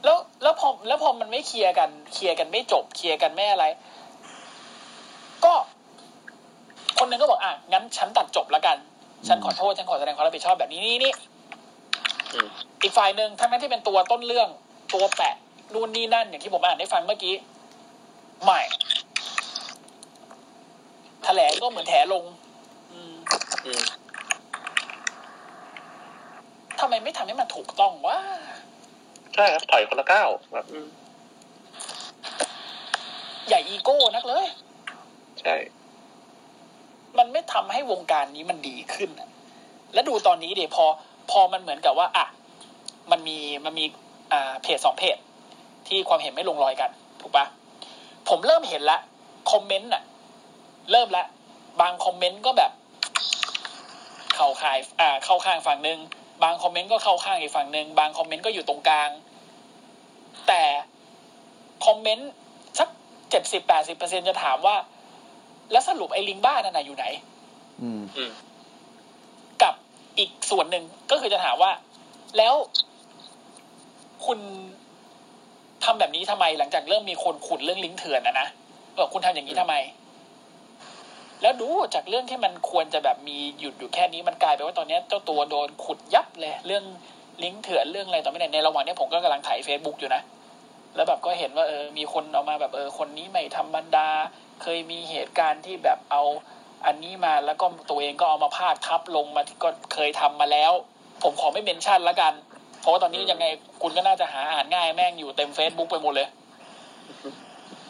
[0.04, 3.64] แล้วแล้วพอแล้วพอมันไม่เคลียร์กัน เคลียร์กันไม่จบ เคลียร์กันไม่อะไร
[5.44, 5.52] ก็
[6.98, 8.76] คนหนึ่งก็บอกอะงั้นฉันตัดจบแล้วกัน
[9.28, 11.12] ฉันขอโทษ ฉันขอแสดงความรับผิดชอบแบบนี้นี่นี่
[12.34, 12.48] อืม
[12.82, 14.48] อีกฝ่ายหนึ่งทั้งนั้นที่เป็นตัวต้นเรื่อง
[14.94, 15.34] ตัวแปะ
[15.74, 17.34] นู่นนี่นั่นอย่างที่ผมอ่านให้ฟังเมื่อกี้
[18.44, 18.60] ไม่
[21.24, 22.24] แถลงก็เหมือนแถลง
[22.92, 23.14] อืม
[23.64, 23.82] อืม
[26.80, 28.18] ทำไมไม่ทำให้มันถูกต้องวะ
[29.34, 30.88] ใช่ครับถอยคนละก้าวแบบอืม
[33.48, 34.46] อย่าอีโก้นักเลย
[35.40, 35.54] ใช่
[37.18, 39.28] มันไม่ทำให้วงการนี้มันดีขึ้นอะ
[39.92, 40.86] แล้วดูตอนนี้เดี๋ยวพอ
[41.30, 42.26] พอมันเหมือนกับว่าอะ
[43.10, 43.84] มันมีมันมี
[44.32, 45.16] อ่าเพจสองเพจ
[45.88, 47.44] ที่ความเห็นไม่ลงรอยกัน ถูกปะ
[48.28, 48.98] ผมเริ่มเห็นละ
[49.52, 50.02] คอมเมนต์น่ะ
[50.90, 51.24] เริ่มละ
[51.80, 52.72] บางคอมเมนต์ก็แบบ
[54.34, 55.98] เข้าข่ายอ่าเข้าข้างฝั่งหนึ่ง
[56.42, 59.10] บางคอมเมนต์ก็เข้าข้างอีกฝั่งหนึ่งบางคอมเมนต์ก็อยู่ตรงกลาง
[60.48, 60.62] แต่
[61.86, 62.30] คอมเมนต์
[62.78, 62.88] สัก
[63.30, 64.76] เจ็ดสิบแปดสิบเปอร์เซ็นจะถามว่า
[65.72, 67.06] แล้วสรุปไอ้ลิงบ้านั่นน่ะอยู่ไหน
[67.82, 68.00] อืม
[70.18, 71.72] อีกส่วนหนึ่งก็คือจะถามว่า
[72.38, 72.54] แล้ว
[74.26, 74.38] คุณ
[75.84, 78.48] ทำแบบนี้ทำไมหลังจากเริ่มมีคนขุดเรื่องลิงก์เถื่อนนะนะ
[78.94, 79.74] เออคุณทำอย่างนี้ทำไม
[81.42, 86.84] แล้วดูจากเรื่องที่มันควรจะแบบมีหยุดอยู่แค่นี้มันกลายไปนว่าตอนนี้เจ้าตัวโดนขุดยับเลย เรื่อง
[87.42, 90.22] ลิงก์เถื่อนเรื่องอะไรต่อไม่ได้ในระหว่างนี้ผมก็กำลังถ่ายเฟซบุ๊กอยู่นะ
[90.94, 94.08] แล้วแบบก็เห็นว่าเออมีคนเอามาแบบเออคนนี้ไม่ธรรมดา
[94.62, 96.22] เคยมีเหตุการณ์ที่แบบเอา
[96.86, 100.72] อันนี้มาแล้วก็ตัวเองก็เอามาพาดทับลงมาที่ก็เคยทำมาแล้ว
[101.22, 102.34] ผมขอไม่เมนชั่นละกัน
[102.80, 103.46] เพราะว่าตอนนี้ยังไง
[103.82, 106.28] คุณก็น่าจะหาอ่านง่ายแม่งอยู่เต็ม Facebook ไปหมดเลย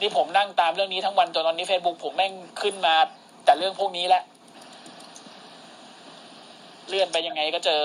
[0.00, 2.32] นี่ผมนั่งตามเรื่องนี้ทั้งวันจนตอนนี้ Facebook ผมแม่ง
[2.62, 2.94] ขึ้นมา
[3.44, 4.22] แต่เรื่องพวกนี้แหละ
[6.88, 7.82] เลื่อนไปยังไงก็เจอ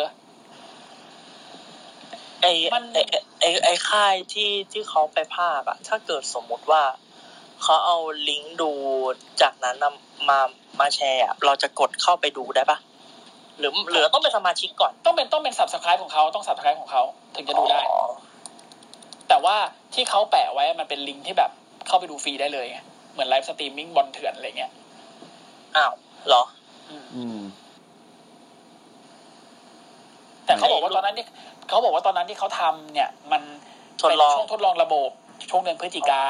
[2.42, 2.52] ไอ้
[2.94, 3.02] ไอ้
[3.40, 6.84] ไอ้ไอ้ค่ายที่ที่เขาไปภาคอะถ้าเกิดสมมุติว่า
[7.64, 7.98] เขาเอา
[8.30, 8.72] ลิงก์ดู
[9.42, 10.40] จากนั้นนำมา
[10.80, 12.78] มาแชร์อะเราจะกดเข้าไปดูได้ปะ
[13.60, 17.04] หรือหรือต้องเป็นสมาชิกก่อน ต้องเป็นต้องเป็นสับส c r i b e ของเขาต้องสับส c r i b e ของเขา
[17.36, 18.00] ถึงจะดูได้อ๋อ
[19.30, 19.56] แต่ว่า
[19.94, 21.52] ที่เขาแปะไว้มันเป็นลิงก์ที่แบบ
[21.88, 22.80] เข้าไปดูฟรีได้เลยไง
[23.14, 24.72] เหมือน live streaming บอลเถื่อนอะไรเงี้ย
[25.78, 25.94] อ้าว
[26.28, 26.44] เหรอ
[26.90, 27.40] อืมอืม
[30.46, 31.26] แต่เขาบอกว่าตอนนั้นที่
[31.70, 33.42] เขาบอกว่าตอนนั้นที่เขาทำเนี่ย มัน
[34.02, 35.10] ทดลองเป็นช่วงทดลองระบบ
[35.50, 36.24] ช่วงเดือนพฤศจิกา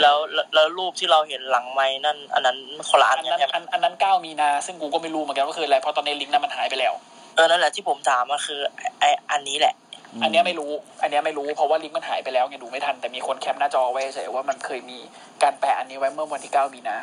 [0.00, 2.56] แล้วแล้วแล้วรูปที่เราเห็นหลังไม้นั่น อันนั้น
[2.88, 6.94] คนละอัอันนกันนั้นใช่ไหมอันอันนั้นเก้ามีนา ซึ่งกูก็ไม่รู้เหมือนกันว่าคืออะไรเพราะตอนนี้ลิงก์นั้นมันหายไปแล้ว
[7.34, 9.74] เออนั่นแหละที่ผมถามมาคือไอไออันนี้แหละ
[10.12, 10.70] อืมอันเนี้ยไม่รู้
[11.02, 14.98] อันเนี้ยไม่รู้เพราะว่าลิงก์มันหายไปแล้วไงดูไม่ทันแต่มีคนแคปหน้าจอไว้เฉยว่ามันเคยมี
[15.42, 16.98] การแปะอันนี้ไว้เมื่อวันที่เก้ามีนา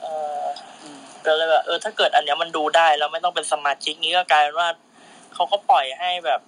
[0.00, 0.06] เอ
[0.42, 0.44] อ
[1.26, 4.68] ก็เลยแบบเออถ้าเกิดอันเนี้ยมันดูได้แล้วไม่ต้องเป็นสมาชิกนี้ก็กลายเป็นว่า
[5.34, 6.40] เขาก็ปล่อยให้แบบ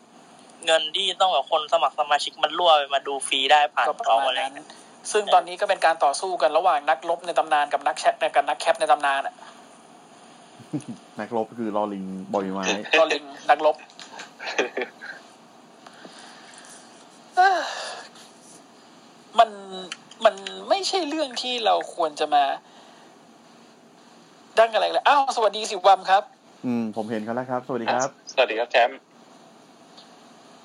[0.66, 4.66] เงินที่ต้องแบบคนสมัครสมาชิกมันรั่วไปมาดูฟรีได้ผ่านก็ปกล้องระมาณอะไรนั้น
[5.12, 9.34] ซึ่งตอนนี้ก็เป็นการต่อสู้กันระหว่างนักลบในตำนานกับนักแชทกับนักแคปในตำนานอะ
[11.20, 12.64] นักรบคือรอลิงบอยไม้
[12.98, 13.76] ก็ลิงนักลบ
[17.36, 17.61] เอ้อ
[19.38, 19.50] มัน
[20.24, 20.34] มัน
[20.68, 22.44] ไม่ใช่เรื่องที่เราควรจะมา
[24.59, 26.22] ดังอะไรเลยอ้าวสวัสดีสิวัมครับ
[26.66, 28.98] อืม ผมเห็นเขาแล้วครับ สวัสดีครับ สวัสดีครับแชมป์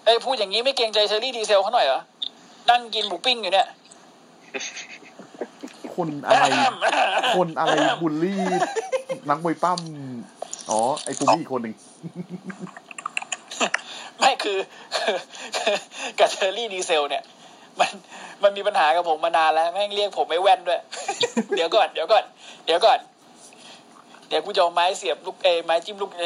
[0.06, 2.02] เอ้ยพูดอย่างนี้ไม่เกรงใจเชอรี่ดีเซลเขาหน่อยเหรอ
[2.70, 3.68] นั่งกินหมูปิ้งอยู่เนี่ย
[5.96, 6.46] คนอะไร
[7.36, 8.42] คนอะไรบูลลี่
[9.30, 9.80] นักมวยปล้ำ
[10.70, 11.76] อ๋อ ไอ้ปุ้มอีกคนหนึ่ง
[14.18, 14.58] ไม่คือ
[16.20, 17.24] กับเชอรี่ดีเซล เนี่ย
[17.80, 17.92] มัน
[18.44, 20.82] มันมีปัญหากับผมมานานแล้ว แม่งเรียกผมไม่แว่นด้วย
[21.56, 22.24] เดี๋ยวก่อน เดี๋ยวก่อน
[22.66, 23.00] เดี๋ยวก่อน
[24.28, 26.22] เดี๋ยวกูจะเอาไม้เสียบลูกเอไม้จิ้มลูกเอ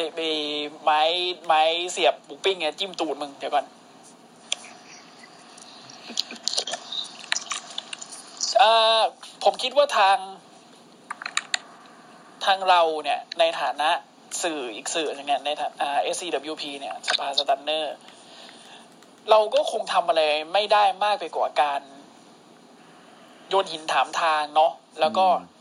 [0.83, 0.99] ไม้
[1.45, 1.61] ไม้
[1.91, 3.65] เสียบหมูปิ้งเนี่ยจิ้มตูดมึง เดี๋ยวก่อน
[9.43, 10.17] ผมคิดว่าทาง
[12.45, 13.89] ทางเราเนี่ยในฐานะ
[14.43, 17.95] สื่ออีกสื่อหนึงเนี่ยในฐานะ SCWP เนี่ยสภาสตันเนอร์
[19.29, 20.21] เราก็คงทำอะไร
[20.53, 21.81] ไม่ได้มากไปกว่าการ
[23.49, 25.53] โยนหินถามทางเนาะแล้วก็อืม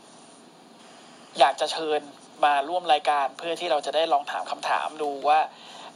[1.39, 2.01] อยากจะเชิญ
[2.45, 5.39] มาร่วมรายการเพื่อที่เราจะได้ลองถามคำถามดูว่า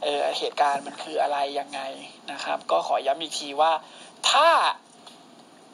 [0.02, 1.80] เออเหตุการณ์มันคืออะไรยังไง
[2.32, 3.72] นะครับ ก็ขอย้ำอีกทีว่า
[4.30, 4.48] ถ้า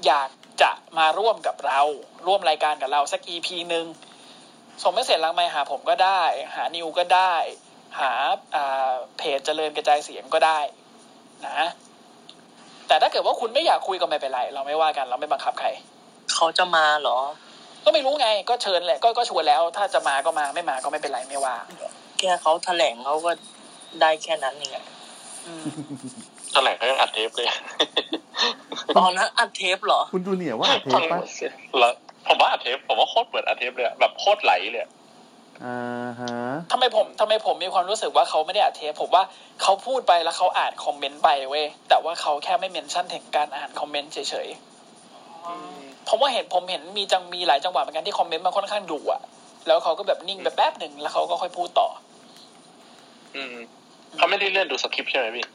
[0.06, 0.28] อยาก
[0.62, 1.80] จะมาร่วมกับเรา
[2.26, 3.86] ร่วมรายการกับเราสัก EP หนึ่ง
[4.82, 6.22] ส่งไม่เสร็จลังไมค์หาผมก็ได้
[6.54, 7.34] หานิวก็ได้
[8.00, 8.12] หา
[8.54, 10.58] อ่าเพจเจริญกระจายเสียงก็ได้
[11.46, 11.60] นะ
[12.88, 15.68] แต่ถ้าเกิดว่าคุณไม่อยากคุยก็ไม่เป็นไร เราไม่ว่ากันเราไม่บังคับใคร
[16.34, 17.18] เขาจะมาเหรอ
[17.84, 21.56] ก็ไม่รู้ไง ก็เชิญแหละก็ก็ชวนแล้ว ถ้าจะมาก็มาไม่มาก็ไม่เป็นไรไม่ว่า
[22.18, 23.30] แค่เขาแถลงเขาก็
[24.00, 24.86] ได้แค่นั้นเองอะ
[25.46, 25.64] อืม
[26.56, 27.48] แถลงเขายังอัดเทปเลย
[28.96, 31.20] ตอนนั้นอัดเทปเหรอ คุณจูเนียร์ว่าอัดเทปปะ
[31.78, 31.92] แล้ว
[32.26, 34.90] ผมว่าอัดเทปผมว่าโคตรเปิดอัดเทปเลยอะแบบโคตรไหลเลยอะ
[35.64, 36.34] อ่าฮะ
[36.72, 39.22] ทำไมผมทำไมผมมีความรู้สึกว่าเขาไม่ได้อัดเทปผมว่า
[39.62, 49.22] เขาพูดไปแล้วเขาอ่านคอมเมนต์ไปเว้ยแต่ว่าเขาแค่ไม่เมนชั่นถึงการอ่านคอมเมนต์เฉยๆผมว่าเห็นผมเห็นมีจังมีหลายจังหวะเหมือนกันที่คอมเมนต์มันค่อนข้างดุอะ
[49.66, 51.88] แล้วเขาก็แบบนิ่งแบบแป๊บหนึ่งแล้วเขาก็ค่อยพูดต่อ
[53.36, 53.54] อืม
[54.16, 55.46] เขาไม่ได้เลื่อนดูสคริปต์ใช่ไหมพี่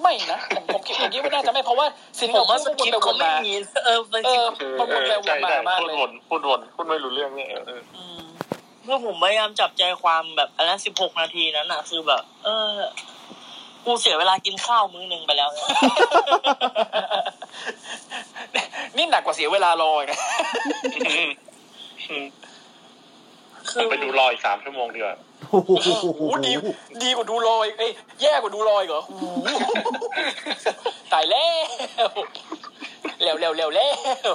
[0.00, 1.86] ไม่นะผมผมคิดผมคิดว่าน่าจะไม่เพราะว่า
[2.18, 8.22] สิ่งผที่มว่าสเขาพูดคริปไปต์วเขานไม่มามีเออสเอคริปอต์มันวนไปวนใช่มาใช่มากพูดเลยวนพูดวนพูดไม่รู้เรื่องเนี่ยเออเอออืม
[8.84, 12.72] เมื่อผมพยายามจับใจความแบบอันนั้นสิบหกนาทีนั้นอะคือแบบ เออ
[13.84, 18.66] กูเสียเวลากินข้าวมื้อหนึ่งไปแล้วเนี่ย
[18.96, 20.18] นี่หนักกว่าเสียเวลารออีกนะ
[22.10, 22.26] อืม
[23.70, 25.16] คืผมอไปดูรออีกสามชั่วโมงดีกว่า
[25.50, 25.70] โอ้โห
[26.02, 26.52] โอ้โหดี
[27.02, 27.90] ดีกว่าดูรอยเอ้ย
[28.22, 29.24] แย่กว่าดูรอยเหรอโอ้โห
[31.12, 31.46] ตายแล้
[32.06, 32.08] ว
[33.22, 33.88] เร็วเร็วเร็วเร็
[34.30, 34.34] ว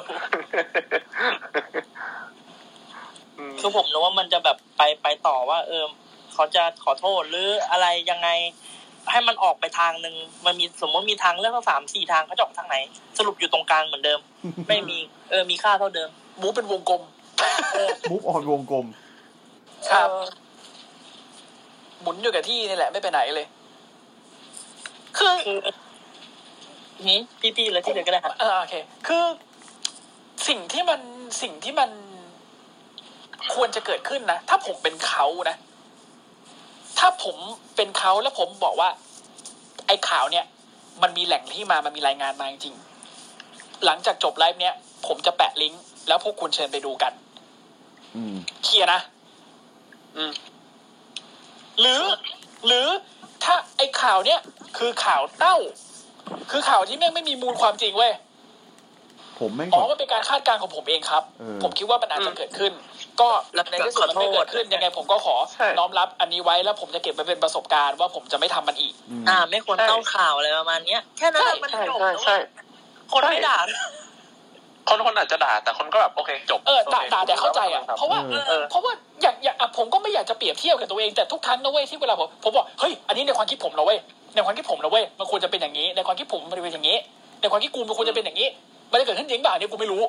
[3.59, 5.86] คือผมนึกว่ามันจะแบบไปไปต่อว่า เออ
[6.34, 8.30] เขาจะขอโทษหรืออะไรยังไง
[9.11, 10.15] ให้มันออกไปทางหนึ่ง
[10.45, 12.75] มันมีสมมติมีทางเลือกทั้งสามสี่ทางเขาจะออกทางไหน
[13.17, 14.20] สรุปอยู่ตรงกลางเหมือนเดิม
[14.67, 14.97] ไม่มี
[15.29, 17.01] เออมีค่าเท่าเดิมหมูเป็นวงกลม
[18.09, 18.86] มุกออนวงกลม
[19.92, 20.26] ครับเออ
[22.01, 23.47] หมุนอยู่กับที่นี่แหละไม่ไปไหนเลย
[25.18, 25.58] คือคือ
[27.08, 27.20] นี่
[27.58, 28.76] พี่ๆเลยที่เหลือก็ได้ฮะเออโอเค
[29.08, 29.24] คือ
[30.47, 31.00] สิ่งที่มัน
[31.42, 31.89] สิ่งที่มัน
[33.54, 35.58] ควรจะเกิดขึ้นนะ ถ้าผมเป็นเขานะ
[37.00, 37.38] ถ้าผม
[37.76, 38.89] เป็นเขาแล้วผมบอกว่า
[39.88, 40.46] ไอ้ข่าวเนี่ย
[41.01, 44.74] มันมีแหล่งที่มามันมีรายงานมาจริงๆหลังจากจบไลฟ์เนี้ย
[45.08, 47.14] ผมจะแปะลิงก์แล้วพวกคุณเชิญไปดูกัน
[48.16, 49.17] อืมเคลียร์นะอืม
[51.80, 52.02] หรือ
[52.68, 52.88] หรือ
[53.44, 54.39] ถ้าไอ้ข่าวเนี้ย
[54.78, 55.58] คือข่าวเต้า
[56.52, 58.14] คือข่าวที่แม่งไม่มีมูลความจริงเว้ย
[59.39, 62.72] ผมแม่งอ๋อมันเป็นการคาดการณ์ของผมเองครับเออผมคิดว่ามันอาจจะเกิดขึ้น
[63.22, 63.30] ก็
[63.72, 72.36] ในที่สุดมันไม่เกิดขึ้นยังไงผมก็ขอใช่น้อมรับอันนี้ไว้แล้วผมจะเก็บไว้เป็นประสบการณ์ว่าผมจะไม่ทำมันอีกมอ่า ไม่ควรเต้าข่าวอะไรประมาณเนี้ยแค่นั้นน่ะมันใช่จบใช่แล้วใช่
[73.12, 73.58] คนไม่ด่า
[74.89, 84.00] คนคนอาจจะด่าแต่คนก็แบบโอเคจบเออด่าโคด่าแต่เข้าใจอะเพราะว่าเออเออเพราะว่าอย่างอย่างอะผมก็ไม่อยากจะเปรียบเทียบกับตัวเองแต่ทุกครั้งนะเว้ยที่เวลาผมผมบอกเฮ้ยอันนี้ในความคิดผมนะเว้ย
[84.36, 86.97] ในความคิดผมนะเว้ยมันควรจะเป็นอย่างนี้ ในความคิดผมมันเป็นอย่างนี้
[87.42, 88.47] ในความคิดกูมันควรจะเป็นอย่างนี้
[88.92, 90.04] มันจะเกิดขึ้นจริงเปล่าเนี่ยกูไม่รู้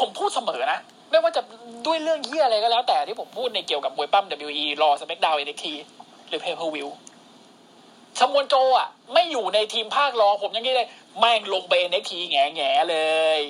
[0.00, 0.78] ผมพูดเสมอนะ
[1.10, 1.42] ไม่ว่าจะ
[1.86, 5.72] ด้วยเรื่องเหี้ยอะไรก็แล้ว แต่ที่ผมพูดในเกี่ยวกับมวยปั้ม WE รอสเปกดาวเอ็นที
[6.28, 6.88] หรือเพย์เพอร์วิว
[8.18, 10.88] ชมวนโจอะ ไม่อยู่ในทีมภาครองผมยังงี้เลย
[11.20, 12.96] แม่งลงไปเน็กทีแง่แง่ๆเล
[13.38, 13.40] ย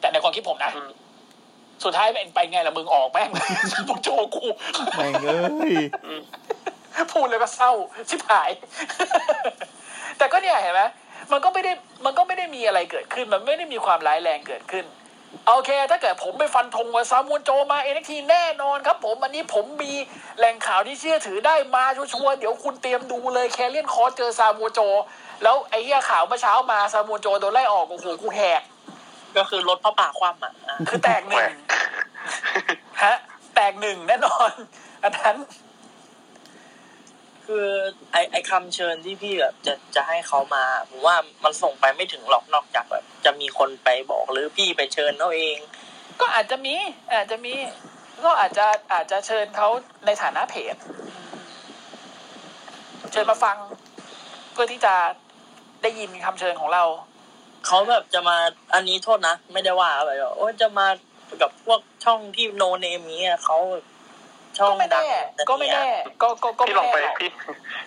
[0.00, 0.90] แต่ในความคิดผมนะอืม
[1.84, 3.28] สุดท้ายเป็นไปไงล่ะมึงออกแม่ง
[3.72, 4.46] ชมวนโจกู
[4.96, 5.72] แม่งเอ้ย
[7.12, 7.72] พูดเลยว่าเศร้า
[8.08, 8.50] ชิบหาย
[10.18, 10.82] แต่ก็เนี่ยเห็นไหม
[11.32, 11.72] มันก็ไม่ได้
[12.04, 14.84] มันก็ไม่ได้มีอะไรเกิดขึ้น มันไม่ได้มีความร้ายแรงเกิดขึ้น
[15.46, 19.92] โอเค ถ้าเกิดผมไปฟันธงว่าซามูนโจมาเอ็นทีแน่นอนครับผม อันนี้ผมมี
[20.38, 24.80] แหล่งข่าวที่เชื่อถือได้มาชัวร์ๆเดี๋ยวคุณเตรียมดูเลยแคเรียนคอร์สเจอซามูนโจ
[25.42, 28.62] แล้วไอ้เหี้ยข่าวเมื่อเช้ามาซามูนโจโดนไล่ออกโอ้โหกูแหก
[29.36, 31.44] ก็คือรถพระป่าคว่ำอะอะคือแตกหนึ่ง
[33.02, 33.16] ฮะ
[33.54, 34.50] แตกหนึ่งแน่นอน
[35.02, 35.36] อันนั้น
[37.54, 37.72] คือ
[38.12, 45.58] ไอไอคำเชิญที่พี่แบบจะจะให้เขามาผมว่ามันส่งไปไม่ถึงหรอกนอกจากแบบ จะมีคนไปบอกหรือพี่ไปเชิญเขาเอง
[46.20, 46.74] ก็อาจจะมี
[47.12, 47.54] อาจจะมี
[48.24, 49.68] ก็อาจจะอาจจะเชิญเขา
[50.06, 50.76] ในฐานะเพจ
[53.12, 53.56] เชิญมาฟัง
[54.52, 54.94] เพื่อที่จะ
[55.82, 56.84] ได้ยินคำเชิญของเรา
[57.66, 58.36] เขาแบบจะมา
[58.74, 60.86] อันนี้โทษนะ ไม่ได้ว่าอะไรหรอกจะมา
[61.42, 63.58] กับพวกช่องที่โนเนมนี้เขา
[64.58, 67.30] ช่องก็ไม่ดัแน่งแต่ก็ไม่เนี่ยแน่ก็ก็ก็พี่ไม่ลองไปแน่หรอกพี่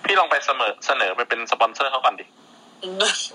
[0.06, 2.26] พี่ลองไปเสนอเสนอไปเป็นสปอนเซอร์เขาก่อนดิ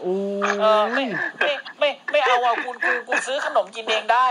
[0.01, 0.13] โอ้
[0.61, 1.05] เออไม่
[1.41, 4.27] ไม่ไม่ไม่เอาอะกูกูกูซื้อขนมกินเองได้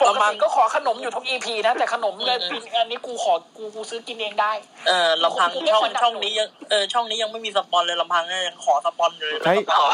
[0.00, 2.38] ปกติก็ขอขนมอยู่ทุกอีพีนะ แต่ขนมเนี่ย
[2.80, 4.52] อันนี้กูขอกูกูซื้อกินเองได้
[4.88, 9.86] เออลำพังผมไม่ช่องควรดับช่องนี้ยังเออช่องนี้ยังไม่มีสปอนเลยลำพังเนี่ยยังขอสปอนเลยใช้ขอ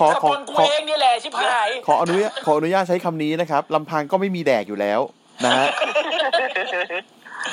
[0.00, 5.00] ขอสขปออนกูขอเองนี่แหละชิบหายขออนุญาตขออนุญาตใช้คำนี้นะครับลำพังก็ไม่มีแดกอยู่แล้ว
[5.44, 5.68] นะฮะ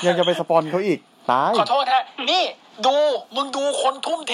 [0.06, 1.00] ยังจะไปสปอนเขาอีก
[1.32, 2.44] ตาย ขอโทษฮะ นี่
[2.86, 2.96] ดู
[3.36, 4.34] มึงดูคนทุ่มเท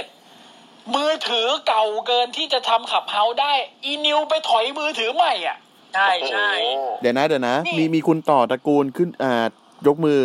[0.00, 3.52] 2021 มือถือเก่าเกินที่จะทำขับเฮาได้
[3.84, 5.56] อีนิวไปถอยมือถือใหม่อะ
[5.94, 9.44] ใช่ใช่โอ้โหเดี๋ยวนะเดี๋ยวนะนี่มีมีคุณต่อตระกูลขึ้นอ่า
[9.86, 10.20] ยกมือ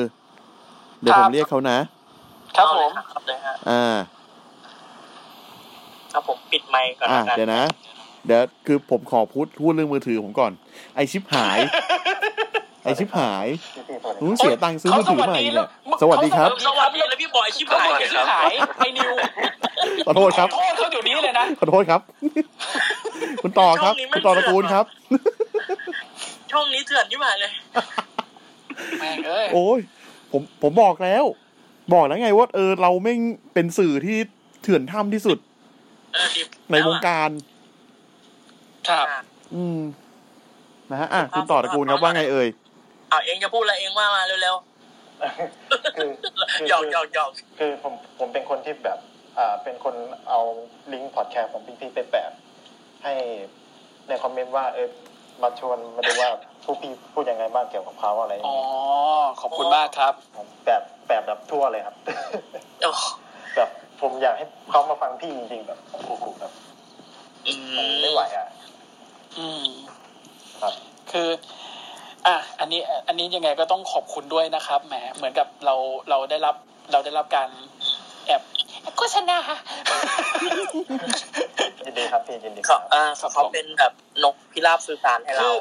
[1.01, 1.77] เดี๋ยวคผรัมบเรียกเขานะ
[2.57, 3.95] ครับผมครับเลยฮะอ่า
[6.14, 7.64] ครับผมปิดไมค์ก่อนอ่าแล้วกันเดี๋ยวนะ
[8.25, 10.51] เดี๋ยวคือผมขอพูดพูดเรื่องมือถือผมก่อน
[10.95, 11.59] ไอชิปหาย
[12.83, 13.47] ไอชิปหาย
[14.21, 15.67] ผมเสียตังค์ซื้อมือถือใหม่เนี่ย
[16.01, 19.11] สวัสดีครับ สวัสดีแล้วพี่บอยชิบเขาหายบอกชิบหายไอ้นิว
[20.05, 22.01] ขอโทษครับขอโทษเขาเดี๋ยวนี้เลยนะขอโทษครับ
[23.43, 24.85] คุณต่อครับคุณต่อตระกูลครับ
[26.51, 27.51] ช่องนี้เถื่อนชิบหายเลย
[28.99, 29.79] แม่งเอ้ยโอ้ย
[30.31, 31.23] ผมผมบอกแล้ว
[31.93, 33.19] บอกแล้วไงว่าเออเราแม่ง
[33.53, 34.17] เป็นสื่อที่
[34.63, 35.37] เถื่อนถ้ำที่สุด
[36.13, 37.29] เออดิบในวงการ
[38.89, 39.22] ครับอะ
[39.55, 39.80] อืม
[40.91, 42.47] นะฮะอะคุณต่อตระกูลครับว่าไงเอ่ย
[43.10, 44.55] เอาเองจะพูดอะไรเองว่ามาเร็ว
[45.95, 46.10] คือ
[46.57, 48.99] คือๆหยอกหยอกหยอกคือผมผมเป็นคนที่แบบ
[49.38, 49.95] อ่า เป็นคน
[50.30, 50.41] เอา
[50.93, 52.31] ลิงก์พอดแคสต์ของพี่พี่ไปแปะ
[53.03, 53.14] ให้
[54.07, 54.88] ในคอมเมนต์ว่าเออ
[55.43, 56.30] มาชวนมาดูว่า
[56.64, 58.68] ผู้พี่พูดยังไงบ้างเกี่ยวกับเขาอะไรอย่างอ๋อเงี้ย
[59.41, 60.14] ขอบคุณมากครับ
[60.65, 61.95] แบบแบบแบบทั่วเลยครับ
[62.81, 62.91] โอ้
[63.55, 63.69] แบบ
[64.01, 66.51] ผมอยากให้เขามาฟังพี่จริงๆแบบโอ้โหแบบ
[67.47, 68.47] อืมันมไม่ไหวอะ
[69.38, 69.65] อืม
[70.61, 70.73] ครับ
[71.11, 71.30] คือ
[72.27, 75.76] อะอันนี้ อันนี้ยังไงก็ต้องขอบคุณด้วยนะครับแหมเหมือนกับเรา
[76.10, 76.55] เราได้รับ
[76.91, 77.49] เราได้รับการ
[78.27, 78.41] แอบ
[78.97, 79.38] โฆษณา
[81.85, 83.03] ยินดีครับพี่ยินดีคเขารับอ่า
[83.34, 83.93] เขาเป็นแบบ
[84.23, 85.57] นกพิราบสื่อสารให้เราคือ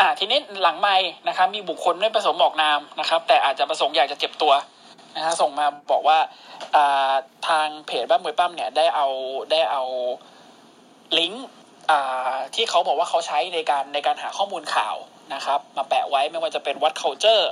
[0.00, 0.96] อะทีนี้หลังไม่
[1.28, 4.52] นะครับ มีบุคคลไม่ประสงค์บอกนามนะครับ แต่อาจจะประสงค์อยากจะเจ็บตัว
[5.16, 6.18] นะฮะส่งมาบอกว่า
[6.76, 7.12] อ่า
[7.48, 9.06] ทางเพจบ้านมวยปั้มเนี่ยได้เอา
[9.50, 9.82] ได้เอา
[11.18, 11.61] ลิงก์อ่า
[12.54, 14.96] ที่เขาบอกว่าเขาใช้ในการในการหาข้อมูลข่าว
[15.34, 17.44] นะครับ มาแปะไว้ไม่ว่าจะเป็น What Culture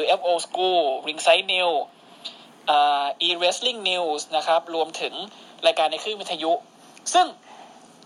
[0.00, 1.78] WFO School Ringside News
[2.70, 5.14] อ่า e-wrestling news นะครับ รวมถึง
[5.66, 6.52] รายการในคลื่นวิทยุ
[7.14, 7.26] ซึ่ง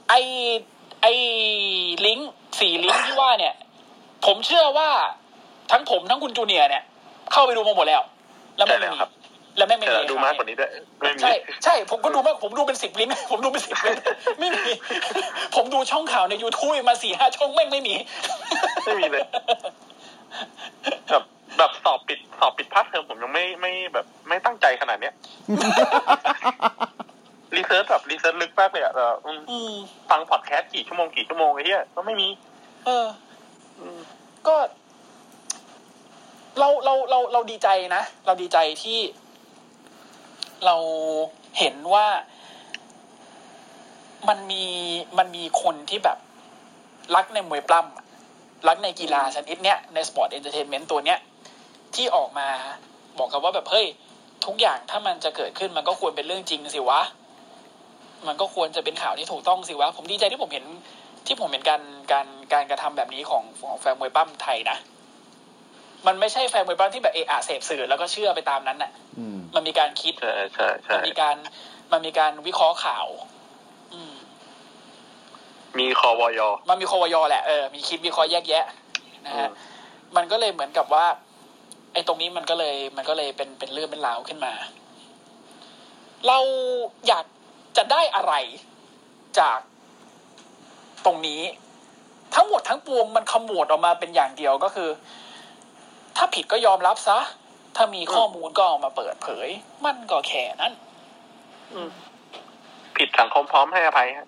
[0.09, 0.14] ไอ
[1.02, 1.06] ไอ
[2.06, 3.55] ลิงก์สี่ลิงก์ที่ว่าเนี่ย
[4.26, 4.90] ผมเชื่อว่า
[5.70, 6.85] ทั้งผมทั้งคุณจูเนียร์เนี่ย
[7.32, 8.02] เข้าไปดูมาหมดแล้ว
[8.56, 8.86] แล้วไม่มี
[9.59, 10.70] แล้วไม่ไม่แต่มีดูมากกว่านี้ด้วย
[11.01, 11.32] ไม่มีใช่
[11.64, 14.02] ใช่ผมก็ดูมากผมดูเป็นสิบลิงก์ผมดูเป็นสิบลิงก์
[14.39, 14.64] ไม่มี
[15.55, 17.94] ผมดูช่องข่าวใน YouTube มาสี่ห้าช่องแม่งไม่มี
[18.85, 19.24] ไม่มีเลย
[21.09, 21.22] แบบ
[21.59, 25.14] แบบสอบปิดสอบปิดภาคเทอมผมยังไม่ไม่แบบ ไม่ตั้งใจขนาดเนี้ย
[27.56, 29.74] research แบบ research ลึกมากเลยอะแต่อืมอืม
[30.10, 32.28] ฟังพอดแคสต์กี่ชั่วโมงกี่ชั่วโมงไอ้เหี้ยก็ไม่มี
[32.86, 33.06] เออ
[34.48, 34.56] ก็
[36.59, 38.98] เราเราเราเราดีใจนะ เราดีใจที่
[40.66, 40.76] เรา
[41.59, 42.06] เห็นว่า
[44.28, 44.64] มันมี
[45.18, 46.18] มันมีคนที่แบบ
[47.14, 51.18] รักในมวยปล้ำรักในกีฬาชนิดเนี้ยใน sport entertainment ตัวเนี้ย
[51.94, 52.48] ที่ออกมา
[53.18, 53.86] บอกกันว่าแบบเฮ้ย
[54.47, 57.01] ทุกอย่างถ้ามันจะเกิดขึ้นมันก็ควรเป็นเรื่องจริงสิวะ
[58.26, 60.64] มันก็ควรจะเป็นข่าวที่ถูกต้องสิวะ ผมดีใจที่ผมเห็น
[61.26, 61.82] ที่ผมเห็นการ
[62.12, 64.76] การการกระทำแบบนี้ของของแฟนมวยปั้มไทยนะ
[66.06, 71.36] มันไม่ใช่แฟนมวยบ้านที่แบบเอะอะเสพสื่อแล้วก็เชื่อไปตามนั้นน่ะอืมมันมีการคิดใช่ใช่ใช่มันมีการ
[71.92, 73.06] มันมีการวิเคราะห์ข่าว
[73.94, 74.14] อืม
[75.78, 78.64] มีคอวอยอมันมีคอวยแหละเออมีคิดวิเคราะห์แยกแยะ
[79.26, 79.54] นะฮะอืม
[80.16, 81.06] มันก็เลยเหมือนกับว่า
[81.92, 84.52] ไอ้ตรงนี้มันก็เลย มันก็เลยเป็นเป็นเรื่องเป็นราวขึ้นมา
[86.26, 86.38] เรา
[87.08, 87.24] อยาก
[87.76, 88.32] จะได้อะไร
[89.38, 89.58] จาก
[91.04, 91.42] ตรงนี้
[92.34, 94.88] ทั้งหมดทั้งปวงมันขมวดออกมาเป็นอย่างเดียวก็คือ
[96.19, 97.19] ถ้าผิดก็ยอมรับซะ
[97.77, 99.49] ถ้ามีข้อมูลก็เอามาเปิดเผย
[99.86, 100.73] มันก็แค่นั้น
[102.97, 104.27] ผิดสังคมพร้อมให้อภัยฮะ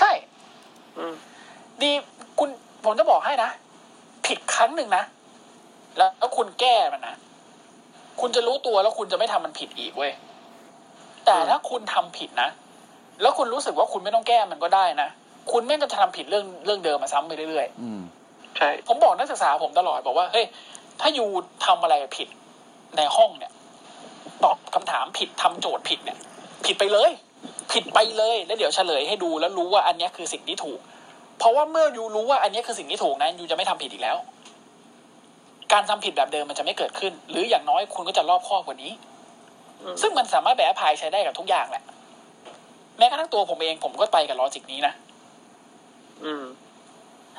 [0.00, 0.12] ใช่
[0.96, 1.14] อืม
[1.82, 1.90] ดี
[2.38, 2.48] คุณ
[2.84, 3.50] ผมจะบอกให้นะ
[4.26, 5.04] ผิดครั้งหนึ่งนะ
[5.96, 7.16] แล้วแล้วคุณแก้มันนะ
[8.20, 10.12] คุณจะรู้ตัวแล้วคุณจะไม่ทำมันผิดอีกเว้ย
[11.26, 12.48] แต่ถ้าคุณทำผิดนะ
[13.22, 15.08] แล้วคุณรู้สึกว่าคุณไม่ต้องแก้มันก็ได้นะ
[15.52, 18.00] คุณแม่งก็จะทำผิดเรื่องเรื่องเดิมมาซ้ำไปเรื่อยอืม
[18.56, 20.46] ใช่ๆผมบอกนักศึกษาผมตลอดบอกว่า เฮ้ย
[21.00, 21.24] ถ้ายู
[21.66, 22.28] ทำอะไรผิด
[22.96, 23.52] ในห้องเนี่ย
[24.44, 26.18] ตอบคำถามผิดทำโจทย์ผิดเนี่ย
[26.66, 27.10] ผิดไปเลย
[27.72, 30.80] ผิดไปเลย แล้วเดี๋ยวเฉลยให้ดูแล้วรู้ว่าอันเนี้ยคือสิ่งที่ถูก
[31.38, 34.16] เพราะว่าเมื่อยูรู้ว่าอันเนี้ยคือสิ่งที่ถูกนะยูจะไม่ทำผิดอีกแล้ว
[35.72, 38.92] การทำผิดแบบเดิมมันจะไม่เกิดขึ้น หรืออย่างน้อยคุณก็จะรอบคอบกว่านี้
[40.00, 41.84] ซึ่งมันสามารถ apply ใช้ได้กับทุกอย่างแหละ
[42.98, 44.92] แม้กระทั่งตัวผมเองผมก็ apply กับ logic นี้นะ
[46.24, 46.44] อืม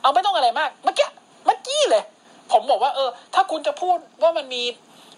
[0.02, 1.08] เอาไม่ต้องอะไรมากเมื่อกี้
[1.46, 2.04] เมื่อกี้เลย
[2.52, 4.64] ผมบอกว่า เออ ถ้าคุณจะพูดว่ามันมี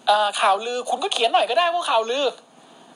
[0.06, 2.26] เอ่อข่าวลือ คุณก็เขียนหน่อยก็ได้ว่าข่าวลือ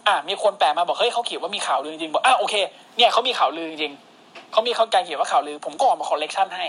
[0.08, 2.54] อะมีคนแปลมาบอกเฮ้ยเขาเขียนว่ามีข่าวลือจริงๆบอกอะโอเค
[2.96, 6.66] เนี่ยเขามีข่าวลือจริงๆเขามีเขาการเขียนว่าข่าวลือ ผมก็ออกมา correction ให้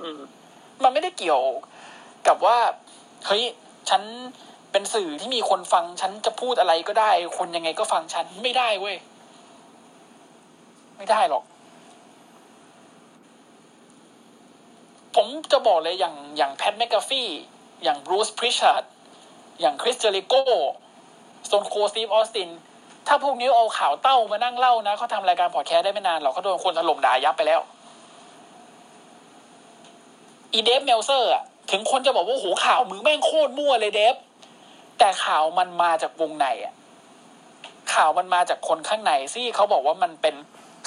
[0.00, 0.20] อืม
[0.82, 1.42] มันไม่ได้เกี่ยว
[2.26, 2.58] กับว่า
[3.26, 3.42] เฮ้ย
[3.90, 4.02] ฉัน
[4.72, 8.96] เป็นสื่อที่มีคนฟังฉันจะพูดอะไรก็ได้ คนยังไงก็ฟังฉันไม่ได้เว้ย
[10.96, 11.44] ไม่ได้หรอก
[15.14, 17.28] ผมจะบอกเลยอย่างอย่าง Pat McAfee
[17.84, 18.84] อย่าง Bruce Prichard
[19.60, 20.34] อย่าง Chris Jericho
[21.46, 22.50] Stone Cold Steve Austin
[23.06, 27.60] ถ้าพวกนี้เอาข่าวเต้ามานั่งเล่านะเขาทำรายการพอดแคสได้ไม่นานหรอกเขาโดนคนถล่มด่ายับไปแล้ว
[30.52, 34.16] อี Dave Meltzer อะถึงคนจะบอกว่าโหข่าวมึงแม่งโคตรมั่วเลย Dave
[34.98, 36.74] แต่ข่าวมันมาจากวงในอะ
[37.94, 40.34] ข่าวมันมาจากคนข้างในที่เขาบอกว่ามันเป็น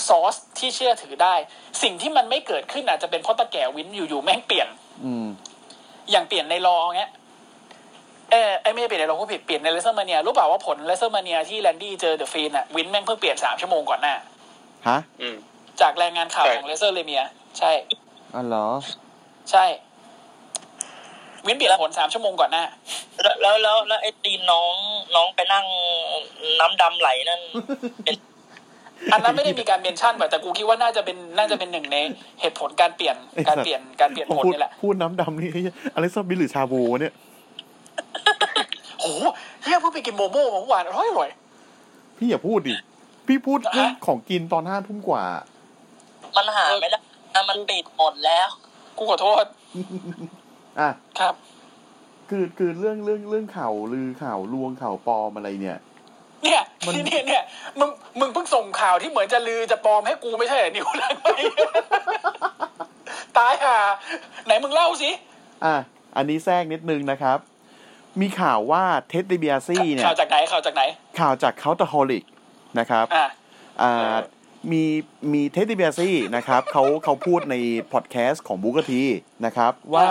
[0.07, 1.35] ซอสที่เชื่อถือได้
[1.83, 4.67] สิ่งที่มันไม่เกิดขึ้นอาจจะเป็นเพราะตาแก่ Vince อยู่ๆแม่งเปลี่ยน
[5.05, 5.27] อืม
[6.11, 7.11] อย่างเปลี่ยนใน Raw เงี้ย
[8.31, 14.15] เออไอ้ไม่ใช่เปลี่ยนใน Raw พูดผิดเปลี่ยนใน WrestleMania รู้เปล่าว่าผล WrestleMania ที่ Randy เจอ The Fiend อะวินแม่งเพิ่งเปลี่ยนสามชั่วโมงก่อนหน้า
[14.87, 15.35] ฮะอืม
[15.81, 17.23] จากรายงานข่าวใช่ของเลเซอร์เลเมีย
[17.59, 17.71] ใช่
[18.35, 18.67] อ๋อเหรอ
[19.51, 19.65] ใช่
[21.47, 22.63] วินเปลี่ยนผลสามชั่วโมงก่อนหน้า
[23.21, 24.73] แล้วแล้วแล้วแล้วไอ้ตีนน้อง
[25.15, 25.65] น้องไปนั่ง
[26.59, 27.41] น้ำดำไหลนั่น
[28.05, 28.15] เป็น
[29.13, 31.97] อันนั้นไม่ได้มีการเมนชั่นแบบแต่กูคิดว่าน่าจะเป็นน่าจะเป็นหนึ่งใน
[32.41, 35.49] เหตุผลการเปลี่ยนไอ้สักาตว์รเปลี่ยนการเปลี่ยนผลพูดนี่แหละพูดน้ำดำนี่
[35.93, 37.13] อะไรซับบิลหรือชาบูวะเนี่ย
[38.99, 39.25] โอ้โห
[39.63, 41.29] เฮียเพิ่งไปกินโมโม่มาเมื่อวานอร่อยอร่อย
[42.17, 42.73] พี่อย่าพูดดิ
[43.27, 45.23] พี่พูดเรื่องฮะของกินตอนห้าทุ่มกว่า
[46.35, 46.99] มันหาไม่ได้
[47.35, 48.47] นะมันปิดหมดแล้ว
[48.97, 49.45] กูขอโทษ
[50.79, 51.35] อะครับ
[52.29, 55.79] คือคือเรื่องเรื่องเรื่องข่าวลือข่าวลวงข่าวปลอมอะไรเนี่ย
[56.43, 57.43] เนี่ยมันเนี่ยเนี่ย
[57.79, 57.89] มึง
[58.19, 61.27] มึงเพิ่งส่งข่าวที่เหมือนจะลือจะปลอมให้กูไม่ใช่เหรอนิวเลยไหม
[63.37, 63.77] ตายห่า
[64.45, 65.11] ไหนมึงเล่าสิ
[65.65, 65.75] อะ
[66.15, 67.37] อันนี้แทรกนิดนึงนะครับ
[68.21, 70.83] มีข่าวว่า Ted DiBiase เนี่ยข่าวจากไหนข่าวจากไหน
[71.19, 72.23] ข่าวจากเคาน์เตอร์ฮอลิก
[72.79, 73.27] นะครับอะ
[73.81, 74.15] อ่า
[74.71, 74.83] มี
[75.33, 77.55] มี Ted DiBiase นะครับเขาเขาพูดใน
[77.93, 79.01] พอดแคสต์ของ Booker T
[79.45, 80.09] นะครับ ว่า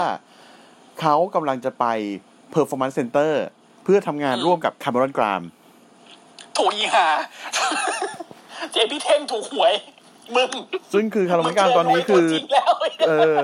[1.00, 1.84] เขากำลังจะไป
[2.54, 3.32] Performance Center
[3.84, 5.42] เพื่อทำงานร่วมกับ Cameron Grimes
[6.56, 7.06] ถูกอีห่า
[8.72, 9.72] เจพี่เท่งถูกหวย
[10.36, 10.50] มึง
[10.92, 12.26] ซึ่งคือ Cameron Grimes ตอนนี้คือ
[13.08, 13.36] เออ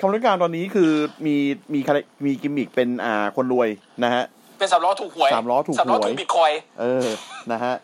[0.00, 0.90] Cameron Grimes ตอนนี้คือ
[1.26, 1.36] มี
[1.74, 3.68] มีคารมีกิมมิกเป็นอ่าคนรวย
[4.04, 4.24] นะฮะ
[4.58, 7.06] เป็นสามล้อถูกหวยสามล้อถูกสามล้อหวยถูกบิตคอย เออ
[7.52, 7.74] นะฮะ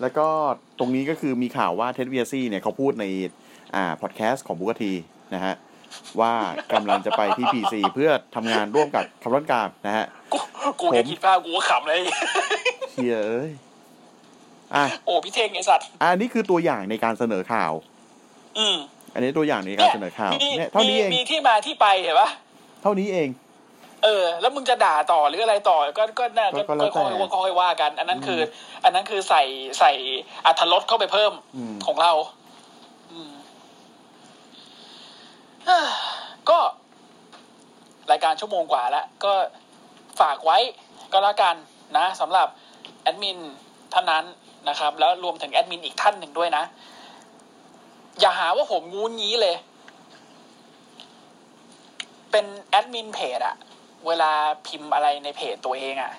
[0.00, 0.26] แล้วก็
[0.78, 3.04] ตรงนี้ก็คือมีข่าวว่า Ted DiBiase เนี่ยเขาพูดใน
[3.74, 4.92] อ่าพอดแคสต์ของ Booker T
[5.34, 5.54] นะฮะ
[6.20, 6.32] ว่า
[6.72, 10.38] กำลังจะไปที่ PC เพื่อทำงานร่วมกับ Cameron Grimes นะฮะ กู
[10.80, 12.00] กูแค่คิดภาพกูก็ขำเลย
[12.92, 13.50] เชียเอ้ย
[14.74, 17.72] อะโอ้พี่เท่งไอสัตว์อันนี้คือตัวอย่างในการเสนอข่าว
[18.58, 18.76] อืม
[19.14, 22.28] อันนี้ตัวอย่างในการเสนอข่าวมีเนี่ยเท่านี้เองมีที่มาที่ไปเห็นปะ
[22.82, 23.28] เท่านี้เอง
[24.04, 28.40] เออ แล้วมึงจะด่าต่อหรืออะไรต่อ ก็ก็น่าก็ก็ก็แล้วแต่ค่อยๆค่อยๆว่ากัน อันนั้นคือ
[28.84, 29.42] อันนั้นคือใส่
[29.78, 29.92] ใส่
[30.46, 32.12] อัธรสเข้าไปเพิ่มอืมของเรา
[33.12, 33.32] อืม
[35.66, 35.86] เอ้อ
[36.50, 36.58] ก็
[38.10, 39.32] รายการชั่วโมงกว่าแล้ว ก็
[40.20, 40.58] ฝากไว้
[41.12, 41.54] ก็แล้วกัน
[41.96, 42.48] นะสำหรับ
[43.02, 43.38] แอดมิน
[43.92, 44.24] ท่านนั้น
[44.68, 46.64] นะครับ แล้วรวมถึงแอดมินอีกท่านหนึ่งด้วยนะ
[48.20, 49.56] อย่าหาว่าผมงูงี้เลย
[52.30, 53.56] ไปเป็นแอดมินเพจอะ
[54.06, 54.30] เวลา
[54.66, 56.12] พิมพ์อะไรในเพจตัวเองอะ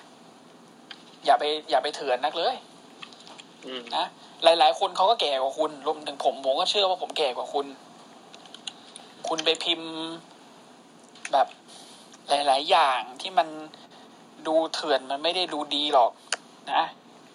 [1.24, 2.54] อย่าไป อย่าไปเถื่อนนักเลย
[3.66, 4.04] อืมนะ
[4.44, 7.66] หลาย ๆ คนเขาก็แก่กว่าคุณรวมถึงผมผมก็เชื่อว่าผมแก่กว่าคุณ
[9.28, 9.90] คุณไปพิมพ์
[11.32, 11.48] แบบ
[12.28, 13.48] หลาย ๆ อย่างที่มัน
[14.46, 16.12] ดูเถื่อนมันไม่ได้ดูดีหรอก
[16.72, 16.82] นะ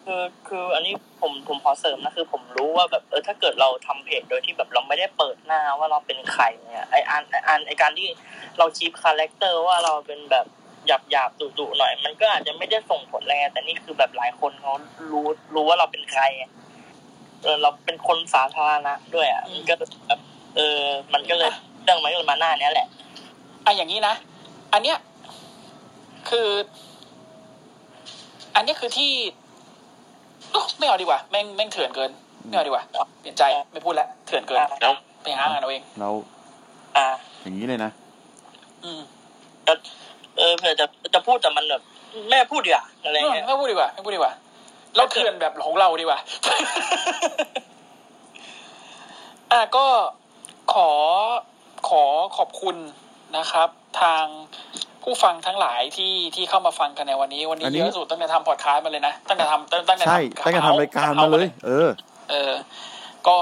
[0.06, 8.10] คือคืออันนี้ผมผมขอเสริมนะคือผมรู้ว่าแบบเออถ้าเกิดเราทำเพจโดยที่แบบเราไม่ได้เปิดหน้าว่าเราเป็นใครเนี่ยไออันไออันไอการที่
[8.58, 10.46] เรา keep character ว่าเราเป็นแบบ
[10.88, 14.74] หยาบหยาบดุดุหน่อย มันก็อาจจะไม่ได้ส่งผลแรงแต่นี่คือแบบหลายคนเขา
[15.12, 16.24] รู้รู้ว่าเราเป็นใคร
[17.44, 19.74] เออเราเป็นคนสาธารณะด้วยอะมันก็
[20.08, 20.20] แบบ
[20.56, 20.80] เออ
[21.14, 21.52] มันก็เลย
[21.84, 22.88] เรื่องมันก็เลยมาหน้าเนี้ยแหละ
[23.66, 24.16] อะอย่างนี้นะ
[24.74, 24.98] อันเนี้ย
[26.30, 26.50] คือ
[28.56, 29.12] อันเนี้ยคือที่
[30.78, 32.12] ไม่เอาดีกว่าแม่งแม่งเถื่อนเกิน
[32.48, 32.84] ไม่เอาดีกว่า
[33.22, 34.94] เปลี่ยนใจไม่พูดแล้วเถื่อนเกินอะแล้ว
[35.24, 36.10] ไปหาอ่านเอาเองเรา
[36.98, 37.08] อ่า
[37.42, 37.92] อย่างนี้เลยนะ
[38.84, 39.02] อืม
[40.38, 41.82] เออเผื่อจะจะพูดแต่มันแบบ
[42.30, 44.34] แม่พูดดีกว่าอะไรเออเงี้ยไม่พูดดีกว่าไม่พูดดีกว่า
[44.96, 46.20] เราเถื่อนแบบของเราดีกว่า
[49.52, 49.86] อะก็
[50.74, 50.90] ขอ
[51.90, 52.04] ขอ
[52.38, 52.76] ขอบคุณ
[53.38, 53.70] นะครับ
[54.02, 54.26] ทาง
[55.04, 61.90] ผู้ฟังทั้งหลายที่ที่เข้ามาฟังกันในวันนี้วันนี้อันนี้เยอะสุดตั้งแต่ทำพอดคาสต์มาเลยนะตั้งแต่ทำตั้งตั้งแต่ใช่ทำตั้งแต่ทำรายการมาเลย เออ
[62.30, 62.54] เออ
[63.28, 63.38] ก็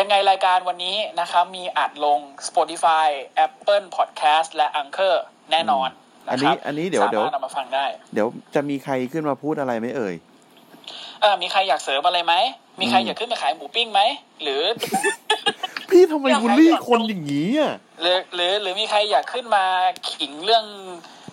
[0.00, 2.18] ยังไงรายการวันนี้นะครับมีอัดลง
[2.48, 3.08] Spotify
[3.46, 5.14] Apple Podcast และ Anchor
[5.50, 5.88] แน่นอน
[6.26, 7.84] นะอันคนี้รับอันนี้เดี๋ยวสาเดี๋ยวมารถนำมาฟังได้
[8.14, 10.14] เดี๋ยวจะมีใครขึ้นมาพูดอะไรไหมเอ่ย
[11.20, 12.34] เออมีใครอยากเสริมอะไรไหม
[12.80, 14.00] มีใครอืมอยากขึ้นไปขายหมูปิ้งไหม
[14.42, 14.62] หรือ
[15.90, 19.64] พี่ทำไมบูลลี่คนอย่างนี้อะหรือหรือหรือมีใครอยากขึ้นมา
[20.12, 20.64] ขิงเรื่อง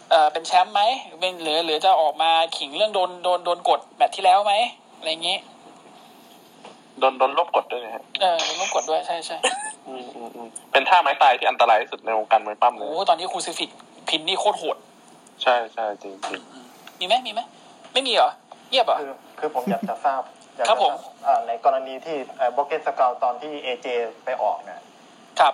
[0.10, 0.82] เออเป็นแชมป์ไหม
[1.19, 4.53] เป็นหรือหรือจะออกมาขิงเรื่องโดนโดนโดนกดแบบที่แล้วไหม
[4.98, 5.38] อะไรอย่างงี้
[6.99, 9.38] โดนโดนลบกดด้วยนะฮะเออต้องกดด้วยใช่ใช่
[9.88, 13.69] อืมอืมอืมเป็นท่าไม้ตายที่อันตรายที่สุดในวงการมวยปล้ำเลยโอ้โหตอนนี้ crucifix
[14.10, 14.78] pin นี่โคตรโหด
[15.44, 16.41] ใช่ใช่จริงจริง
[16.99, 17.40] มีไหมมีไหม
[17.94, 18.32] ไม่มีเหรอ
[18.69, 20.22] เงียบเหรอคือคือผมอยากจะทราบ
[20.61, 22.17] อยากครับจะผมทราบอ่าในกรณีที่
[22.53, 23.88] Broken Skull ตอนที่ AJ
[24.25, 24.81] ไปออกเนี่ย
[25.39, 25.53] ครับ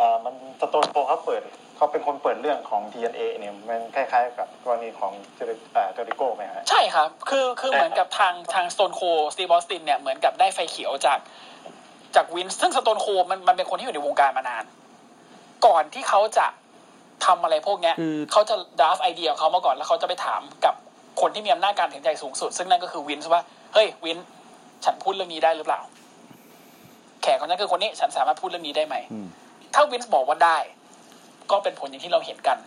[0.00, 1.42] อ่ามัน Stone Cold เขาเปิด
[1.76, 9.00] เขาเป็นคนเปิดเรื่องของ TNA เนี่ยมันคล้ายๆ กับกรณีของเจริอ่าเจริโก้ไหมฮะใช่ครับ คือคือเหมือนกับทางทาง Stone Cold
[9.34, 11.18] Steve Austin เนี่ยเหมือนกับได้ไฟเขียวจาก
[12.16, 14.64] จากวินซึ่ง Stone Cold มันมันเป็นคนที่อยู่ในวงการมานาน
[15.66, 16.46] ก่อนที่เขาจะ
[17.26, 20.74] ทำอะไรพวกเนี้ยคือเขาจะ draft ไอเดียของเขามาก่อนแล้วเขาจะไปถามกับ
[21.20, 23.42] คนที่มีอำนาจการตัดสินใจสูงสุด ซึ่งนั่นก็คือ Vince ว่า
[23.74, 24.18] เฮ้ยวิน
[24.84, 25.80] ฉันพูดเรื่องนี้ได้หรือเปล่า
[27.22, 29.26] แขกคนนั้นคือคนนี้ ฉันสามารถพูดเรื่องนี้ได้ไหมอืม
[29.74, 30.58] ถ้า Vince บอกว่าได้
[31.50, 32.58] ก็เป็นผลอย่างที่เราเห็นกัน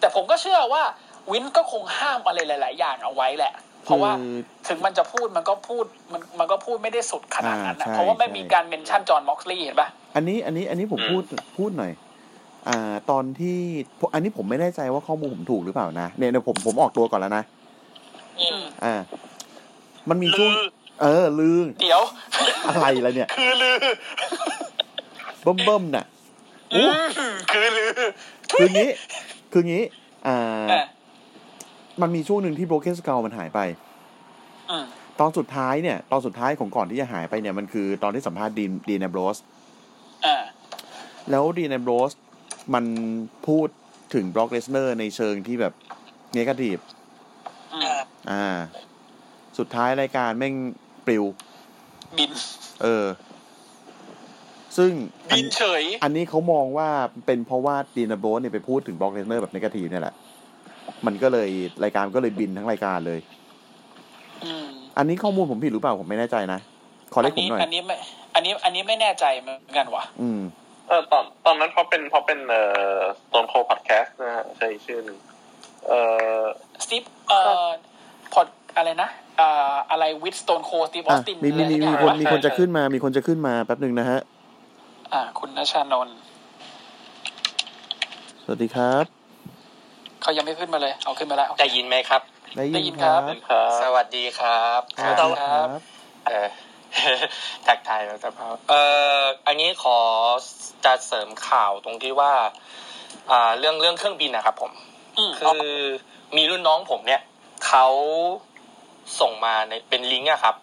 [0.00, 0.82] แต่ผมก็เชื่อว่า
[1.32, 3.54] Vince ก็คงห้ามอะไรหลาย ๆ อย่างเอาไว้แหละ
[3.84, 4.34] เพราะว่าคือ
[4.68, 11.22] ถึงมันจะพูดมันก็พูดมันมันก็พูดไม่ได้สุดขนาดนั้นนะอ่าใช่เพราะว่าไม่ใช่มีการเมนชั่นจอห์นม็อกซ์ลีย์เห็นปะอันนี้อันนี้อันนี้ผมพูด
[11.58, 11.92] พูดหน่อย
[12.68, 13.58] อ่าตอนที่
[14.14, 17.44] อันนี้ผมไม่แน่ใจว่าข้อมูลผมถูกหรือเปล่านะเนี่ยเดี๋ยวผมผมออกตัวก่อนแล้วนะ
[18.40, 18.94] อืมอ่า
[20.08, 20.68] มันมีช่วงลือ
[21.02, 22.02] เออ ลือเดี๋ยว
[22.68, 23.76] อะไรล่ะเนี่ย คือลือ
[25.42, 26.04] เบิ่มเบิ่มน่ะ
[26.74, 26.92] อืม
[27.50, 27.90] คือลือ
[28.58, 28.90] คืองี้
[29.52, 29.82] คืองี้
[30.26, 30.36] อ่า
[30.72, 30.84] อะ
[32.02, 33.60] มันมีช่วงหนึ่งที่ Broken Skull มันหายไป
[34.70, 34.84] อืม
[35.20, 39.38] ตอนสุดท้ายเนี่ย ตอนสุดท้ายของก่อนที่จะหายไปเนี่ยมันคือตอนที่สัมภาษณ์ Dean Dean Ambrose
[40.26, 40.36] อ่า
[41.30, 42.12] แล้ว Dean Ambrose
[42.74, 42.84] มัน
[43.46, 43.68] พูด
[44.14, 45.72] ถึง Brock Lesnar ในเชิงที่แบบ
[46.32, 46.78] negative
[47.74, 48.00] อืมอ่า
[48.30, 48.58] อ่า
[49.58, 50.54] สุดท้ายรายการแม่ง
[51.06, 51.24] ปลิว
[52.18, 52.30] บิน
[52.82, 53.06] เออ
[54.76, 54.92] ซึ่ง
[55.30, 56.88] อับินนเฉย อันนี้เขามองว่า
[57.26, 60.14] เป็นเพราะว่า Dean Ambrose เนี่ยไปพูดถึง Brock Lesnar แบบ negative เนี่ยแหละ
[61.06, 61.48] มันก็เลย
[61.84, 63.20] รายการก็เลยบินทั้งรายการเลย
[64.44, 64.68] อืม
[64.98, 66.60] อันนี้ข้อมูลผมผิดหรือเปล่าผมไม่แน่ใจนะ
[67.12, 67.96] ขออัได้นผมนี้หน่อย อันนี้ไม่
[68.34, 70.40] อันนี้ อันนี้ไม่แน่ใจเหมือนกันว่ะอืม
[70.88, 72.62] เออตอนตอนนั้นเพราะเป็นเพราะเป็นเอ่
[72.98, 73.00] อ
[73.32, 75.18] ตอนโคพอดแคสต์นะฮะใช่อีกชื่อหนึ่ง
[75.88, 75.98] เอ่
[76.40, 76.42] อ
[76.84, 77.66] สตีฟเอ่อ
[78.32, 78.46] พอด
[78.76, 79.10] อะไรนะ
[79.40, 84.20] อ่าอะไรวิดสโตนโคสตีฟอออะสตินมีมีมีมีคนมีคนจะขึ้นมา มีคนจะขึ้นมาแป๊บหนึ่งนะฮะ
[85.12, 86.16] อ่า คุณนชานนท์
[88.44, 89.04] สวัสดีครับ
[90.22, 92.22] เขายังไม่ขึ้นมาเลย เอาขึ้นมาแล้วโอเคได้ยินไหมครับ
[92.56, 95.68] ได้ได้ยิยินนคครัรับบครับ สวัสดีครับสวัสดีครับ
[96.26, 96.48] เออ
[97.66, 98.82] ทักทายแล้วแต่พาเอ่
[99.20, 99.98] ออันนี้ขอ
[100.84, 102.32] จะเสริมข่าวตรงที่ว่า
[103.30, 104.72] อ่า เรื่องเรื่องเครื่องบินนะครับผม
[105.18, 105.62] อืมคือ
[106.36, 107.20] มีรุ่นน้องผมเนี่ย
[107.66, 107.86] เขา
[109.20, 110.54] ส่งมาในเป็นลิงก์อะครับ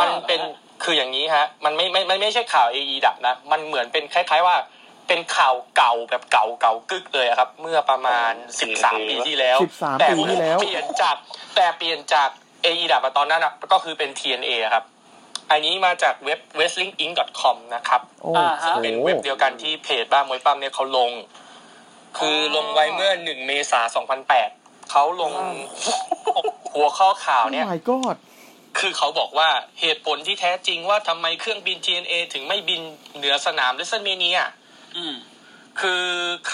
[0.00, 0.40] มันเป็น
[0.84, 4.56] คืออย่างนี้ฮะ มันไม่ไม่ไม่ไม่ใช่ข่าว AE ดับนะ มันเหมือนเป็นคล้าย ๆว่า
[5.08, 11.16] เป็นข่าวเก่าแบบเก่าเก่ากึกเลยอะครับ เมื่อประมาณสิบสามปีที่แล้วสิบสามแต่ปีที่แล้วเปลี่ยนจาก
[11.56, 12.28] แต่เปลี่ยนจาก
[12.64, 14.84] AE ดับตอนนั้นอะก็คือเป็น TNA อะครับ
[15.50, 21.10] อันนี้มาจากเว็บ wrestlinginc.com นะครับโอ้อ่าฮะโหเป็นเว็บเดียวกันที่เพจบ้ามวยปั้มเนี่ยเขาลง
[22.18, 24.50] คือลงไว้เมื่อหนึ่งเมษาสองพันแปด
[24.90, 25.32] เขาลง
[26.74, 28.16] หัวข้อข่าวเนี่ย my god
[28.78, 29.48] คือเขาบอกว่า
[29.80, 32.80] เหตุผลที่แท้จริงว่าทำไมเครื่องบิน TNA ถึงไม่บิน
[33.16, 34.38] เหนือสนาม WrestleMania
[34.96, 35.14] อืม
[35.80, 36.04] คือ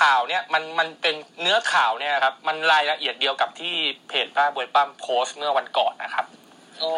[0.01, 3.75] ข่าวเนี่ยมันมันเป็นเนื้อข่าวเนี่ยครับ มันรายละเอียดเดียวกับที่
[4.09, 6.27] เพจบ้ามวยปล้ำโพสต์เมื่อวันก่อนนะครับ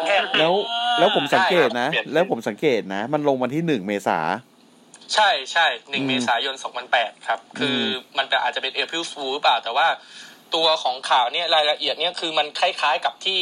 [0.07, 0.53] แค่แล้ว
[0.99, 4.19] แล้วผมสังเกตนะเปลี่ยนแล้วผมสังเกตนะ มันลงวันที่หนึ่งเมษา
[5.13, 6.55] ใช่ใช่หนึ่อืงมเมษายน
[6.91, 9.87] 2008ครับ คืออมมันจะอาจจะเป็น April Fool หรือเปล่าแต่ว่า
[10.55, 13.41] ตัวของข่าวเนี่ยรายละเอียดเนี่ยคือมันคล้ายๆกับที่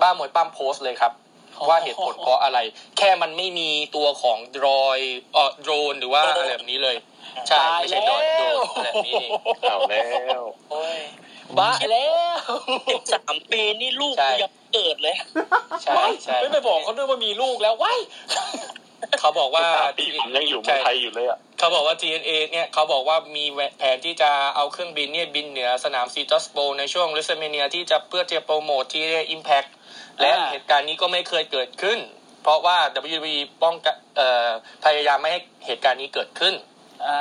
[0.00, 1.12] บ้ามวยปล้ำโพสต์เลยครับ
[1.68, 2.58] ว่าเหตุผลเพราะอะไร
[2.98, 4.98] แค่มันไม่มีตัวของดรอย
[5.34, 6.96] เอ่อโดรนหรือว่าอะไรแบบนี้เลย
[7.48, 9.30] ใช่ตายไม่ใช่แล้โดรนโดรวนแบบนี้เอง
[9.60, 10.98] เอาแล้วโอ้ย
[11.58, 12.38] บ้าแล้ว
[12.88, 15.16] สิบสามปีนี่ลูกใช่กูยังเกิดเลย
[15.84, 17.98] ใช่ใช่ไม่ไปบอกเขาด้วยว่ามีลูกแล้วว้าย
[19.20, 23.44] เขาบอกว่าสามปีผมยังอยู่เมืองไทยอยู่เลยอะเขาบอกว่า TNA เนี่ยเขาบอกว่ามี
[23.78, 29.68] แผนที่จะเอาเครื่องบินเนี่ยบินเหนือสนามซีตัสโบในช่วง w r e s t l e m a n i a ที่จะเพื่อจะโปรโมท TNA Impact
[30.20, 31.98] และเหตุการณ์นี้ก็ไม่เคยเกิดขึ้น
[32.42, 32.76] เพราะว่า
[33.14, 34.48] WWE ป้องกันเอ่อ
[34.84, 36.54] พยายามไม่ให้เหตุการณ์นี้เกิดขึ้น
[37.06, 37.20] อ่า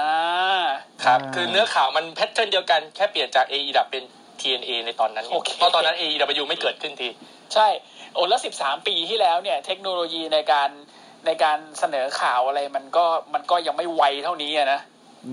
[1.05, 4.03] ครับอ่าคือเนื้อข่าวมันแพทเทิร์นเดียวกันแค่เปลี่ยนจาก AEW เป็น
[4.39, 7.09] TNA ในตอนนั้นไงโอเคเพราะตอนนั้น AEW ไม่เกิดขึ้นที
[7.53, 7.67] ใช่
[8.13, 10.69] โอ้แล้วสิบสามปีที่แล้วเนี่ย เทคโนโลยีในการ
[11.27, 14.79] ในการเสนอข่าวอะไรมันก็มันก็ยังไม่ไวเท่านี้อะนะ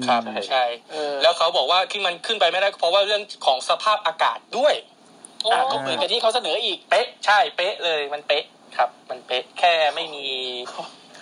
[0.06, 4.74] ครับอืมใช่เออแล้วเขาบอกว่าที่มันขึ้นไปไม่ได้เพราะว่าเรื่องของสภาพอากาศด้วย
[5.52, 8.44] อะก็เหมือนกับที่เขาเสนออีกเป๊ะใช่เป๊ะเลยมันเป๊ะ
[8.76, 10.24] ครับ มันเป๊ะแค่ไม่มี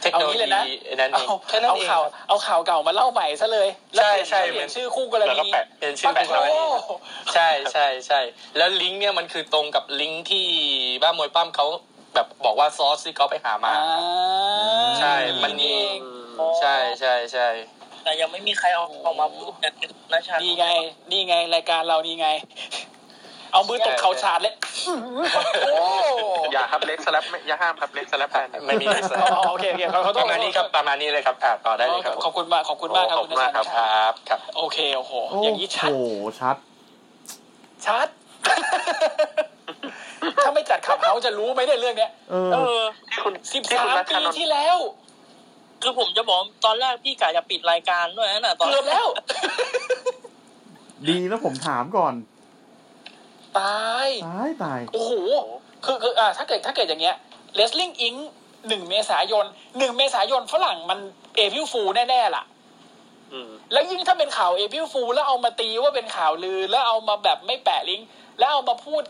[0.02, 6.90] เทคโนโลเอางี้เลยนะยีนั่นเอเอางแค่นั้นเอาเองข่าวเอาข่าวเก่ามาเล่าใหม่ซะเลยแล้วใช่เปลี่ยนใช่เปลี่ยนชื่อคู่กรแล้วก็ณีแปะเป็นชื่อแบบโอ้โห
[7.34, 8.20] ใช่ใช่ใช่
[8.56, 10.46] แล้วลิงก์เนี่ยมันคือตรงกับลิงก์ที่
[11.02, 11.66] บ้ามวยปั้มเขา
[12.14, 15.14] แบบบอกว่าซอสที่เขาไปหามาอ่าใช่
[15.44, 15.98] มันมีเอง
[16.60, 17.48] ใช่ใช่ใช่
[18.04, 19.72] แต่ยังไม่มีใครเอาออกมาพูดกัน
[20.12, 20.66] นะชานี่ไง
[21.10, 22.28] นี่ไง รายการเรานี่ไง
[23.52, 24.54] เอามือตบเข่าฉาดเลย
[25.64, 25.86] โอ้
[26.52, 35.96] อย่าครับเล็กสลับไม่อย่าห้ามครับเล็กสลับแฟนไม่มีเลยอ๋อโอเคโอเคขอขอโทปษระมาณนี้ครับประมาณนี้เลยครับอ่าต่อได้เลยครับ ขอบคุณมากขอบคุณมากครับขอบคุณมากครับณคชาญรับครับ โอเคโอ้โหโอ้อย่างนี้ชัดโห
[36.40, 36.56] ชัด
[37.86, 38.08] ชัด
[40.44, 44.78] ถ้าไม่จัดขับเขาจะรู้ไหมเนี่ยเรื่องเนี้ยเออเออที่คุณสิบที่สาคุณมนัชปีชานนท์ที่แล้ว
[45.82, 49.06] คือผมจะบอกตอนแรกพี่กะจะปิดรายการด้วยนะน่ะตอนเกือบแล้ว
[51.08, 52.14] ดีแล้วผมถามก่อน
[53.58, 55.12] ตายตายตายโอ้โห
[55.84, 57.16] คือคืออ่าถ้าเกิดถ้าเกิดอย่างเงี้ย
[57.56, 58.18] Wrestling Inc.
[58.68, 59.46] หนึ่งเมษายน
[59.78, 60.98] หนึ่งเมษายนฝรั่งมัน
[61.36, 62.44] April Fool แน่ๆล่ะ
[63.32, 68.08] อืมแล้วยิ่งถ้าเป็นข่าว April Fool แล้วเอามาตีว่าเป็นข่าวลือ แล้วเอามาแบบไม่แปะลิงก์
[68.38, 69.02] แล้วเอามาพูด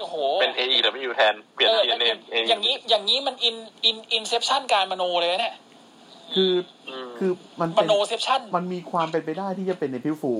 [0.00, 2.00] โอ้โหเป็น AEW แทนเปลี่ยนเออ TNA อย่าง
[2.48, 5.56] อย่างนี้อย่างนี้มันอินอินอินเซปชันการมโนเลยนะเนี่ย
[6.34, 6.52] คือ
[6.88, 10.32] อืมคือมันมเป็นโนเซปชันมันมีความเป็นไปได้ที่จะเป็นในพิวฟู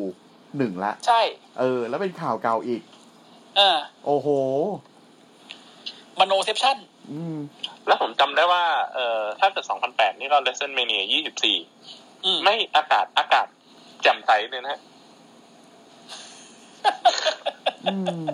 [0.58, 1.20] หนึ่งละใช่
[1.60, 2.82] เออ แล้วเป็นข่าวเก่าอีก
[3.56, 4.28] เออโอ้โห
[6.20, 6.76] มโนเซปชัน
[7.12, 7.38] อืม
[7.86, 8.64] แล้วผมจำได้ว่า
[8.94, 11.02] เอ่อถ้าเกิด2008นี่ก็ WrestleMania
[11.62, 13.46] 24อืมไม่อากาศอากาศ
[14.02, 14.80] แจ่มใสเลยนะฮะ
[17.86, 18.24] อืม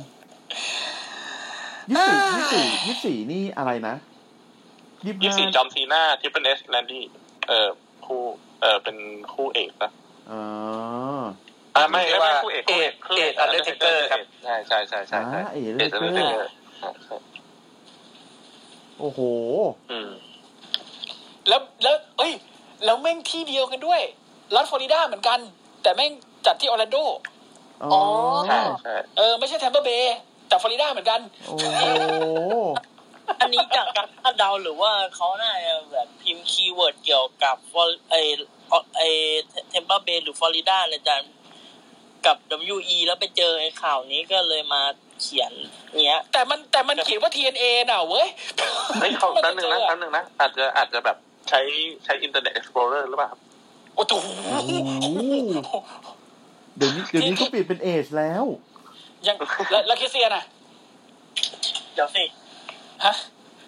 [1.90, 3.94] ยี่สี่ยี่สี่ยี่สี่นี่อะไรนะ
[5.06, 7.04] ยี่ยี่ห้าสี่ John Cena Triple H Randy
[7.48, 7.68] เอ่อ
[8.06, 8.22] คู่
[8.60, 8.96] เอ่อเป็น
[9.32, 9.90] คู่เอกนะ
[10.30, 10.40] อ๋อ
[11.76, 17.16] อ่าไม่เรียกไม่ว่าคู่เอกเอกคู่เอก Undertaker ครับใช่ใช่ใช่ใช่ใช่อ่าเอกเอก Undertaker เอกใช่
[19.00, 19.20] โอ้โห
[19.90, 20.10] อืม
[21.48, 22.32] แล้วแล้วเอ้ย
[22.84, 24.00] แล้วแม่งที่เดียวกันด้วย
[24.54, 25.38] รัฐฟลอริดาเหมือนกัน
[25.82, 26.12] แต่แม่ง
[26.46, 26.96] จัดที่ออร์แลนโด
[27.92, 28.02] อ๋อ
[28.48, 30.16] ใช่ใช่เออ ไม่ใช่แทมเปอร์เบย์
[30.48, 31.56] แต่ฟลอริดาเหมือนกัน โอ้
[33.40, 38.16] อันนี้จากการคาดเดาหรือว่าเขาน่าจะแบบพิมพ์ keyword เกี่ยวกับฟอไอ
[38.96, 39.02] ไอ
[39.70, 41.32] Tampa Bay หรือฟลอริดาเนี่ยอาจารย์
[42.26, 42.36] กับ
[42.76, 44.82] WE แล้วไปเจอไอ้ข่าวนี้ก็เลยมา
[45.22, 45.52] เขียน
[46.06, 48.26] เนี้ย แต่มันแต่มันเขียนว่า TNA น่ะเว้ย
[49.00, 51.16] ไม่เขาแป๊บนึงนะแป๊บนึงนะ อาจจะอาจจะแบบ
[51.48, 51.60] ใช้
[52.04, 53.40] ใช้อินเทอร์เน็ต Explorer หรือเปล่าครับ
[53.96, 54.28] โอ้โห
[55.00, 55.74] โอ้โห
[56.76, 58.44] เดี๋ยวนี้เดี๋ยวนี้เขาเปลี่ยนเป็นเอชแล้ว
[59.26, 59.36] ยัง
[59.70, 60.44] แล้วแล้วคริสเตียนอะ
[61.94, 62.24] เดี๋ยวสิ
[63.04, 63.14] ฮะ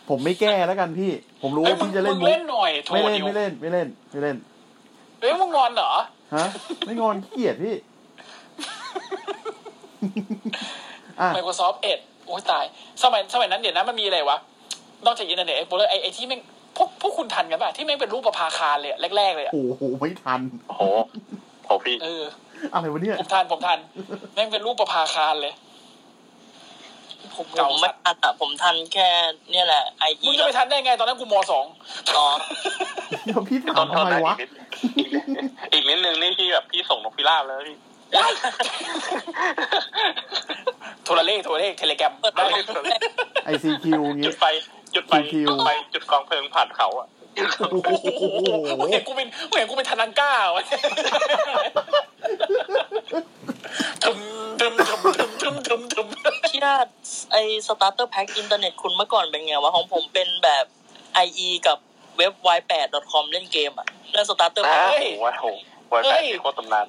[0.09, 1.11] ผมไม่แก้แล้วกันพี่
[1.43, 4.37] ผมรู้เฮ้ยว่ามึงพี่จะเล่นมึงมุกเล่นหน่อยโถไม่เล่นดิวไม่เล่นไม่เล่นไม่เล่น
[5.21, 5.91] เฮ้ยมึงงอนเหรอ
[6.35, 6.47] ฮะ
[6.87, 7.75] ไม่งอนขี้เกียดพี่
[11.21, 12.65] อะ Microsoft Edge โอ้ยตาย
[13.03, 14.37] สมัยสมัยนั้นเดี๋ยวนะมันมีอะไรวะ
[15.07, 16.41] นอกจากอินเทอร์เน็ตเอ็กโพลไอไอที่แม่ง
[16.77, 20.83] พวกพวกคุณทันกันป่ะ ที่แม่งเป็นรูปประภาคารเลยอะแรก ๆ เลยอะโอ้โหไม่ทัน โอ้โห
[21.65, 22.23] โหพี่ เออ
[22.73, 23.79] อะไรวะเนี่ยผมทันผมทัน
[24.35, 25.55] แม่งเป็นรูปประภาคารเลย
[27.37, 29.09] ผมเก่าผมสัไม่ตว์ทันอะผมทันแค่
[29.51, 31.67] เนี่ยแหละไอมึจีงจะไปทันได้ไงตอนนั้นกูมสอง
[32.17, 32.27] อ๋อ
[33.25, 34.35] เดี๋ยวพี่ถาต้มนทำต้นไมนะวะ
[34.99, 35.29] อีกนิด
[35.73, 37.77] อีกนิดนึงนี่ที่แบบพี่ส่งนกพิราบแล้วพี่
[38.17, 38.33] ว้าย
[41.05, 42.45] โทรเลขโทรเลข Telegram ได้
[43.45, 44.45] ICQ งี้จุดไฟ
[44.95, 47.09] จุดไฟคิวจุดไฟจุดกองเพลิงผ่านเขาอะ
[47.59, 48.25] โอ้โห
[48.79, 50.65] มึงเห็นกูเป็นมึงเห็นกูเป็นธนังก้าวะ
[54.03, 54.17] ทึม
[54.61, 56.07] ทึมทึมทึมทึมทึมทึม
[56.51, 56.75] พี่นา
[57.33, 57.37] ไอ
[57.67, 60.65] starter pack อินเทอร์เน็ตคุณเมื่อก่อนเป็นไงวะของผมเป็นแบบ
[61.27, 61.79] IE กับ
[62.19, 65.47] เว็บ y8.com เล่นเกมอะเล่นสตาร์เตอร์แพ็กโอ้โหโอ้โห
[65.93, 66.87] วันแปดที่โคตรตำนาน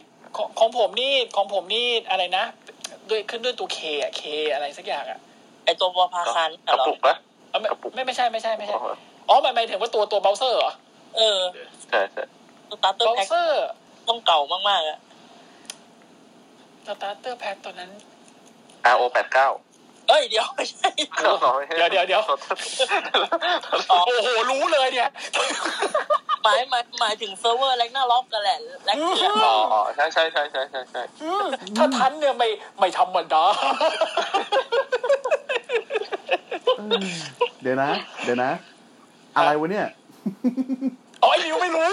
[0.59, 2.45] ของผมนี่ของผมนี่อะไรนะ
[3.09, 4.21] ด้วยขึ้นด้วยตัวเคอะเค
[4.53, 5.19] อะไรสักอย่างอะ
[5.65, 7.15] ไอตัววาพาคันกระปุกปะ
[7.95, 8.75] ไม่ไม่ใช่ไม่ใช่ไม่ใช่
[9.29, 10.73] อ๋อหมายหมายถึงว่าตัวตัวเบราว์เซอร์เหรอ
[11.17, 11.39] เออ
[11.89, 12.23] ใช่ใช่
[12.71, 13.65] สตาร์เตอร์เบราแพ็กว์เซอร์
[14.07, 14.99] ต้องเก่ามากๆอะ
[16.87, 17.91] สตาร์เตอร์แพ็คตอนนั้น
[18.85, 19.49] อาร์โอแปดเก้า
[20.09, 20.89] เอ้ยเดี๋ยวไม่ใช่
[21.77, 22.23] เดี๋ยวเดี๋ยวเดี๋ยว
[23.89, 25.09] โอ้โหรู้เลยเนี่ย
[26.43, 31.45] หมายหมายหมายถึงเซิร์ฟเวอร์แลกหน้าล็อกกันแหละแลกเกียร์อ๋ออ๋อใช่ใช่ใช่ใช่ใช่ใช่อืม
[31.77, 32.49] ถ้าทันเนี่ยไม่
[32.79, 33.43] ไม่ธรรมดา
[37.61, 37.89] เดี๋ยวนะ
[38.23, 38.51] เดี๋ยวนะ
[39.35, 39.87] อะไรวะเนี่ย
[41.23, 41.91] อ๋อไอ้นิวไม่รู้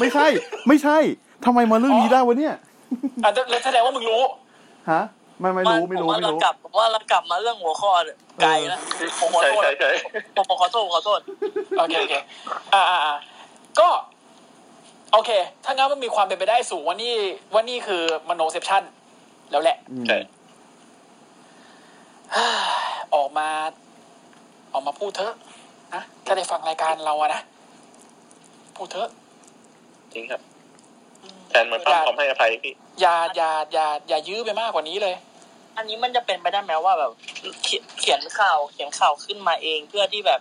[0.00, 0.26] ไม่ใช่
[0.68, 0.98] ไม่ใช่
[1.44, 2.54] ทำไมมาเรื่องนี้ได้วะเนี่ย
[3.24, 4.22] อะแล้วแสดงว่ามึงรู้
[4.90, 5.02] ฮะ
[5.40, 8.80] ไม่ไม่รู้ไม่รู้ผว่าไม่เรารู้กลับผมว่าเรากลับมาเรื่องหัวข้อเนี่ยไกลแล้ว
[9.20, 9.90] ผมขอใช่โทษใช่ใช่
[10.36, 11.20] ผมขอโทษผมขอโทษ
[11.78, 12.14] โอเคโอเค
[12.74, 13.16] อ่าอ่าอ่า
[13.80, 13.88] ก็
[15.12, 15.30] โอเค
[15.64, 17.14] ถ้างั้นมันมีความเป็นไปได้สูงว่านี่
[17.52, 18.82] ว่านี่คือมโนเซปชัน
[19.50, 20.18] แล้วแหละอืมใช่
[23.14, 23.48] ออกมา
[24.72, 25.34] ออกมาพูดเถอะ
[25.94, 27.40] นะถ้าได้ฟังรายการเราอะนะ
[28.76, 29.08] พูดเถอะ
[30.14, 30.40] จริงครับ
[31.52, 35.14] แทนเหมือนปั้มพร้อมให้อภัยพี่อย่าอย่าอย่าอย่ายื้อไปมากกว่านี้เลย
[35.76, 37.12] อันนี้มันจะเป็นไปได้ไหมว่าแบบ
[37.62, 40.40] เขียนเขียนข่าว เขียนข่าวขึ้นมาเองเพื่อที่แบบ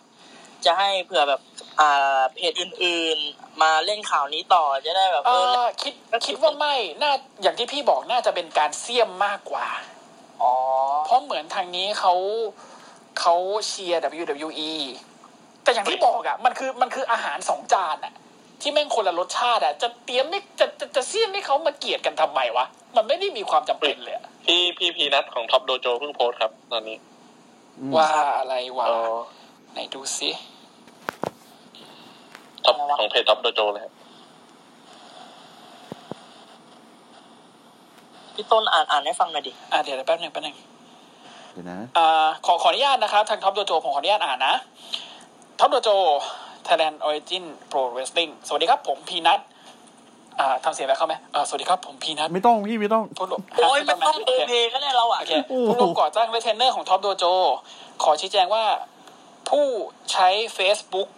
[0.65, 1.41] จะให้เผื่อแบบ
[1.79, 5.93] อ่าเพจอื่นๆ มาเล่นข่าวนี้ต่อจะได้แบบเอเอออคิด
[6.25, 7.11] คิดว่าไม่น่า
[7.41, 9.67] อย่างที่พี่บอกน่าจะเป็นการเสี่ยมมากกว่า
[10.41, 10.53] อ๋อ
[11.05, 12.13] เพราะเหมือนทางนี้เขา
[13.19, 13.35] เขา
[13.67, 14.73] เชียร์ WWE
[15.63, 18.13] แต่อย่างที่บอกอะมันคือมันคืออาหารสองจานอะ
[18.61, 22.65] ที่แม่งคนละรสชาติอะจะเตรียมไม่จะจะจะเสี่ยมให้เขามาเกลียดกันทำไมวะ
[22.95, 26.97] มันไม่ได้มีความจำเป็นเลยอะพี่พี่พีนัทของท็อปโดโจเพิ่งโพสต์ครับ ตอนนี้
[27.79, 28.99] อืมว่าอะไรวะอ๋อ
[29.71, 30.29] ไหนดูซิ
[32.63, 33.93] ท็อปของเพจท็อปโดโจเลยครับ
[38.35, 40.55] พี่ต้นอ่านอ่านให้ฟังหน่อยดิอะเดี๋ยวแป๊บหนึงแป๊บหนึง
[41.53, 44.55] เดี๋ยวนะอ่าขอขออนุญาตนะครับ ทางท็อปโดโจผมขออนุญาตอ่านนะ
[45.59, 45.89] ท็อปโดโจ
[46.67, 49.39] Thailand Origin Pro Wrestling สวัสดีครับผมพีนัท
[50.39, 55.33] อ่าทำเสียงแบบเข้าไหมอ่าสวัสดีครับผมพีนัทไม่ต้องพี่ไม่ต้องผู้ร่วมโอ้ยไม่ต้องโอเออเคเพลงก็ได้เราอะโอเค
[55.67, 57.25] ผู้ร่วมก่อตั้งและเทรนเนอร์ของท็อปโดโจ
[58.03, 58.65] ขอชี้แจงว่า
[59.49, 59.65] ผู้
[60.11, 61.09] ใช้ Facebook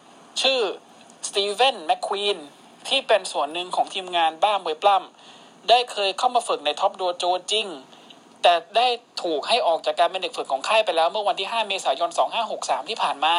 [0.41, 0.60] ชื่อ
[1.28, 2.38] สตีเวนแมคควีน
[2.88, 7.68] ที่เป็นส่วนหนึ่งของทีมงานบ้ามวยปล้ำได้เคยเข้ามาฝึกในท็อปโดโจจริง
[8.41, 8.88] แต่ได้
[9.24, 12.10] ถูกให้ออกจากการเป็นเด็กฝึกของค่ายไปแล้ว เมื่อวันที่ 5 เมษายน
[12.49, 13.36] 2563 ที่ผ่านมา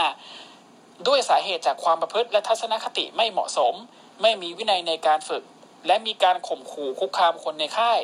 [1.08, 3.74] ด้วยสาเหตุจากความประพฤติและทัศนคติไม่เหมาะสม
[4.22, 5.42] ไม่มีวินัยในการฝึก
[5.86, 8.00] และมีการข่มขู่คุกคามคนในค่าย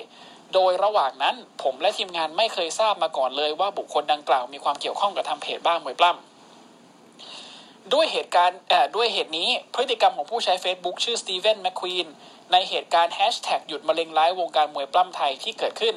[0.54, 8.58] โดยระหว่างนั้นผมและทีมงานไม่เคยทราบมาก่อนเลยว่าบุคคลดังกล่าวมีความเกี่ยวข้องกับทำเพจบ้ามวยปล้ำด้วยเหตุการณ์
[8.96, 12.06] ด้วยเหตุนี้พฤติกรรมของผู้ใช้ Facebook ชื่อสตีเวนแมคควีน
[12.52, 15.94] ในเหตุการณ์แฮชแท็กหยุดมะเร็งร้ายวงการมวยปล้ำไทยที่เกิดขึ้น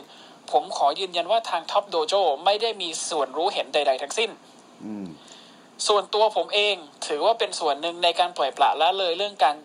[0.52, 2.14] ผมขอยืนยันว่าทางท็อปโดโจ
[2.46, 4.30] ไม่ได้มีส่วนรู้เห็นใด ๆ ทั้งสิ้น
[5.88, 6.76] ส่วนตัวผมเอง
[7.08, 9.56] ถือว่าเป็นส่วนหนึ่งในการปล่อยปละละเลยเรื่องการ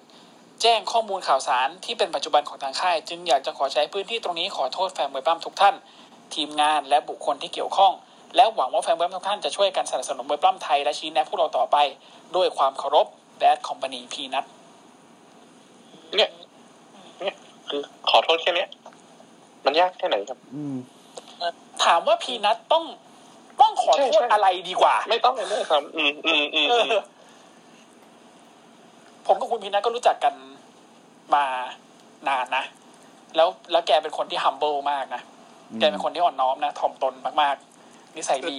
[0.62, 5.74] แจ้งข้อมูลข่าวสารที่เป็นปัจจุบันของทางค่าย จึงอยากจะขอใช้พื้นที่ตรงนี้ขอโทษแฟนมวยปั้มทุกท่าน
[6.34, 7.92] ทีมงานและบุคคลที่เกี่ยวข้อง
[8.36, 11.76] และหวังว่าแฟนมวยปั้มทุกท่านจะช่วยกันสนับสนุนมวยปั้มไทยและชี้แนะพวกเราต่อไป
[12.36, 13.06] ด้วยความเคารพ
[13.38, 14.44] แบดคอมพานีพีนัท
[16.16, 16.30] เนี่ย
[17.20, 17.34] เนี่ย
[17.68, 18.68] คือขอโทษแค่เนี้ย
[19.64, 20.76] มันยากแค่ไหนครับอืม
[21.84, 22.84] ถามว่าพีนัทต้อง
[23.60, 27.02] ต้องขอโทษใช่ใช่อะไรดีกว่า ไม่ต้องเลยครับ อืมอืมอืมเออือม
[29.26, 30.34] ผมกับคุณพีนัทก็รู้จักกัน
[31.34, 31.44] มา
[32.28, 32.64] นานนะ
[33.36, 35.22] แล้วแล้วแกเป็นคนที่ humble มากนะ
[35.80, 38.58] แกเป็นคนที่อ่อนน้อมนะถ่อมตนมากๆ นิสัยดี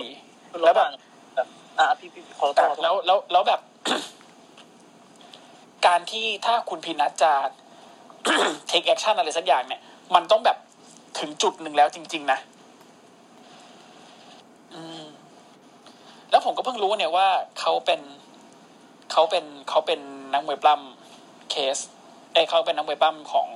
[0.64, 0.90] แล้วแบบ
[1.36, 1.48] แบบ
[1.80, 3.62] อ่าพี่พี่ขอโทแต่ษแล้วแล้วแล้วแบบ
[5.88, 7.32] การที่ถ้าคุณพีนัทจะ
[8.70, 9.82] take action อะไรสักอย่างเนี่ย
[10.16, 10.58] มันต้องแบบ
[11.20, 12.40] ถึงจุดหนึ่งแล้วจริง ๆ นะ
[14.74, 15.04] อืม
[16.40, 17.28] แล้วผมก็เพิ่งรู้เนี่ยว่า
[17.60, 18.02] เขาเป็น
[19.12, 20.00] เขาเป็นเขาเป็น
[20.34, 21.78] นักมวยปล้ำเคส
[22.34, 23.48] เอ้ยเขาเป็นนักมวยปล้ำของ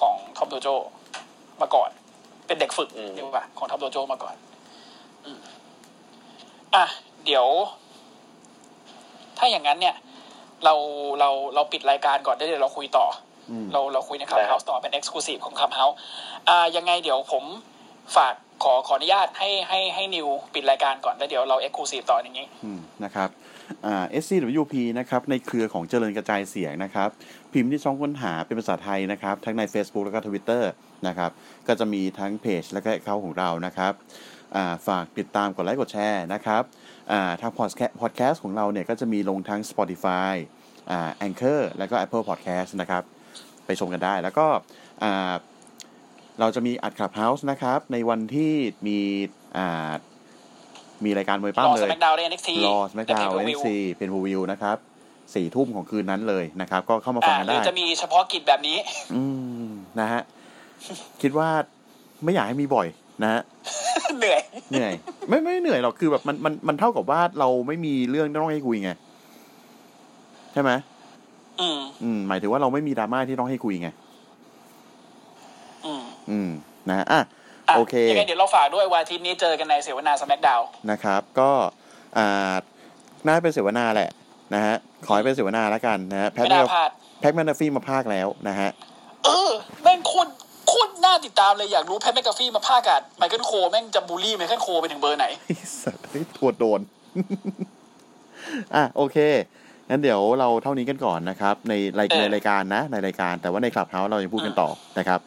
[0.00, 0.68] ของท็อปโดโจ
[1.60, 1.90] มาก่อน
[2.46, 4.34] เป็นเด็กฝึกอืมเรียกว่าของท็อปโดโจมาก่อน
[5.24, 5.38] อืม
[6.74, 6.84] อะ
[7.24, 7.46] เดี๋ยว
[9.38, 9.96] ถ้าอย่างนั้นเนี่ย
[10.64, 10.74] เรา
[11.20, 13.06] เราเราปิดรายการก่อนได้เดี๋ยวเราคุยต่อ
[13.50, 15.96] อืมเราเราคุยใน Clubhouse ต่อเป็น Exclusive ของ Clubhouse
[16.48, 17.44] อ่ายังไงเดี๋ยวผม
[18.16, 22.46] ฝาก ขอขออนุญาตให้ให้ให้นิวปิดรายการก่อนแล้วเดี๋ยวเรา Exclusive ต่ออย่างนี้
[23.04, 23.28] นะครับ
[23.86, 27.08] อ่า SCWP นะครับในเครือของเจริญกระจายเสียงนะครับ
[27.52, 30.62] พิมพ์ที่ช่องค้นหาเป็นภาษาไทยนะครับ ทั้งใน Facebook แล้วก็ Twitter
[31.08, 31.30] นะครับ
[31.68, 33.92] ก็จะมีทั้งเพจและก็เขาของเรานะครับ
[34.56, 36.62] อ่าฝากติดตามกดไลค์กดแชร์นะครับ
[37.12, 40.32] อ่าทางพอดแคสต์พอดแคสต์ของเราเนี่ยก็จะมีลงทั้ง Spotify
[40.90, 43.02] อ่า Anchor แล้วก็ Apple Podcast นะครับ
[43.66, 44.46] ไปชมกันได้แล้วก็
[45.02, 45.32] อ่า
[46.40, 48.52] เราจะมีอัด Clubhouse นะครับ ในวันที่
[48.86, 48.98] มี
[49.56, 49.92] อ่า
[51.04, 54.76] มีรายการมวยปั้รมอเลย SmackDown ได้ NXT รอสแมกดาวและเอ็ Pay-per-view ซีเป็นวูวิวนะครับ
[55.34, 58.76] สี่ทุ่มของคืนนั้นเลยนะครับ ก็เข้ามาฟัอ่างกันหรืได้อจะมีเฉพาะกิจแบบนี้
[59.14, 59.22] อื
[59.66, 59.68] ม
[60.00, 60.22] นะฮะ
[61.22, 61.48] คิดว่า
[62.24, 62.86] ไม่อยากให้มีบ่อย
[63.22, 63.42] นะฮะ
[64.18, 64.40] เหนื่อย
[64.70, 64.92] เหนื่อย
[65.28, 68.90] ไม่ไม่เหนื่อยหรอกคือแบบมันมันมันเท่ากับว่าเราไม่มีเรื่องที่ต้องให้คุยไง
[70.52, 70.70] ใช่ไหม
[71.60, 73.88] อืมอืมหมายถึงว่าเราไม่มีดราม่าที่ต้องให้คุยไง
[76.30, 76.50] อืมอืม
[76.88, 77.22] นะฮะอะ
[77.68, 81.50] อะโอเคยังไงเดี๋ยวเราฝากด้วยวันอาทิตย์นี้เจอกันในเสวนา SmackDown นะครับ ก็
[82.18, 82.54] อ่า
[83.26, 84.10] น่าเป็นเสวนาแหละ
[84.54, 84.74] นะฮะ
[85.06, 86.90] ขอให้เป็นเสวนาแล้วกันนะฮะแพทไม่น่าพลาด
[87.20, 88.70] Pat McAfee มาพากย์แล้วนะฮะ
[89.24, 89.50] เออ
[89.82, 90.30] แม่งโคตร
[90.68, 96.80] โคตรน่าติดตามเลยอยากรู้ Pat McAfee มาพากย์กับ Michael Cole แม่งจะบูลลี่ Michael Cole ไปถึงเบอร์ไหนไอ้สัตว์ไอ้ทวดโดน
[98.74, 99.16] อะโอเค
[99.90, 104.68] งั้นเดี๋ยวเราเท่านี้กันก่อนนะครับ ในรายเออในรายการนะ ในรายการแต่ว่าใน Clubhouse เรายังพูดกันต่อ
[104.98, 105.20] นะครับ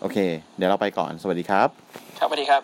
[0.00, 0.18] โอเค
[0.56, 1.68] เดี๋ยวเราไปก่อน สวัสดีครับ
[2.18, 2.62] ครับสวัสดีครับ